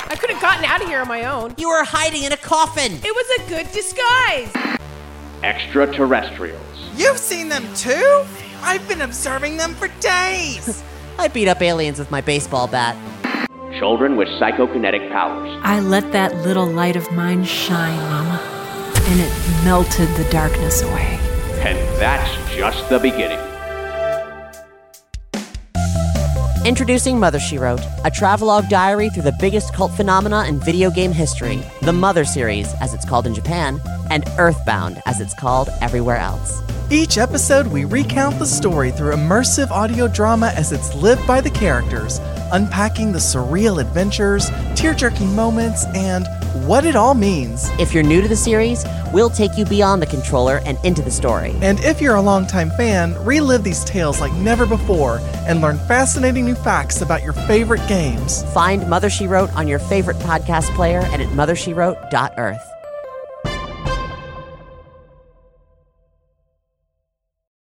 I 0.09 0.17
could 0.19 0.29
have 0.29 0.41
gotten 0.41 0.65
out 0.65 0.81
of 0.81 0.89
here 0.89 0.99
on 0.99 1.07
my 1.07 1.23
own. 1.23 1.55
You 1.57 1.69
were 1.69 1.85
hiding 1.85 2.23
in 2.23 2.33
a 2.33 2.37
coffin. 2.37 2.91
It 3.01 3.15
was 3.15 3.39
a 3.39 3.49
good 3.49 3.71
disguise. 3.71 4.51
extraterrestrials, 5.41 6.59
You've 6.97 7.17
seen 7.17 7.47
them 7.47 7.63
too? 7.75 8.25
I've 8.61 8.85
been 8.89 8.99
observing 8.99 9.55
them 9.55 9.73
for 9.73 9.87
days. 10.01 10.83
I 11.17 11.29
beat 11.29 11.47
up 11.47 11.61
aliens 11.61 11.97
with 11.97 12.11
my 12.11 12.19
baseball 12.19 12.67
bat. 12.67 12.97
children 13.79 14.17
with 14.17 14.27
psychokinetic 14.37 15.09
powers, 15.13 15.57
I 15.63 15.79
let 15.79 16.11
that 16.11 16.35
little 16.45 16.67
light 16.67 16.97
of 16.97 17.09
mine 17.13 17.45
shine, 17.45 17.97
Mama, 18.09 18.37
and 18.97 19.21
it 19.21 19.31
melted 19.63 20.09
the 20.17 20.29
darkness 20.29 20.81
away. 20.81 21.17
and 21.61 21.77
that's 22.01 22.29
just 22.53 22.89
the 22.89 22.99
beginning. 22.99 23.39
Introducing 26.65 27.17
Mother 27.17 27.39
She 27.39 27.57
Wrote, 27.57 27.79
a 28.03 28.11
travelogue 28.11 28.67
diary 28.67 29.09
through 29.09 29.23
the 29.23 29.37
biggest 29.39 29.73
cult 29.73 29.93
phenomena 29.93 30.43
in 30.43 30.59
video 30.59 30.89
game 30.91 31.13
history, 31.13 31.63
the 31.83 31.93
Mother 31.93 32.25
series, 32.25 32.73
as 32.81 32.93
it's 32.93 33.05
called 33.05 33.25
in 33.25 33.33
Japan, 33.33 33.79
and 34.09 34.25
Earthbound, 34.37 35.01
as 35.05 35.21
it's 35.21 35.33
called 35.33 35.69
everywhere 35.79 36.17
else. 36.17 36.61
Each 36.91 37.17
episode, 37.17 37.67
we 37.67 37.85
recount 37.85 38.39
the 38.39 38.45
story 38.45 38.91
through 38.91 39.13
immersive 39.13 39.71
audio 39.71 40.09
drama 40.09 40.51
as 40.53 40.73
it's 40.73 40.93
lived 40.95 41.25
by 41.25 41.39
the 41.39 41.49
characters, 41.49 42.19
unpacking 42.51 43.11
the 43.11 43.19
surreal 43.19 43.81
adventures, 43.81 44.49
tear 44.75 44.93
jerking 44.93 45.35
moments, 45.35 45.85
and 45.95 46.27
what 46.65 46.85
it 46.85 46.95
all 46.95 47.13
means. 47.13 47.69
If 47.79 47.93
you're 47.93 48.03
new 48.03 48.21
to 48.21 48.27
the 48.27 48.35
series, 48.35 48.85
we'll 49.13 49.29
take 49.29 49.57
you 49.57 49.65
beyond 49.65 50.01
the 50.01 50.07
controller 50.07 50.61
and 50.65 50.77
into 50.83 51.01
the 51.01 51.11
story. 51.11 51.55
And 51.61 51.79
if 51.81 52.01
you're 52.01 52.15
a 52.15 52.21
longtime 52.21 52.71
fan, 52.71 53.13
relive 53.23 53.63
these 53.63 53.83
tales 53.83 54.19
like 54.19 54.33
never 54.33 54.65
before 54.65 55.19
and 55.47 55.61
learn 55.61 55.77
fascinating 55.79 56.45
new 56.45 56.55
facts 56.55 57.01
about 57.01 57.23
your 57.23 57.33
favorite 57.33 57.87
games. 57.87 58.43
Find 58.53 58.87
Mother 58.89 59.09
She 59.09 59.27
Wrote 59.27 59.53
on 59.55 59.67
your 59.67 59.79
favorite 59.79 60.17
podcast 60.17 60.73
player 60.75 61.01
and 61.11 61.21
at 61.21 61.29
mothershewrote.earth. 61.29 62.78